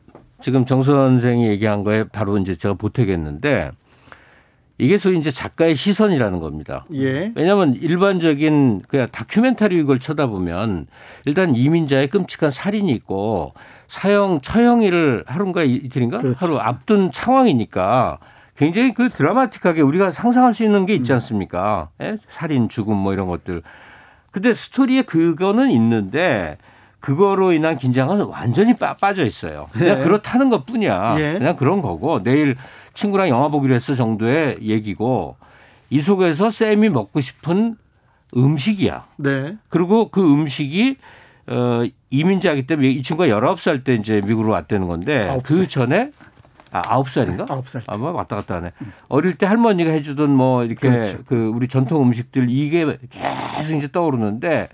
지금 0.43 0.67
정 0.67 0.83
선생이 0.83 1.47
얘기한 1.49 1.85
거에 1.85 2.05
바로 2.05 2.37
이제 2.39 2.57
제가 2.57 2.75
보태겠는데 2.75 3.71
이게 4.79 4.99
소위 4.99 5.19
이제 5.19 5.31
작가의 5.31 5.75
시선이라는 5.75 6.39
겁니다. 6.41 6.85
예. 6.93 7.33
왜냐하면 7.35 7.75
일반적인 7.75 8.83
그냥 8.89 9.09
다큐멘터리 9.11 9.79
이걸 9.79 9.99
쳐다보면 9.99 10.87
일단 11.25 11.55
이민자의 11.57 12.09
끔찍한 12.09 12.51
살인이 12.51 12.93
있고 12.93 13.55
사형 13.89 14.41
처형일을 14.43 15.25
하루인가 15.27 15.63
이틀인가 15.63 16.19
그렇죠. 16.19 16.37
하루 16.39 16.59
앞둔 16.59 17.11
상황이니까 17.15 18.19
굉장히 18.57 18.95
그 18.95 19.09
드라마틱하게 19.09 19.83
우리가 19.83 20.13
상상할 20.13 20.55
수 20.55 20.65
있는 20.65 20.87
게 20.87 20.95
있지 20.95 21.13
음. 21.13 21.17
않습니까? 21.17 21.91
예? 22.01 22.19
살인, 22.29 22.69
죽음 22.69 22.97
뭐 22.97 23.13
이런 23.13 23.27
것들. 23.29 23.63
근데 24.33 24.55
스토리에 24.55 25.03
그거는 25.03 25.71
있는데 25.71 26.59
그거로 27.01 27.53
인한 27.53 27.77
긴장은 27.77 28.23
완전히 28.25 28.75
빠, 28.75 28.95
빠져 28.95 29.25
있어요. 29.25 29.69
그냥 29.73 29.99
네. 29.99 30.05
그렇다는 30.05 30.51
것 30.51 30.67
뿐이야. 30.67 31.17
예. 31.19 31.39
그냥 31.39 31.57
그런 31.57 31.81
거고 31.83 32.23
내일 32.23 32.57
친구랑 32.95 33.29
영화 33.29 33.49
보기로 33.49 33.75
했어 33.75 33.95
정도의 33.95 34.59
얘기고 34.63 35.37
이 35.91 36.01
속에서 36.01 36.51
쌤이 36.51 36.89
먹고 36.89 37.21
싶은 37.21 37.77
음식이야. 38.37 39.05
네. 39.19 39.57
그리고 39.69 40.09
그 40.11 40.21
음식이 40.23 40.97
어 41.49 41.85
이민자이기 42.11 42.67
때문에 42.67 42.89
이 42.89 43.03
친구가 43.03 43.29
열아홉 43.29 43.61
살 43.61 43.85
때 43.85 43.95
이제 43.95 44.21
미국으로 44.25 44.51
왔다는 44.53 44.89
건데 44.89 45.39
그 45.45 45.69
전에 45.69 46.11
아, 46.77 46.83
아홉 46.89 47.09
살인가? 47.11 47.47
아홉 47.49 47.69
살. 47.69 47.83
아, 47.87 47.97
뭐 47.97 48.13
왔다 48.13 48.37
갔다 48.37 48.57
하네. 48.57 48.73
음. 48.83 48.93
어릴 49.09 49.37
때 49.37 49.47
할머니가 49.47 49.91
해주던 49.91 50.31
뭐 50.31 50.65
이렇게 50.65 50.89
그렇죠. 50.91 51.19
그 51.27 51.51
우리 51.55 51.69
전통 51.69 52.03
음식들 52.03 52.51
이게 52.51 52.99
계속 53.57 53.79
이제 53.79 53.89
떠오르는데 53.91 54.69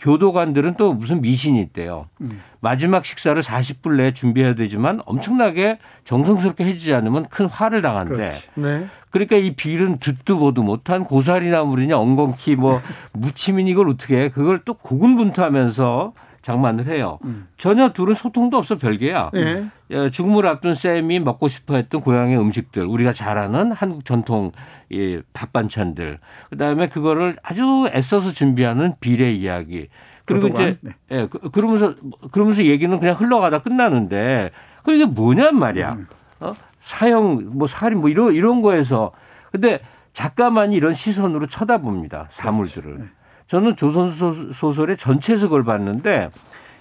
교도관들은 0.00 0.74
또 0.74 0.92
무슨 0.92 1.20
미신이 1.20 1.60
있대요. 1.62 2.08
음. 2.20 2.42
마지막 2.60 3.04
식사를 3.04 3.40
40분 3.40 3.96
내에 3.96 4.12
준비해야 4.12 4.54
되지만 4.54 5.00
엄청나게 5.06 5.78
정성스럽게 6.04 6.64
해주지 6.64 6.92
않으면 6.94 7.26
큰 7.30 7.46
화를 7.46 7.80
당한대. 7.82 8.28
네. 8.54 8.88
그러니까 9.10 9.36
이 9.36 9.54
빌은 9.54 9.98
듣도 9.98 10.38
보도 10.38 10.62
못한 10.62 11.04
고사리나물이냐 11.04 11.96
엉겅퀴 11.96 12.56
뭐 12.56 12.82
무침인 13.12 13.68
이걸 13.68 13.88
어떻게 13.88 14.18
해. 14.22 14.28
그걸 14.28 14.60
또 14.64 14.74
고군분투하면서 14.74 16.12
장만을 16.44 16.86
해요. 16.86 17.18
음. 17.24 17.48
전혀 17.56 17.92
둘은 17.92 18.14
소통도 18.14 18.56
없어 18.56 18.76
별개야. 18.76 19.30
네. 19.32 19.70
죽음을 20.10 20.46
앞둔 20.46 20.74
쌤이 20.74 21.18
먹고 21.20 21.48
싶어 21.48 21.76
했던 21.76 22.00
고향의 22.02 22.38
음식들, 22.38 22.84
우리가 22.84 23.12
잘 23.12 23.38
아는 23.38 23.72
한국 23.72 24.04
전통 24.04 24.52
이 24.90 25.20
밥 25.32 25.52
반찬들, 25.52 26.20
그 26.50 26.56
다음에 26.56 26.88
그거를 26.88 27.36
아주 27.42 27.88
애써서 27.92 28.30
준비하는 28.30 28.94
비례 29.00 29.32
이야기. 29.32 29.88
그리고 30.26 30.48
이제, 30.48 30.78
네. 30.80 30.92
예, 31.10 31.26
그, 31.26 31.50
그러면서, 31.50 31.94
그러면서 32.30 32.64
얘기는 32.64 32.96
그냥 32.98 33.16
흘러가다 33.16 33.58
끝나는데, 33.60 34.50
그 34.82 34.92
이게 34.94 35.04
뭐냔 35.06 35.58
말이야. 35.58 35.92
음. 35.94 36.06
어? 36.40 36.52
사형, 36.82 37.58
뭐 37.58 37.66
살인, 37.66 38.00
뭐 38.00 38.08
이런, 38.10 38.34
이런 38.34 38.62
거에서. 38.62 39.12
근데 39.50 39.80
작가만이 40.12 40.76
이런 40.76 40.94
시선으로 40.94 41.46
쳐다봅니다. 41.46 42.28
사물들을. 42.30 42.94
그렇죠. 42.94 43.10
네. 43.44 43.48
저는 43.48 43.76
조선 43.76 44.10
소설의 44.52 44.96
전체 44.96 45.34
해석을 45.34 45.64
봤는데 45.64 46.30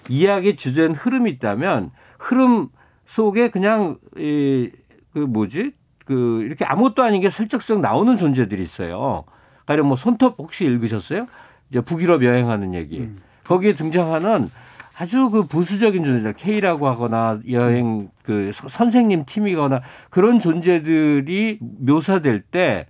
이야기 0.09 0.55
주제는 0.55 0.95
흐름이 0.95 1.32
있다면 1.32 1.91
흐름 2.18 2.70
속에 3.05 3.49
그냥 3.49 3.97
이 4.18 4.72
그 5.14 5.20
뭐지 5.20 5.72
그 6.05 6.41
이렇게 6.43 6.66
아무것도 6.66 7.03
아닌 7.03 7.22
게 7.22 7.30
슬쩍슬쩍 7.30 7.80
나오는 7.80 8.18
존재들이 8.18 8.61
있어요. 8.61 9.24
가령 9.66 9.88
뭐 9.88 9.95
손톱 9.95 10.36
혹시 10.39 10.66
읽으셨어요? 10.66 11.28
이제 11.70 11.82
북유럽 11.82 12.24
여행하는 12.26 12.74
얘기. 12.74 12.99
음. 12.99 13.18
거기에 13.45 13.76
등장하는 13.76 14.49
아주 14.97 15.30
그 15.30 15.43
부수적인 15.43 16.03
존재들 16.03 16.34
K라고 16.34 16.88
하거나 16.88 17.39
여행 17.49 18.09
그 18.24 18.51
선생님 18.53 19.26
팀이거나 19.26 19.82
그런 20.09 20.39
존재들이 20.39 21.59
묘사될 21.61 22.41
때 22.41 22.88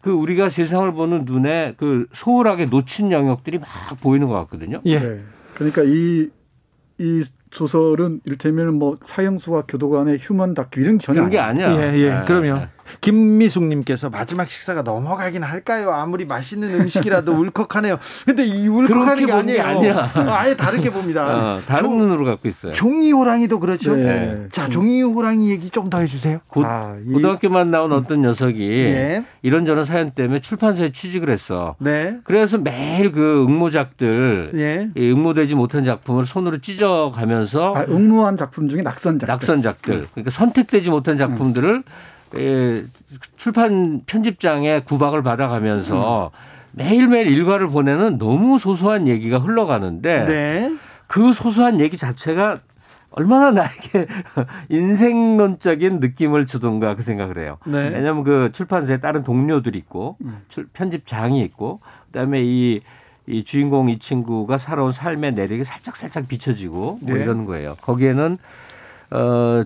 그 0.00 0.10
우리가 0.10 0.50
세상을 0.50 0.92
보는 0.92 1.24
눈에 1.24 1.74
그 1.76 2.06
소홀하게 2.12 2.66
놓친 2.66 3.12
영역들이 3.12 3.58
막 3.58 3.68
보이는 4.00 4.28
것 4.28 4.34
같거든요. 4.34 4.80
예. 4.84 4.98
네. 4.98 5.20
그러니까 5.54 5.82
이, 5.84 6.28
이 6.98 7.24
소설은 7.50 8.20
이를테면 8.24 8.74
뭐 8.74 8.98
사형수와 9.04 9.64
교도관의 9.66 10.18
휴먼 10.20 10.54
다큐 10.54 10.80
이런 10.80 10.98
전혀 10.98 11.20
그런 11.20 11.30
게 11.30 11.38
아니야. 11.38 11.72
예, 11.72 11.98
예. 11.98 12.10
네. 12.10 12.24
그러면 12.26 12.58
네. 12.60 12.68
김미숙님께서 13.00 14.10
마지막 14.10 14.48
식사가 14.48 14.82
넘어가긴 14.82 15.42
할까요? 15.42 15.90
아무리 15.90 16.24
맛있는 16.24 16.72
음식이라도 16.80 17.32
울컥하네요. 17.32 17.98
근데 18.24 18.44
이 18.44 18.68
울컥하는 18.68 19.26
게 19.26 19.32
아니에요. 19.32 19.62
아니야. 19.62 19.96
어, 20.14 20.26
아예 20.30 20.56
다르게 20.56 20.90
봅니다. 20.90 21.56
어, 21.56 21.60
다른 21.66 21.82
종, 21.82 21.98
눈으로 21.98 22.24
갖고 22.24 22.46
있어요. 22.48 22.72
종이 22.72 23.10
호랑이도 23.12 23.58
그렇죠. 23.58 23.96
네. 23.96 24.46
자, 24.52 24.68
종이 24.68 25.02
호랑이 25.02 25.50
얘기 25.50 25.70
좀 25.70 25.88
더 25.88 26.00
해주세요. 26.00 26.40
고, 26.48 26.64
아, 26.66 26.98
이, 27.02 27.12
고등학교만 27.12 27.70
나온 27.70 27.92
어떤 27.92 28.20
녀석이 28.20 28.58
네. 28.68 29.24
이런저런 29.40 29.84
사연 29.84 30.10
때문에 30.10 30.40
출판사에 30.40 30.92
취직을 30.92 31.30
했어. 31.30 31.76
네. 31.78 32.18
그래서 32.24 32.58
매일 32.58 33.10
그 33.10 33.44
응모작들, 33.44 34.50
네. 34.52 34.90
응모되지 34.98 35.54
못한 35.54 35.84
작품을 35.84 36.26
손으로 36.26 36.58
찢어가면서 36.58 37.74
아, 37.74 37.86
응모한 37.88 38.36
작품 38.36 38.68
중에 38.68 38.82
낙선작들, 38.82 39.26
낙선작들, 39.28 40.06
그러니까 40.12 40.30
선택되지 40.30 40.90
못한 40.90 41.16
작품들을 41.16 41.68
음. 41.76 41.82
예, 42.36 42.84
출판 43.36 44.02
편집장의 44.06 44.84
구박을 44.84 45.22
받아가면서 45.22 46.30
매일매일 46.72 47.26
일과를 47.28 47.68
보내는 47.68 48.18
너무 48.18 48.58
소소한 48.58 49.08
얘기가 49.08 49.38
흘러가는데 49.38 50.24
네. 50.26 50.76
그 51.06 51.32
소소한 51.32 51.80
얘기 51.80 51.96
자체가 51.96 52.58
얼마나 53.10 53.50
나에게 53.50 54.06
인생론적인 54.68 56.00
느낌을 56.00 56.46
주던가 56.46 56.94
그 56.94 57.02
생각을 57.02 57.38
해요. 57.38 57.58
네. 57.66 57.88
왜냐하면 57.88 58.22
그 58.22 58.50
출판사에 58.52 58.98
다른 58.98 59.24
동료들이 59.24 59.78
있고 59.78 60.16
음. 60.20 60.42
편집장이 60.72 61.42
있고 61.44 61.80
그다음에 62.06 62.42
이, 62.42 62.80
이 63.26 63.44
주인공 63.44 63.88
이 63.88 63.98
친구가 63.98 64.58
살아온 64.58 64.92
삶의 64.92 65.32
내력이 65.32 65.64
살짝 65.64 65.96
살짝 65.96 66.28
비춰지고 66.28 66.98
뭐 67.00 67.14
네. 67.16 67.22
이러는 67.22 67.46
거예요. 67.46 67.74
거기에는 67.80 68.36
어 69.10 69.64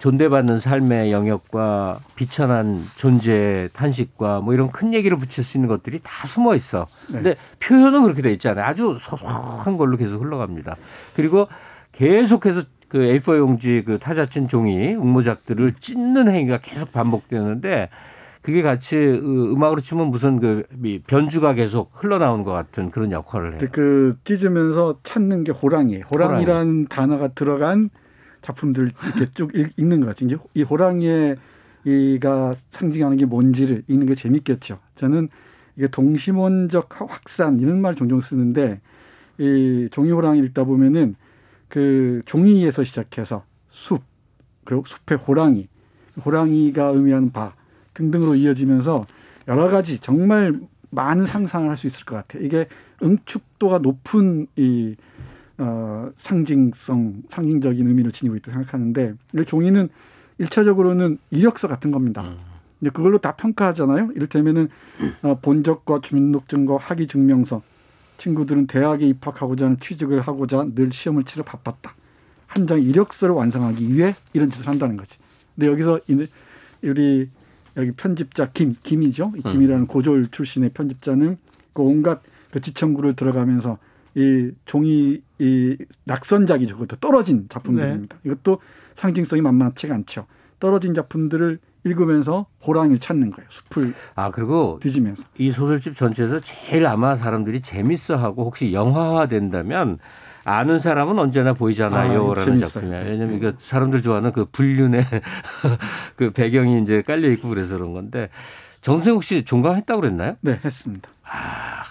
존대받는 0.00 0.60
삶의 0.60 1.12
영역과 1.12 2.00
비천한 2.16 2.80
존재 2.96 3.68
탄식과 3.74 4.40
뭐 4.40 4.54
이런 4.54 4.72
큰 4.72 4.94
얘기를 4.94 5.16
붙일 5.18 5.44
수 5.44 5.58
있는 5.58 5.68
것들이 5.68 6.00
다 6.02 6.26
숨어 6.26 6.56
있어. 6.56 6.86
네. 7.08 7.12
근데 7.12 7.34
표현은 7.60 8.02
그렇게 8.02 8.22
돼 8.22 8.32
있잖아요. 8.32 8.64
아주 8.64 8.96
소소한 8.98 9.76
걸로 9.76 9.96
계속 9.96 10.22
흘러갑니다. 10.22 10.76
그리고 11.14 11.48
계속해서 11.92 12.62
그 12.88 12.98
A4 12.98 13.36
용지 13.38 13.84
그 13.84 13.98
타자친 13.98 14.48
종이 14.48 14.94
응모작들을 14.94 15.74
찢는 15.80 16.28
행위가 16.28 16.58
계속 16.58 16.92
반복되는데 16.92 17.90
그게 18.40 18.62
같이 18.62 18.96
음악으로 18.96 19.82
치면 19.82 20.06
무슨 20.06 20.40
그 20.40 20.64
변주가 21.06 21.52
계속 21.52 21.92
흘러나오는 21.94 22.42
것 22.42 22.52
같은 22.52 22.90
그런 22.90 23.12
역할을 23.12 23.60
해요. 23.60 23.68
그 23.70 24.16
찢으면서 24.24 24.98
찾는 25.02 25.44
게 25.44 25.52
호랑이. 25.52 26.00
호랑이란 26.10 26.46
호랑이. 26.46 26.86
단어가 26.88 27.28
들어간 27.28 27.90
작품들 28.42 28.92
이렇게 29.16 29.32
쭉 29.34 29.54
읽 29.54 29.72
는 29.78 30.00
것 30.00 30.06
같아요. 30.06 30.38
이 30.54 30.62
호랑이의 30.62 31.36
이가 31.84 32.54
상징하는 32.70 33.16
게 33.16 33.24
뭔지를 33.24 33.82
읽는 33.88 34.06
게 34.06 34.14
재밌겠죠. 34.14 34.78
저는 34.96 35.28
이게 35.76 35.88
동심원적 35.88 37.00
확산 37.00 37.58
이런 37.60 37.80
말 37.80 37.94
종종 37.94 38.20
쓰는데 38.20 38.80
이 39.38 39.88
종이 39.90 40.10
호랑이 40.10 40.40
읽다 40.40 40.64
보면은 40.64 41.14
그 41.68 42.22
종이에서 42.26 42.84
시작해서 42.84 43.44
숲 43.70 44.02
그리고 44.64 44.84
숲의 44.84 45.18
호랑이 45.18 45.68
호랑이가 46.24 46.86
의미하는 46.88 47.32
바 47.32 47.54
등등으로 47.94 48.34
이어지면서 48.34 49.06
여러 49.48 49.68
가지 49.68 49.98
정말 49.98 50.60
많은 50.90 51.26
상상을 51.26 51.68
할 51.68 51.76
수 51.76 51.86
있을 51.86 52.04
것 52.04 52.16
같아요. 52.16 52.44
이게 52.44 52.66
응축도가 53.02 53.78
높은 53.78 54.46
이 54.56 54.96
어, 55.62 56.10
상징성, 56.16 57.24
상징적인 57.28 57.86
의미를 57.86 58.12
지니고 58.12 58.36
있다고 58.36 58.52
생각하는데 58.52 59.14
이 59.38 59.44
종이는 59.44 59.90
일차적으로는 60.38 61.18
이력서 61.30 61.68
같은 61.68 61.90
겁니다. 61.90 62.22
음. 62.22 62.38
이제 62.80 62.88
그걸로 62.90 63.18
다 63.18 63.36
평가하잖아요. 63.36 64.12
이를테면은 64.14 64.70
어, 65.22 65.38
본적과 65.40 66.00
주민등록증과 66.00 66.78
학위 66.78 67.06
증명서 67.06 67.62
친구들은 68.16 68.66
대학에 68.68 69.06
입학하고자 69.06 69.66
하는 69.66 69.78
취직을 69.80 70.22
하고자 70.22 70.68
늘 70.74 70.90
시험을 70.90 71.24
치러 71.24 71.44
바빴다. 71.44 71.94
한 72.46 72.66
장 72.66 72.82
이력서를 72.82 73.34
완성하기 73.34 73.94
위해 73.94 74.12
이런 74.32 74.50
짓을 74.50 74.66
한다는 74.66 74.96
거지. 74.96 75.16
근데 75.54 75.68
여기서 75.68 76.00
우리 76.82 77.28
여기 77.76 77.92
편집자 77.92 78.50
김 78.52 78.74
김이죠. 78.82 79.32
이 79.36 79.42
김이라는 79.42 79.82
음. 79.82 79.86
고졸 79.86 80.28
출신의 80.30 80.70
편집자는 80.70 81.36
그 81.72 81.82
온갖 81.82 82.22
그 82.50 82.60
지청구를 82.60 83.14
들어가면서 83.14 83.78
이 84.14 84.50
종이 84.64 85.20
이 85.38 85.76
낙선작이죠. 86.04 86.76
그것도 86.76 86.96
떨어진 86.96 87.46
작품들입니다. 87.48 88.16
네. 88.22 88.30
이것도 88.30 88.60
상징성이 88.94 89.42
만만치가 89.42 89.94
않죠. 89.94 90.26
떨어진 90.58 90.94
작품들을 90.94 91.58
읽으면서 91.84 92.46
호랑이를 92.66 92.98
찾는 92.98 93.30
거예요. 93.30 93.48
숲을 93.48 93.94
아 94.14 94.30
그리고 94.30 94.78
뒤지면서 94.82 95.24
이 95.38 95.50
소설집 95.50 95.94
전체에서 95.94 96.40
제일 96.40 96.86
아마 96.86 97.16
사람들이 97.16 97.62
재밌어하고 97.62 98.44
혹시 98.44 98.72
영화화 98.72 99.26
된다면 99.26 99.98
아는 100.44 100.78
사람은 100.78 101.18
언제나 101.18 101.52
보이잖아요라는 101.54 102.62
아, 102.62 102.66
작품이야. 102.66 103.00
왜냐면 103.00 103.36
이거 103.36 103.52
사람들 103.60 104.02
좋아하는 104.02 104.32
그 104.32 104.46
불륜의 104.46 105.06
그 106.16 106.30
배경이 106.32 106.82
이제 106.82 107.02
깔려 107.02 107.30
있고 107.30 107.48
그래서 107.48 107.74
그런 107.74 107.92
건데 107.92 108.28
정승욱 108.82 109.24
씨 109.24 109.44
종강했다고 109.44 110.00
그랬나요? 110.00 110.36
네, 110.40 110.58
했습니다. 110.62 111.08
아 111.24 111.84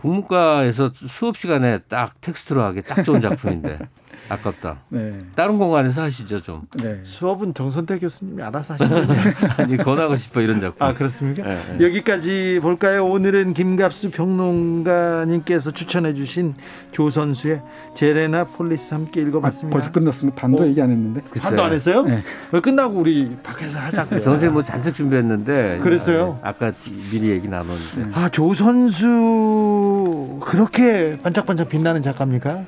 국문과에서 0.00 0.92
수업 1.06 1.36
시간에 1.36 1.78
딱 1.80 2.18
텍스트로 2.22 2.62
하기 2.62 2.82
딱 2.82 3.02
좋은 3.04 3.20
작품인데 3.20 3.78
아깝다. 4.30 4.78
네. 4.88 5.18
다른 5.34 5.58
공간에서 5.58 6.02
하시죠 6.02 6.40
좀. 6.42 6.62
네. 6.82 7.00
수업은 7.02 7.52
정선태 7.52 7.98
교수님이 7.98 8.42
알아서 8.42 8.74
하시는데. 8.74 9.14
아니 9.58 9.76
권하고 9.76 10.16
싶어 10.16 10.40
이런 10.40 10.60
작품. 10.60 10.86
아 10.86 10.94
그렇습니까? 10.94 11.42
네, 11.42 11.58
네. 11.76 11.84
여기까지 11.84 12.60
볼까요? 12.62 13.04
오늘은 13.06 13.54
김갑수 13.54 14.10
평론가님께서 14.10 15.72
추천해주신 15.72 16.54
조선수의 16.92 17.62
제레나 17.94 18.44
폴리스 18.44 18.94
함께 18.94 19.20
읽어봤습니다. 19.22 19.76
아, 19.76 19.80
벌써 19.80 19.92
끝났습니다. 19.92 20.40
반도 20.40 20.62
어? 20.62 20.66
얘기 20.66 20.80
안 20.80 20.90
했는데. 20.90 21.20
글쎄. 21.28 21.40
반도 21.40 21.62
안 21.64 21.72
했어요? 21.72 22.02
네. 22.02 22.22
왜 22.52 22.60
끝나고 22.60 22.98
우리 22.98 23.36
밖에서 23.42 23.78
하자고요. 23.78 24.20
선생님 24.20 24.52
뭐 24.52 24.62
잔뜩 24.62 24.94
준비했는데. 24.94 25.78
그랬어요? 25.82 26.38
아, 26.42 26.50
아까 26.50 26.72
미리 27.10 27.30
얘기 27.30 27.48
나눴는데. 27.48 28.10
아 28.12 28.28
조선수 28.28 30.38
그렇게 30.40 31.18
반짝반짝 31.22 31.68
빛나는 31.68 32.02
작가입니까? 32.02 32.64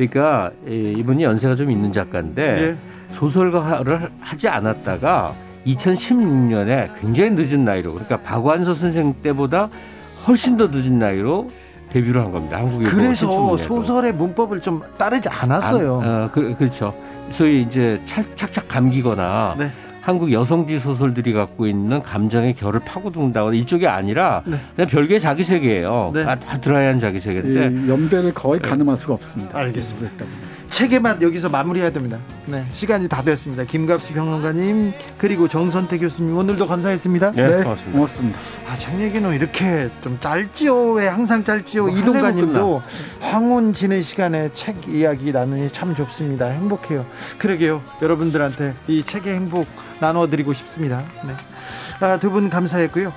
그러니까 0.00 0.50
이분이 0.66 1.22
연세가 1.22 1.54
좀 1.54 1.70
있는 1.70 1.92
작가인데 1.92 2.42
예. 2.42 2.76
소설가를 3.12 4.10
하지 4.20 4.48
않았다가 4.48 5.34
2016년에 5.66 6.88
굉장히 7.00 7.30
늦은 7.32 7.64
나이로 7.66 7.92
그러니까 7.92 8.16
박완서 8.18 8.74
선생 8.74 9.12
때보다 9.22 9.68
훨씬 10.26 10.56
더 10.56 10.68
늦은 10.68 10.98
나이로 10.98 11.50
데뷔를 11.90 12.22
한 12.22 12.32
겁니다. 12.32 12.58
한국에 12.58 12.84
그래서 12.84 13.58
소설의 13.58 14.14
문법을 14.14 14.60
좀 14.60 14.80
따르지 14.96 15.28
않았어요. 15.28 16.00
아, 16.02 16.06
어, 16.06 16.30
그, 16.32 16.54
그렇죠. 16.56 16.94
소위 17.30 17.62
이제 17.62 18.00
착착 18.06 18.68
감기거나 18.68 19.56
네. 19.58 19.70
한국 20.00 20.32
여성지 20.32 20.80
소설들이 20.80 21.32
갖고 21.32 21.66
있는 21.66 22.02
감정의 22.02 22.54
결을 22.54 22.80
파고든다거나 22.80 23.54
이쪽이 23.56 23.86
아니라 23.86 24.42
네. 24.46 24.58
그냥 24.74 24.88
별개의 24.88 25.20
자기 25.20 25.44
세계예요. 25.44 26.12
네. 26.14 26.24
다, 26.24 26.38
다 26.38 26.60
드라이한 26.60 27.00
자기 27.00 27.20
세계인데 27.20 27.88
연배를 27.88 28.32
거의 28.34 28.60
가늠할 28.60 28.96
수가 28.96 29.14
없습니다. 29.14 29.58
알겠습니다. 29.58 30.24
책에만 30.70 31.20
여기서 31.20 31.48
마무리해야 31.48 31.90
됩니다. 31.90 32.18
네, 32.46 32.64
시간이 32.72 33.08
다 33.08 33.22
됐습니다. 33.22 33.64
김갑수 33.64 34.14
평론가님 34.14 34.92
그리고 35.18 35.48
정선태 35.48 35.98
교수님 35.98 36.36
오늘도 36.36 36.66
감사했습니다. 36.66 37.32
네, 37.32 37.42
네 37.48 37.62
고맙습니다. 37.64 37.92
고맙습니다. 37.92 38.38
아, 38.68 38.78
책 38.78 39.00
얘기는 39.00 39.34
이렇게 39.34 39.90
좀 40.00 40.18
짧지요. 40.20 40.92
왜 40.92 41.08
항상 41.08 41.42
짧지요. 41.44 41.86
뭐 41.88 41.98
이동관님도 41.98 42.82
황혼 43.20 43.72
지는 43.74 44.00
시간에 44.00 44.50
책 44.54 44.88
이야기 44.88 45.32
나누니 45.32 45.72
참 45.72 45.94
좋습니다. 45.94 46.46
행복해요. 46.46 47.04
그러게요. 47.38 47.82
여러분들한테 48.00 48.74
이 48.86 49.02
책의 49.02 49.34
행복 49.34 49.66
나눠드리고 50.00 50.52
싶습니다. 50.52 51.02
네. 51.26 51.34
아, 52.00 52.16
두 52.18 52.30
분 52.30 52.48
감사했고요. 52.48 53.12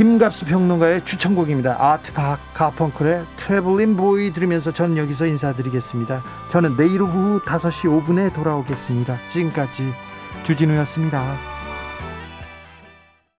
김갑수 0.00 0.46
평론가의 0.46 1.04
추천곡입니다. 1.04 1.76
아트박 1.78 2.38
가펑클의 2.54 3.26
트래블린 3.36 3.98
보이 3.98 4.32
들으면서 4.32 4.72
저는 4.72 4.96
여기서 4.96 5.26
인사드리겠습니다. 5.26 6.22
저는 6.48 6.78
내일 6.78 7.02
오후 7.02 7.38
5시 7.40 8.06
5분에 8.06 8.32
돌아오겠습니다. 8.32 9.18
지금까지 9.28 9.92
주진우였습니다. 10.42 11.49